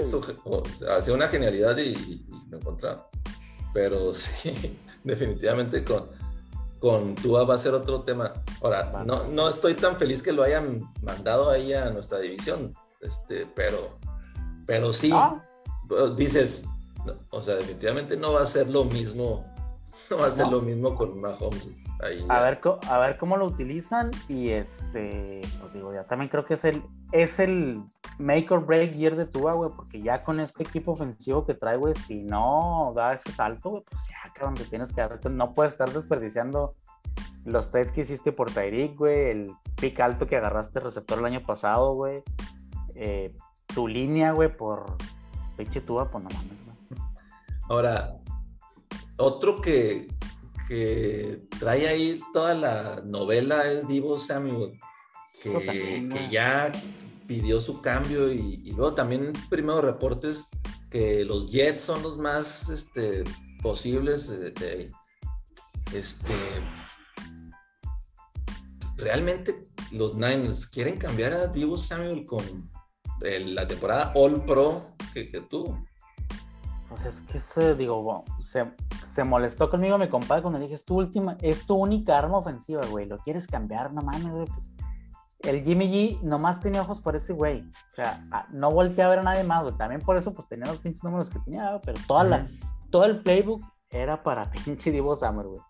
[0.90, 3.08] hacía una genialidad y, lo encontraba.
[3.72, 6.04] Pero sí, definitivamente con,
[6.78, 8.32] con Tua va a ser otro tema.
[8.62, 12.74] Ahora, no, no estoy tan feliz que lo hayan mandado ahí a nuestra división
[13.04, 13.98] este, pero,
[14.66, 15.40] pero sí, ah.
[16.16, 16.64] dices,
[17.30, 19.44] o sea, definitivamente no va a ser lo mismo
[20.10, 21.68] no va a ser lo mismo con Mahomes.
[22.28, 26.54] a, ver, a ver cómo lo utilizan y este, pues digo, ya también creo que
[26.54, 26.82] es el,
[27.12, 27.82] es el
[28.18, 31.76] make or break year de Tua, güey, porque ya con este equipo ofensivo que trae,
[31.76, 35.54] güey, si no da ese salto, güey, pues ya, cabrón, te tienes que dar, no
[35.54, 36.74] puedes estar desperdiciando
[37.44, 41.42] los trades que hiciste por Tyreek, güey, el pick alto que agarraste receptor el año
[41.46, 42.22] pasado, güey,
[42.94, 43.34] eh,
[43.74, 44.96] tu línea, güey, por
[45.56, 47.00] pinche Tua, pues no mames, güey.
[47.68, 48.20] Ahora,
[49.16, 50.08] otro que,
[51.58, 54.78] trae ahí toda la novela es Divo Samuel,
[55.42, 56.72] que, ya
[57.26, 60.48] pidió su cambio y, luego también primero reportes
[60.90, 63.24] que los Jets son los más este,
[63.62, 64.30] posibles.
[65.92, 66.34] este,
[68.96, 72.70] realmente los Niners quieren cambiar a Divo Samuel con
[73.40, 74.82] la temporada All Pro
[75.12, 75.84] que, que tuvo.
[76.88, 78.70] Pues es que se, digo, se,
[79.04, 82.38] se, molestó conmigo mi compadre cuando le dije, es tu última, es tu única arma
[82.38, 83.92] ofensiva, güey, ¿lo quieres cambiar?
[83.92, 84.74] No mames, güey, pues
[85.46, 87.60] el Jimmy G nomás tenía ojos por ese güey.
[87.62, 89.74] O sea, no volteé a ver a nadie más, güey.
[89.76, 92.46] También por eso, pues tenía los pinches números que tenía, pero toda la,
[92.90, 95.60] todo el playbook era para pinche Divo Summer, güey.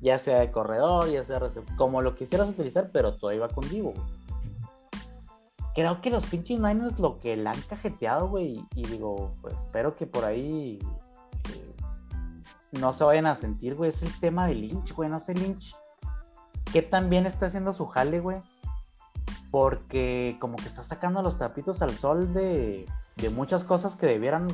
[0.00, 1.40] Ya sea de corredor, ya sea
[1.76, 4.27] como lo quisieras utilizar, pero todo iba con Divo, güey.
[5.78, 9.94] Creo que los pinches Niners lo que le han cajeteado, güey, y digo, pues espero
[9.94, 10.80] que por ahí
[11.54, 11.74] eh,
[12.72, 15.76] no se vayan a sentir, güey, es el tema de Lynch, güey, no sé Lynch.
[16.72, 18.42] ¿Qué tan bien está haciendo su jale, güey?
[19.50, 22.86] porque como que está sacando los trapitos al sol de,
[23.34, 24.48] muchas cosas que debieran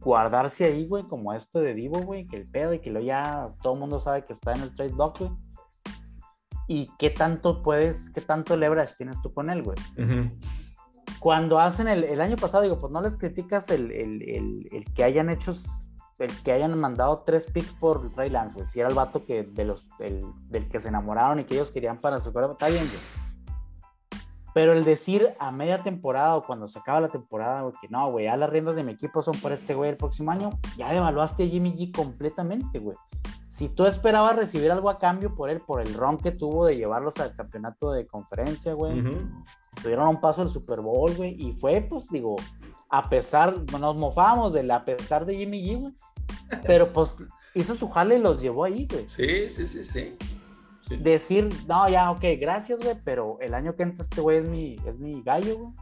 [0.00, 3.54] guardarse ahí, güey, como este de Divo, güey, que el pedo y que lo ya
[3.62, 5.30] todo el mundo sabe que está en el trade dock, güey.
[6.68, 9.76] Y qué tanto puedes, qué tanto leverage tienes tú con él, güey.
[11.18, 15.52] Cuando hacen el, año pasado, digo, pues no les criticas el, que hayan hecho,
[16.18, 18.66] el que hayan mandado tres picks por Ray Lance, güey.
[18.66, 22.00] Si era el vato que de los, del que se enamoraron y que ellos querían
[22.00, 23.21] para su cuerpo, está bien, güey
[24.54, 28.10] pero el decir a media temporada o cuando se acaba la temporada, güey, que no,
[28.10, 30.92] güey, ya las riendas de mi equipo son por este güey el próximo año, ya
[30.92, 32.96] devaluaste a Jimmy G completamente, güey.
[33.48, 36.76] Si tú esperabas recibir algo a cambio por él, por el ron que tuvo de
[36.76, 39.02] llevarlos al campeonato de conferencia, güey,
[39.82, 42.36] tuvieron un paso al Super Bowl, güey, y fue, pues, digo,
[42.88, 45.94] a pesar, nos mofábamos del a pesar de Jimmy G, güey,
[46.66, 47.16] pero pues
[47.54, 49.08] hizo su jale y los llevó ahí, güey.
[49.08, 50.16] Sí, sí, sí, sí
[50.98, 54.76] decir, no, ya, ok, gracias, güey, pero el año que entra este güey es mi,
[54.86, 55.72] es mi gallo, güey.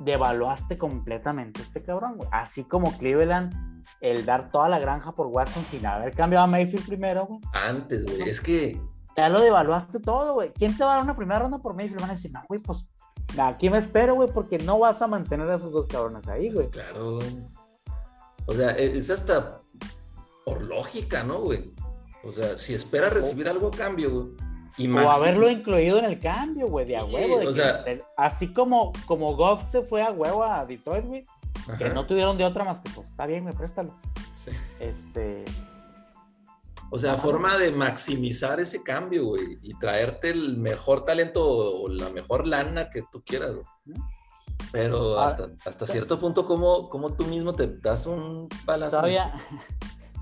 [0.00, 2.28] Devaluaste completamente este cabrón, güey.
[2.32, 3.54] Así como Cleveland,
[4.00, 7.40] el dar toda la granja por Watson sin haber cambiado a Mayfield primero, güey.
[7.52, 8.80] Antes, güey, es que.
[9.16, 10.52] Ya lo devaluaste todo, güey.
[10.52, 12.00] ¿Quién te va a dar una primera ronda por Mayfield?
[12.00, 12.88] Van a decir, no, güey, pues
[13.38, 16.68] aquí me espero, güey, porque no vas a mantener a esos dos cabrones ahí, güey.
[16.68, 17.20] Pues claro.
[18.46, 19.62] O sea, e, es hasta
[20.44, 21.72] por lógica, ¿no, güey?
[22.26, 24.54] O sea, si espera recibir algo a cambio, güey.
[24.76, 27.48] Y o haberlo incluido en el cambio, güey, de a huevo.
[27.48, 27.84] o sea,
[28.16, 31.24] así como, como Goff se fue a huevo a Detroit, güey,
[31.78, 33.94] que no tuvieron de otra más que, pues, está bien, me préstalo.
[34.34, 34.50] Sí.
[34.80, 35.44] Este.
[36.90, 42.08] O sea, forma de maximizar ese cambio, güey, y traerte el mejor talento o la
[42.10, 43.98] mejor lana que tú quieras, güey.
[44.72, 48.96] Pero hasta, hasta cierto punto, ¿cómo, ¿cómo, tú mismo te das un balazo?
[48.96, 49.32] Todavía,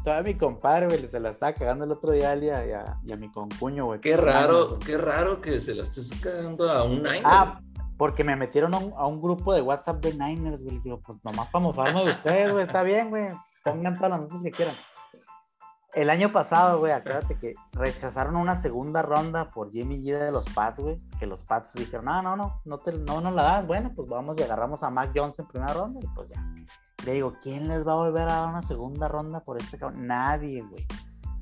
[0.04, 3.16] Todavía mi compadre, güey, se la estaba cagando el otro día y a, y a,
[3.16, 4.00] mi concuño, güey.
[4.00, 7.22] Qué raro, qué raro que se la estés cagando a un Niner.
[7.24, 7.60] Ah,
[7.96, 10.74] porque me metieron a un, grupo de WhatsApp de Niners, güey.
[10.74, 13.28] Les digo, pues nomás para mofarme de ustedes, güey, está bien, güey.
[13.64, 14.74] Pongan todas las notas que quieran.
[15.94, 20.48] El año pasado, güey, acuérdate que rechazaron una segunda ronda por Jimmy G de los
[20.48, 20.96] Pats, güey.
[21.20, 23.66] Que los Pats dijeron, no, no, no, no, te, no nos la das.
[23.68, 26.42] Bueno, pues vamos y agarramos a Mac Jones en primera ronda y pues ya.
[27.04, 30.06] Le digo, ¿quién les va a volver a dar una segunda ronda por este cabrón?
[30.06, 30.86] Nadie, güey.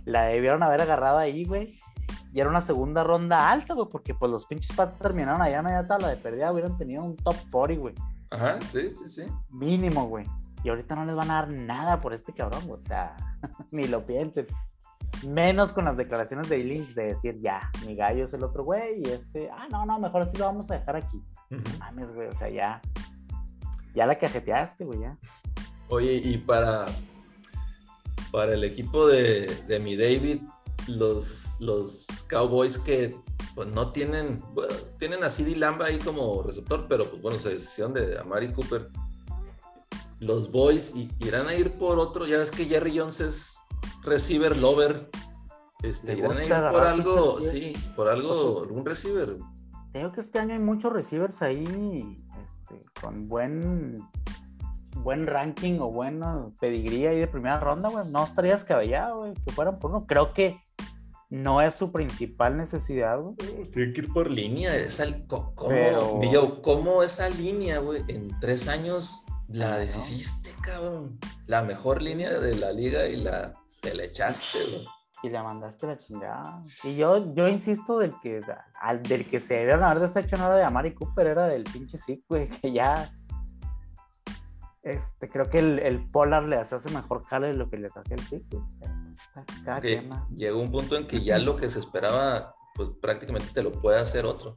[0.06, 1.78] La debieron haber agarrado ahí, güey.
[2.32, 5.64] Y era una segunda ronda alta, güey, porque pues los pinches patos terminaron allá en
[5.64, 7.94] media tabla de pérdida, hubieran tenido un top 40, güey.
[8.30, 9.22] Ajá, sí, sí, sí.
[9.50, 10.24] Mínimo, güey.
[10.62, 12.80] Y ahorita no les van a dar nada por este cabrón, güey.
[12.80, 13.16] O sea,
[13.70, 14.46] ni lo piensen.
[15.26, 19.02] Menos con las declaraciones de Lynch de decir, ya, mi gallo es el otro güey
[19.04, 21.22] y este, ah, no, no, mejor así lo vamos a dejar aquí.
[21.78, 22.80] Mames, güey, o sea, ya,
[23.94, 25.18] ya la cajeteaste, güey, ya.
[25.88, 26.86] Oye, y para,
[28.30, 30.42] para el equipo de, mi David,
[30.86, 33.16] los, los Cowboys que
[33.54, 37.50] pues no tienen, bueno, tienen a CD Lamba ahí como receptor, pero pues bueno, se
[37.50, 38.88] decisión de Amari Cooper.
[40.20, 43.58] Los Boys irán a ir por otro, ya ves que Jerry Jones es
[44.02, 45.10] receiver lover.
[45.82, 49.38] Este, irán a ir por algo, sí, por algo, algún receiver.
[49.92, 52.16] Creo que este año hay muchos receivers ahí,
[52.70, 54.02] este, con buen
[54.97, 59.52] buen ranking o buena pedigría ahí de primera ronda, güey, no estaría descabellado, güey, que
[59.52, 60.06] fueran por uno.
[60.06, 60.60] Creo que
[61.30, 63.36] no es su principal necesidad, güey.
[63.72, 64.74] Tiene que ir por línea.
[64.76, 66.20] Esa, ¿cómo,
[66.62, 71.18] ¿Cómo esa línea, güey, en tres años la deshiciste, cabrón?
[71.47, 74.86] La mejor línea de la liga y la te la echaste, güey.
[75.22, 76.62] Y la mandaste a la chingada.
[76.84, 78.42] Y yo, yo insisto del que,
[78.80, 81.98] al, del que se debieron haber deshecho no era de Amari Cooper, era del pinche
[81.98, 83.12] Zeke, güey, que ya.
[84.82, 88.14] Este, creo que el, el Polar le hace mejor jale de lo que les hace
[88.14, 88.90] el Zeke, pues,
[90.34, 93.98] Llegó un punto en que ya lo que se esperaba, pues prácticamente te lo puede
[93.98, 94.56] hacer otro.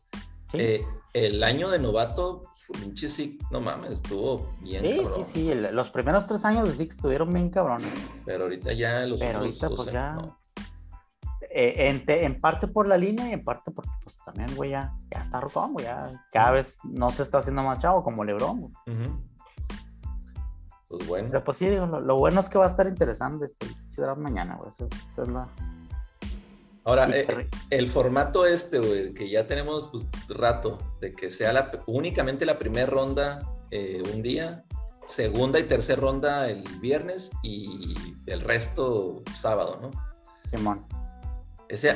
[0.54, 2.44] Eh, el año de novato,
[2.80, 5.26] pinche Zeke, no mames, estuvo bien sí, cabrón.
[5.26, 7.92] Sí, sí, los primeros tres años de Zeke estuvieron bien cabrones.
[8.26, 10.18] Pero ahorita ya los Pero ahorita, pues ya.
[11.56, 15.22] Eh, en, parte por la línea y en parte porque pues también, güey, ya, ya
[15.22, 18.74] está roto, güey, ya cada vez no se está haciendo más chavo como Lebron, güey.
[20.90, 21.28] Pues bueno.
[21.30, 24.88] Pero pues sí, lo, bueno es que va a estar interesante este mañana, güey, eso,
[24.90, 25.48] es la...
[26.86, 31.70] Ahora, eh, el formato este, güey, que ya tenemos pues, rato, de que sea la,
[31.86, 34.66] únicamente la primera ronda eh, un día,
[35.06, 37.94] segunda y tercera ronda el viernes y
[38.26, 39.92] el resto sábado, ¿no?
[40.50, 40.93] Simón
[41.76, 41.94] ese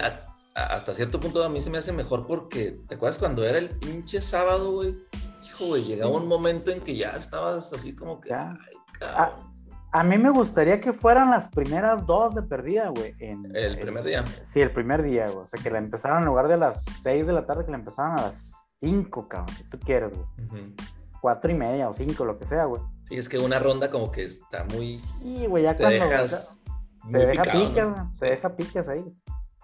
[0.54, 3.70] hasta cierto punto a mí se me hace mejor porque, ¿te acuerdas cuando era el
[3.70, 4.98] pinche sábado, güey?
[5.46, 8.34] Hijo, güey, llegaba un momento en que ya estabas así como que...
[8.34, 13.16] a, mí me gustaría que fueran las primeras dos de perdida, güey.
[13.20, 14.26] el primer día.
[14.42, 15.44] Sí, el primer día, güey.
[15.44, 17.78] O sea, que la empezaran en lugar de las seis de la tarde, que la
[17.78, 20.74] empezaran a las cinco, cabrón, si tú quieres, güey.
[21.22, 22.82] Cuatro y media o cinco, lo que sea, güey.
[23.10, 25.00] Sí, es que una ronda como que está muy...
[25.00, 26.04] Sí, güey, ya cuando...
[26.04, 26.64] Dejas...
[27.12, 29.06] Te deja picas, se deja picas ahí.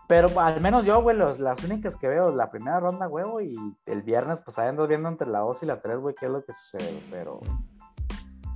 [0.07, 3.55] Pero al menos yo, güey, las únicas que veo, la primera ronda, huevo, y
[3.85, 6.31] el viernes, pues ahí ando viendo entre la 2 y la 3, güey, qué es
[6.31, 7.39] lo que sucede, pero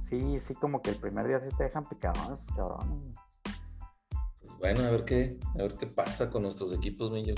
[0.02, 3.14] sí, sí, como que el primer día sí te dejan picados, cabrón.
[4.42, 7.36] Pues bueno, a ver qué, a ver qué pasa con nuestros equipos, Millo.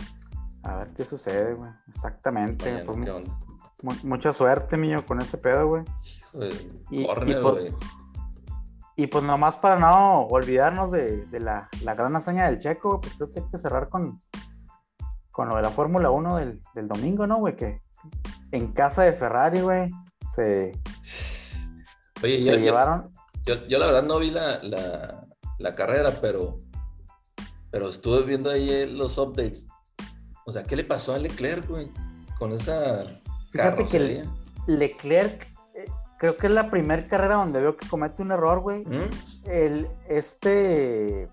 [0.63, 2.83] A ver qué sucede, güey, exactamente.
[2.83, 5.83] Pues, mucha suerte, Millo, con ese pedo, güey.
[6.89, 7.75] y, pues, güey.
[8.99, 13.39] Y pues nomás para no olvidarnos de, la, gran hazaña del Checo, pues creo que
[13.39, 14.19] hay que cerrar con,
[15.31, 17.55] con lo de la Fórmula 1 del, domingo, ¿no, güey?
[17.55, 17.81] Que
[18.51, 19.89] en casa de Ferrari, güey,
[20.27, 20.77] se,
[22.21, 23.13] Oye, yo, llevaron...
[23.45, 26.57] Yo, la verdad no vi la, carrera, pero,
[27.71, 29.69] pero estuve viendo ahí los updates.
[30.45, 31.89] O sea, ¿qué le pasó a Leclerc, güey?
[32.37, 33.03] Con esa
[33.53, 34.25] Fíjate que
[34.67, 35.47] Leclerc
[36.19, 38.85] creo que es la primera carrera donde veo que comete un error, güey.
[38.85, 39.09] ¿Mm?
[39.45, 41.29] El, este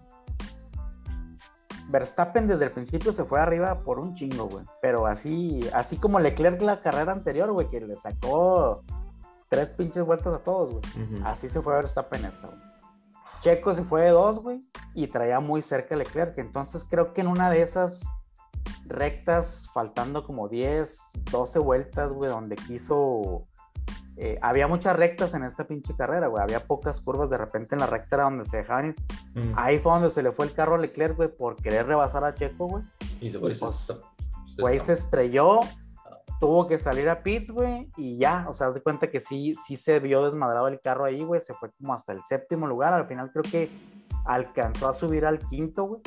[1.89, 4.65] Verstappen desde el principio se fue arriba por un chingo, güey.
[4.81, 8.85] Pero así, así como Leclerc la carrera anterior, güey, que le sacó
[9.49, 11.23] tres pinches vueltas a todos, güey.
[11.25, 12.61] Así se fue Verstappen esta, güey.
[13.41, 14.61] Checo se fue de dos, güey,
[14.95, 16.39] y traía muy cerca a Leclerc.
[16.39, 18.07] Entonces creo que en una de esas
[18.87, 20.99] rectas, faltando como 10,
[21.31, 23.47] 12 vueltas, güey, donde quiso
[24.18, 26.43] eh, había muchas rectas en esta pinche carrera, güey.
[26.43, 27.28] Había pocas curvas.
[27.28, 28.94] De repente en la recta era donde se dejaban ir.
[29.34, 29.52] Mm.
[29.56, 32.34] Ahí fue donde se le fue el carro a Leclerc, güey, por querer rebasar a
[32.34, 32.84] Checo, güey.
[33.20, 33.55] Y se fue.
[33.59, 33.93] Pues,
[34.59, 35.60] güey, se estrelló.
[36.40, 39.55] Tuvo que salir a pits, güey, y ya, o sea, haz de cuenta que sí,
[39.55, 42.93] sí se vio desmadrado el carro ahí, güey, se fue como hasta el séptimo lugar,
[42.93, 43.70] al final creo que
[44.26, 46.02] alcanzó a subir al quinto, güey,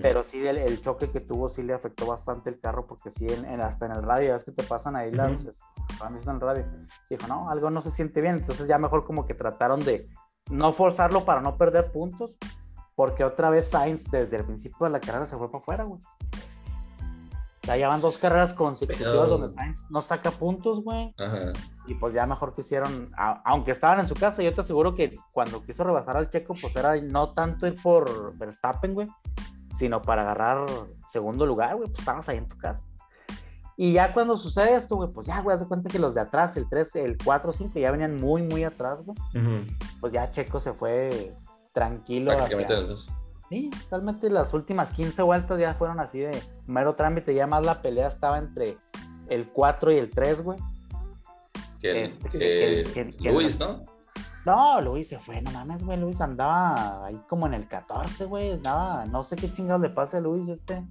[0.00, 3.60] pero sí el, choque que tuvo sí le afectó bastante el carro, porque sí, en,
[3.60, 5.46] hasta en el radio, es que te pasan ahí las,
[5.98, 6.66] para mí está en el radio,
[7.10, 10.08] dijo, no, algo no se siente bien, entonces ya mejor como que trataron de
[10.50, 12.38] no forzarlo para no perder puntos,
[12.94, 16.00] porque otra vez Sainz desde el principio de la carrera se fue para afuera, güey.
[17.76, 21.14] Ya van dos carreras consecutivas donde Sainz no saca puntos, güey.
[21.86, 23.12] Y pues ya mejor que hicieron,
[23.44, 26.74] aunque estaban en su casa, yo te aseguro que cuando quiso rebasar al Checo, pues
[26.76, 29.08] era no tanto ir por Verstappen, güey,
[29.78, 30.66] sino para agarrar
[31.06, 32.84] segundo lugar, güey, pues estabas ahí en tu casa.
[33.76, 36.20] Y ya cuando sucede esto, güey, pues ya, güey, haz de cuenta que los de
[36.20, 39.16] atrás, el 3, el 4, 5, ya venían muy, muy atrás, güey.
[40.00, 41.32] Pues ya Checo se fue
[41.72, 42.66] tranquilo hacia...
[43.48, 47.80] Sí, realmente las últimas 15 vueltas ya fueron así de mero trámite, ya más la
[47.80, 48.76] pelea estaba entre
[49.28, 50.58] el 4 y el 3, güey.
[51.80, 52.84] Que, este,
[53.20, 53.84] Luis, ¿no?
[54.44, 55.98] No, Luis se fue, no mames, güey.
[55.98, 58.52] Luis andaba ahí como en el 14, güey.
[58.52, 60.86] Andaba, no sé qué chingados le pasa a Luis este.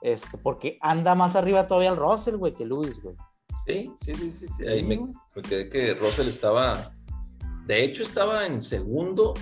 [0.00, 3.16] Este, porque anda más arriba todavía el Russell, güey, que Luis, güey.
[3.66, 4.66] Sí, sí, sí, sí.
[4.66, 5.12] Ahí me,
[5.42, 6.92] quedé que Russell estaba.
[7.66, 9.34] De hecho, estaba en segundo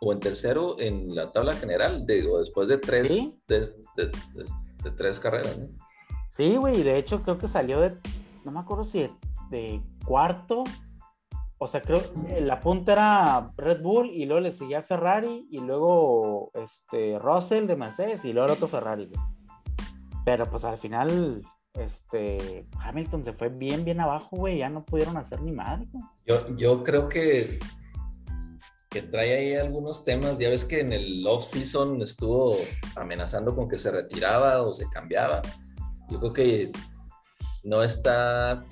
[0.00, 3.72] o en tercero en la tabla general, digo, después de tres, de,
[4.96, 5.68] tres carreras, ¿no?
[6.30, 7.98] Sí, güey, de hecho creo que salió de,
[8.44, 9.10] no me acuerdo si
[9.50, 10.62] de, cuarto
[11.58, 15.58] o sea, creo que la punta era Red Bull y luego le seguía Ferrari y
[15.58, 19.10] luego este Russell de Mercedes y luego el otro Ferrari.
[20.24, 21.42] Pero pues al final
[21.74, 24.58] este Hamilton se fue bien, bien abajo, güey.
[24.58, 25.88] Ya no pudieron hacer ni madre.
[26.26, 27.58] Yo, yo creo que,
[28.88, 30.38] que trae ahí algunos temas.
[30.38, 32.56] Ya ves que en el off-season estuvo
[32.94, 35.42] amenazando con que se retiraba o se cambiaba.
[36.08, 36.72] Yo creo que
[37.64, 38.64] no está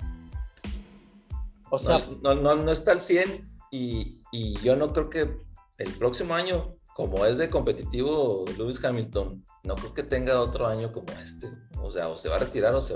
[1.69, 5.37] o sea, no, no, no, está al 100 y, y, yo no creo que
[5.77, 10.91] el próximo año, como es de competitivo Lewis Hamilton, no creo que tenga otro año
[10.91, 11.49] como este.
[11.81, 12.95] O sea, o se va a retirar o se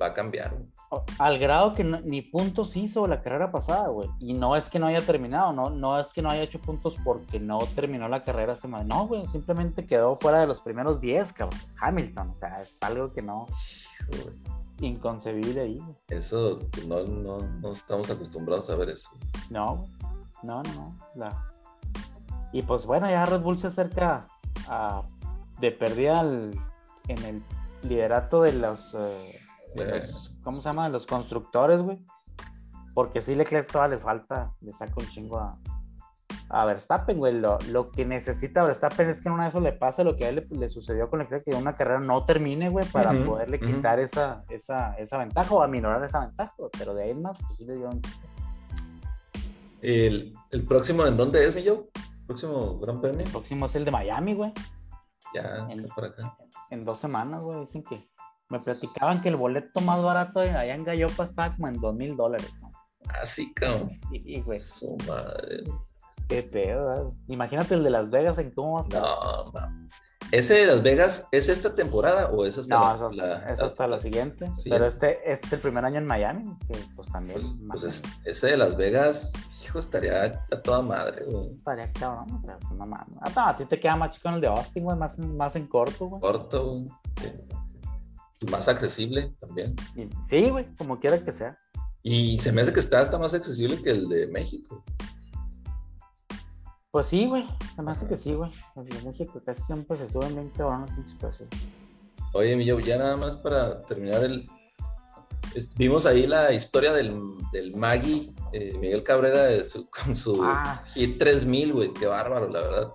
[0.00, 0.56] va a cambiar.
[1.18, 4.08] Al grado que ni puntos hizo la carrera pasada, güey.
[4.20, 6.96] Y no es que no haya terminado, no, no es que no haya hecho puntos
[7.04, 8.84] porque no terminó la carrera semana.
[8.84, 11.60] No, güey, simplemente quedó fuera de los primeros 10, cabrón.
[11.80, 13.46] Hamilton, o sea, es algo que no
[14.80, 15.96] inconcebible ahí.
[16.08, 19.10] Eso no, no, no, estamos acostumbrados a ver eso.
[19.50, 19.84] No,
[20.42, 20.98] no, no.
[21.14, 21.52] La...
[22.52, 24.24] Y pues bueno, ya Red Bull se acerca
[24.68, 25.02] a,
[25.60, 27.42] de perdida en el
[27.82, 29.40] liderato de los, eh,
[29.74, 30.84] de los, ¿cómo se llama?
[30.84, 32.04] De los constructores, güey.
[32.94, 35.58] Porque sí Leclerc todavía le falta, le saca un chingo a,
[36.56, 37.34] a Verstappen, güey.
[37.34, 40.24] Lo, lo, que necesita Verstappen es que en una de esas le pase lo que
[40.24, 44.00] a él le, sucedió con Leclerc, que una carrera no termine, güey, para poderle quitar
[44.00, 47.64] esa, esa, esa, ventaja o aminorar esa ventaja, pero de ahí en más, pues sí
[47.66, 47.90] le dio
[49.82, 51.88] ¿El, ¿El, próximo en dónde es, mi yo?
[52.26, 53.20] ¿Próximo Gran Premio?
[53.20, 54.52] El próximo es el de Miami, güey.
[55.34, 56.36] Ya, en, por acá.
[56.70, 58.08] En dos semanas, güey, dicen que
[58.48, 62.16] me platicaban que el boleto más barato allá en Gallopa estaba como en dos mil
[62.16, 62.72] dólares, ¿no?
[63.08, 63.22] Ah,
[63.54, 63.90] cabrón.
[63.90, 64.58] Sí, güey.
[64.58, 65.64] Su madre.
[66.28, 69.00] Qué pedo, Imagínate el de Las Vegas en cómo va a estar.
[69.00, 69.88] No, no.
[70.32, 74.00] ¿Ese de Las Vegas es esta temporada o es hasta no, la, es hasta la,
[74.00, 74.50] siguiente?
[74.68, 77.34] Pero este, este, es el primer año en Miami, que pues también.
[77.34, 79.32] Pues, pues ese de Las Vegas,
[79.64, 81.52] hijo, estaría a toda madre, güey.
[81.52, 83.16] Estaría cabrón, pero pues, no mames.
[83.20, 85.68] Ah, a ti te queda más chico en el de Austin, güey, más, más en
[85.68, 86.20] corto, güey.
[86.20, 86.90] Corto, güey.
[88.50, 89.76] Más accesible también.
[90.28, 91.56] sí, güey, como quiera que sea.
[92.02, 94.84] Y se me hace que está hasta más accesible que el de México.
[96.96, 97.44] Pues sí, güey.
[97.74, 98.50] Además que sí, güey.
[98.74, 101.46] En México casi siempre se suben 20 cabrón los precios.
[102.32, 104.48] Oye, mi ya nada más para terminar el.
[105.76, 107.20] Vimos ahí la historia del,
[107.52, 109.46] del Magui, eh, Miguel Cabrera,
[109.90, 110.80] con su ah.
[110.94, 111.92] Hit 3000, güey.
[111.92, 112.92] Qué bárbaro, la verdad.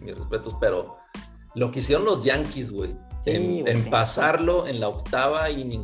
[0.00, 0.56] Mis respetos.
[0.60, 0.96] Pero
[1.54, 2.90] lo que hicieron los Yankees, güey.
[3.24, 5.80] en, pasarlo en la octava y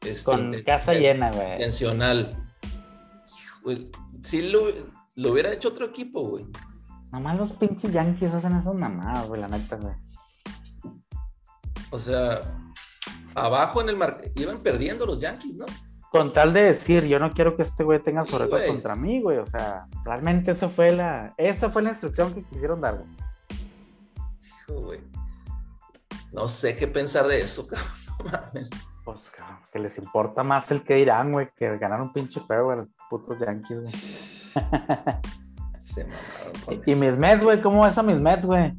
[0.00, 1.52] este, con casa llena, güey.
[1.52, 2.48] Intencional.
[4.22, 4.72] Si lo,
[5.16, 6.46] lo hubiera hecho otro equipo, güey.
[7.12, 9.94] Nomás los pinches Yankees hacen esas mamadas, güey, la neta, güey.
[11.90, 12.42] O sea,
[13.34, 14.20] abajo en el mar...
[14.36, 15.66] iban perdiendo los Yankees, ¿no?
[16.10, 19.20] Con tal de decir, yo no quiero que este güey tenga su récord contra mí,
[19.20, 19.38] güey.
[19.38, 23.08] O sea, realmente eso fue la, esa fue la instrucción que quisieron dar, güey.
[24.40, 25.00] Hijo, güey.
[26.32, 27.66] No sé qué pensar de eso,
[28.18, 28.42] cabrón.
[28.52, 28.70] Mames.
[29.04, 32.66] Pues, cabrón, que les importa más el que dirán, güey, que ganar un pinche perro,
[32.66, 35.16] güey, los putos Yankees, güey.
[36.86, 38.72] y, mis Mets, güey, ¿cómo ves a mis Mets, güey?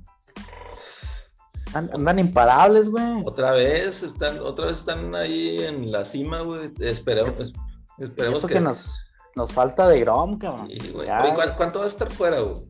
[1.73, 3.23] Andan imparables, güey.
[3.25, 6.71] Otra vez, están, otra vez están ahí en la cima, güey.
[6.79, 7.53] Esperemos,
[7.97, 8.59] esperemos eso que...
[8.59, 9.05] nos,
[9.35, 10.67] nos falta de Grom, cabrón.
[10.67, 11.07] Sí, güey.
[11.55, 12.69] ¿Cuánto va a estar fuera, güey?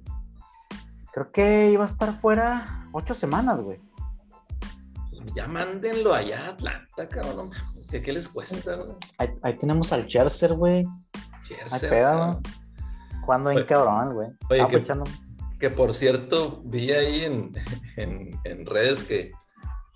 [1.13, 3.79] Creo que iba a estar fuera ocho semanas, güey.
[5.09, 7.49] Pues ya mándenlo allá a Atlanta, cabrón.
[7.89, 8.95] ¿Qué, qué les cuesta, güey?
[9.41, 10.85] Ahí, tenemos al Cherser, güey.
[11.43, 11.93] Cherser.
[11.93, 12.37] Hay
[13.31, 14.27] cuando en cabrón, güey.
[14.49, 14.83] Oye, que,
[15.57, 17.53] que, por cierto, vi ahí en,
[18.43, 19.31] en, redes que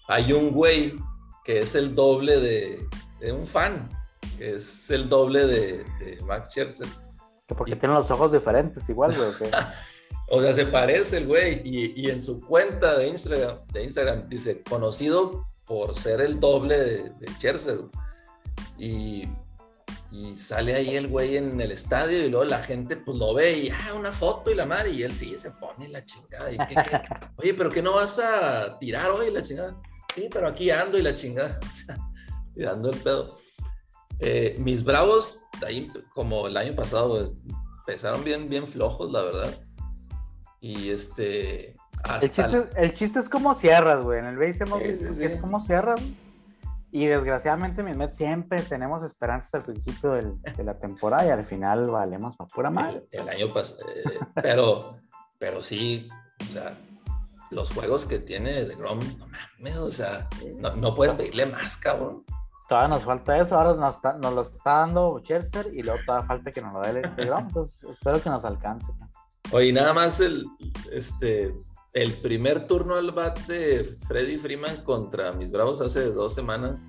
[0.08, 0.96] hay un güey
[1.44, 2.88] que es el doble de,
[3.20, 3.90] de un fan,
[4.38, 6.88] que es el doble de, de Max Scherzer.
[7.46, 9.52] Porque tiene los ojos diferentes, igual, güey.
[10.30, 11.62] o sea, se parece el güey.
[11.66, 16.80] Y, y, en su cuenta de Instagram, de Instagram dice, conocido por ser el doble
[16.80, 17.82] de, de Scherzer.
[18.78, 19.28] Y
[20.16, 23.58] y sale ahí el güey en el estadio y luego la gente pues lo ve
[23.58, 26.52] y ah, una foto y la madre y él sí se pone la chingada.
[26.54, 26.58] Y,
[27.36, 29.76] Oye, pero ¿qué no vas a tirar hoy la chingada?
[30.14, 31.60] Sí, pero aquí ando y la chingada.
[31.70, 31.98] O sea,
[32.54, 33.38] tirando el pedo.
[34.20, 37.34] Eh, mis bravos, ahí como el año pasado, pues,
[37.80, 39.54] empezaron bien, bien flojos, la verdad.
[40.62, 41.76] Y este...
[42.78, 44.20] el, chiste, es como cierras, güey.
[44.20, 46.00] En el base hemos es como cierras.
[46.96, 51.92] Y desgraciadamente, mi Mets siempre tenemos esperanzas al principio de la temporada y al final
[51.92, 53.06] valemos para pura madre.
[53.12, 54.96] El, año pasado, eh, pero,
[55.38, 56.08] pero sí,
[56.40, 56.78] o sea,
[57.52, 60.30] los juegos que tiene de Grom, no mames, o sea,
[60.78, 62.24] no, puedes pedirle más, cabrón.
[62.70, 63.60] todavía nos falta eso.
[63.60, 66.92] Ahora nos, nos lo está dando Chester y luego todavía falta que nos lo dé
[66.92, 68.94] el Entonces, espero que nos alcance.
[69.52, 70.46] Oye, nada más el,
[70.94, 71.54] este,
[71.96, 76.84] el primer turno al bat de Freddy Freeman contra mis Bravos hace dos semanas.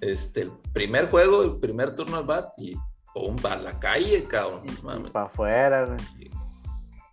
[0.00, 2.76] Este, el primer juego, el primer turno al bat y
[3.16, 4.66] un a la calle, cabrón.
[5.12, 6.30] Para afuera, güey.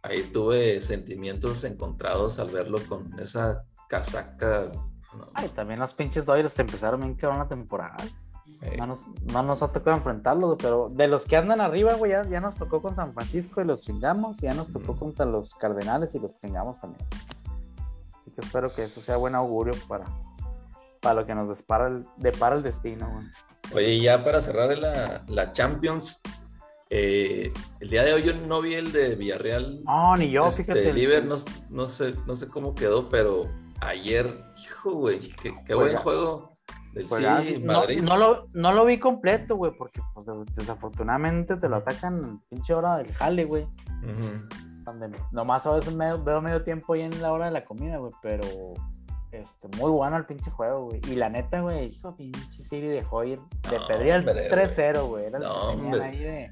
[0.04, 4.72] Ahí tuve sentimientos encontrados al verlo con esa casaca.
[5.34, 7.98] Ay, también los pinches Dodgers te empezaron bien cabrón la temporada.
[8.78, 12.40] No, nos, no nos, ha tocado enfrentarlos, pero de los que andan arriba, güey, ya,
[12.40, 16.14] nos tocó con San Francisco y los chingamos, y ya nos tocó contra los Cardenales
[16.14, 17.04] y los chingamos también.
[18.16, 20.06] Así que espero que eso sea buen augurio para,
[21.02, 23.26] para lo que nos depara el, depara el destino, güey.
[23.74, 26.22] Oye, ya para cerrar la, la Champions,
[26.92, 29.84] eh, el día de hoy yo no vi el de Villarreal.
[29.86, 30.90] No, ni yo, este, fíjate.
[30.90, 31.36] El no,
[31.72, 33.46] no, sé, no sé cómo quedó, pero
[33.80, 36.51] ayer, hijo, güey, qué, qué buen juego
[36.94, 37.22] del pues
[37.62, 38.02] Madrid.
[38.02, 42.74] No, lo, no lo vi completo, güey, porque pues, desafortunadamente te lo atacan en pinche
[42.74, 43.68] hora del jale, güey.
[45.32, 48.44] nomás a veces veo medio tiempo ahí en la hora de la comida, güey, pero
[49.32, 51.00] este, muy bueno el pinche juego, güey.
[51.08, 53.40] Y la neta, güey, hijo, pinche Siri dejó ir.
[53.72, 55.26] Le pedía el 3-0, güey.
[55.26, 55.70] Era no,
[56.02, 56.52] ahí de...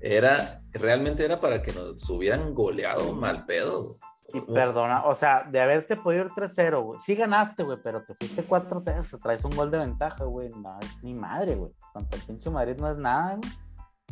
[0.00, 3.96] Era, realmente era para que nos hubieran goleado mal pedo.
[4.34, 7.00] Y perdona, o sea, de haberte podido ir 3-0, güey.
[7.00, 10.50] Sí ganaste, güey, pero te fuiste 4-3, traes un gol de ventaja, güey.
[10.50, 11.72] No es ni madre, güey.
[11.92, 13.52] Contra el pinche Madrid no es nada, güey.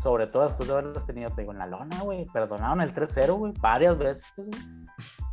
[0.00, 2.26] Sobre todo después de haberlos tenido, te digo, en la lona, güey.
[2.32, 4.50] Perdonaron el 3-0, güey, varias veces, güey.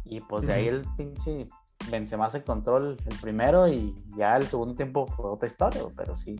[0.06, 1.48] Y pues de ahí el pinche
[1.92, 6.36] Benzema se control el, primero y ya el segundo tiempo fue otra historia, pero sí.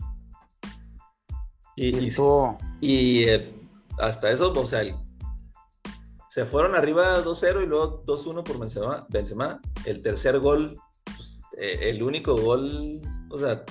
[1.76, 2.10] Y,
[2.80, 3.54] y, eh,
[3.98, 4.82] hasta eso, o sea,
[6.30, 9.60] se fueron arriba 2-0 y luego 2-1 por Benzema, Benzema.
[9.84, 13.00] El tercer gol, pues, eh, el único gol,
[13.30, 13.64] o sea,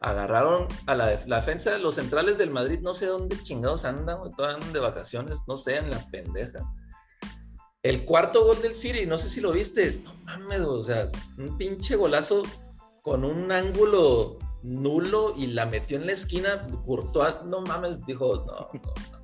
[0.00, 4.72] agarraron a la, defensa de los centrales del Madrid, no sé dónde chingados andan, andan
[4.72, 6.68] de vacaciones, no sé, en la pendeja.
[7.84, 11.08] El cuarto gol del City, no sé si lo viste, no mames, o sea,
[11.38, 12.42] un pinche golazo
[13.02, 18.68] con un ángulo nulo y la metió en la esquina, Courtois, no mames, dijo, no,
[18.72, 19.21] no,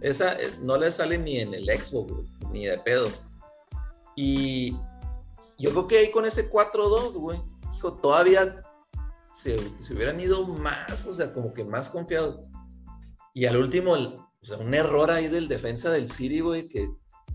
[0.00, 2.12] Esa eh, no le sale ni en el Xbox,
[2.50, 3.08] ni de pedo.
[4.16, 4.72] Y
[5.58, 7.40] yo creo que ahí con ese 4-2, güey,
[7.72, 8.62] dijo, todavía
[9.32, 9.56] se,
[9.92, 12.46] hubieran ido más, o sea, como que más confiado.
[13.34, 16.90] Y al último, o sea, un error ahí del defensa del City, güey, que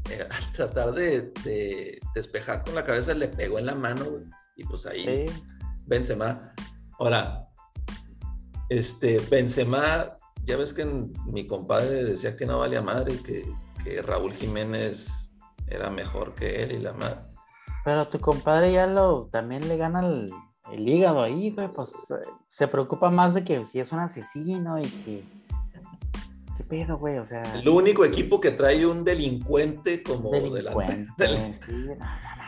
[0.09, 1.31] eh, al tratar de,
[2.13, 4.05] despejar con la cabeza le pegó en la mano,
[4.57, 5.25] y pues ahí
[5.85, 6.53] Benzema.
[6.97, 7.47] Ahora,
[8.69, 10.15] este, Benzema,
[10.45, 10.85] ya ves que
[11.25, 13.45] mi compadre decía que no valía madre, que,
[13.83, 15.33] que Raúl Jiménez
[15.67, 17.21] era mejor que él y la madre.
[17.83, 20.27] Pero tu compadre ya lo, también le gana el,
[20.71, 21.91] el hígado ahí, güey, pues
[22.47, 25.23] se preocupa más de que si es un asesino y que
[26.55, 27.17] ¿Qué pedo, güey?
[27.17, 27.43] O sea.
[27.53, 31.11] El único equipo que trae un delincuente como delincuente.
[31.17, 31.65] Delante.
[31.65, 31.87] Sí,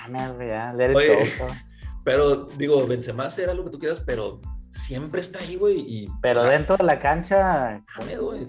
[0.09, 1.17] no, no, Oye,
[2.05, 4.39] pero digo, Benzema será lo que tú quieras, pero
[4.77, 5.79] siempre está ahí, güey.
[5.79, 7.83] Y, pero dentro de la cancha.
[8.19, 8.47] güey.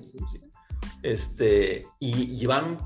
[1.03, 2.79] Este, y llevan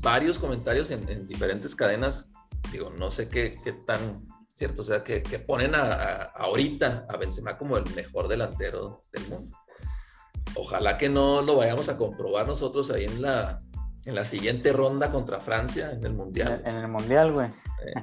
[0.00, 2.32] varios comentarios en, diferentes cadenas.
[2.72, 7.16] Digo, no sé qué, qué tan cierto sea que, que ponen a, a, ahorita a
[7.16, 9.56] Benzema como el mejor delantero del mundo
[10.54, 13.60] ojalá que no lo vayamos a comprobar nosotros ahí en la,
[14.04, 16.62] en la siguiente ronda contra Francia en el Mundial.
[16.64, 17.48] En el, Mundial, güey.
[17.48, 17.94] Eh,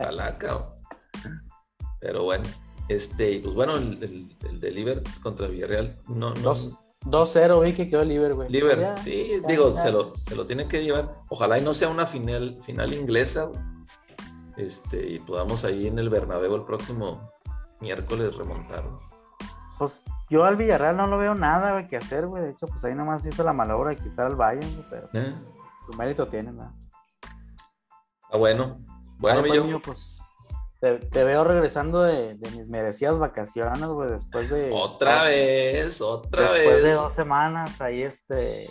[0.00, 0.74] ojalá, cabrón.
[2.00, 2.44] Pero bueno,
[2.88, 6.54] este, pues bueno, el, el, de Liver contra Villarreal, no, no.
[7.04, 8.48] 2-0, vi que quedó Liver, güey.
[8.48, 11.16] Liver, sí, digo, Se, lo, se lo tienen que llevar.
[11.28, 13.50] Ojalá y no sea una final, final inglesa,
[14.56, 17.32] este, y podamos ahí en el Bernabéu el próximo
[17.80, 18.84] miércoles remontar.
[19.78, 22.44] Pues yo al Villarreal no lo veo nada que hacer, güey.
[22.44, 25.34] De hecho, pues ahí nomás hizo la malobra de quitar al Bayern, pero pues, eh.
[25.90, 26.70] su mérito tiene, ¿verdad?
[28.30, 28.78] Ah, bueno.
[29.18, 30.11] Bueno, mi pues
[30.82, 34.70] te, veo regresando de, mis merecidas vacaciones, güey, después de...
[34.72, 36.54] Otra vez, otra vez.
[36.54, 38.66] Después de dos semanas, ahí este...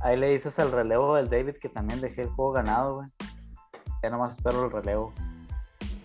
[0.00, 3.08] Ahí le dices al relevo del David que también dejé el juego ganado, güey.
[4.02, 5.12] Ya nomás espero el relevo.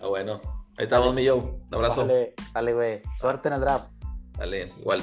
[0.00, 0.40] Ah, bueno.
[0.76, 2.02] Ahí estamos, mi Un abrazo.
[2.02, 3.02] Dale, dale, güey.
[3.18, 3.90] Suerte en el draft.
[4.38, 5.02] Dale, igual.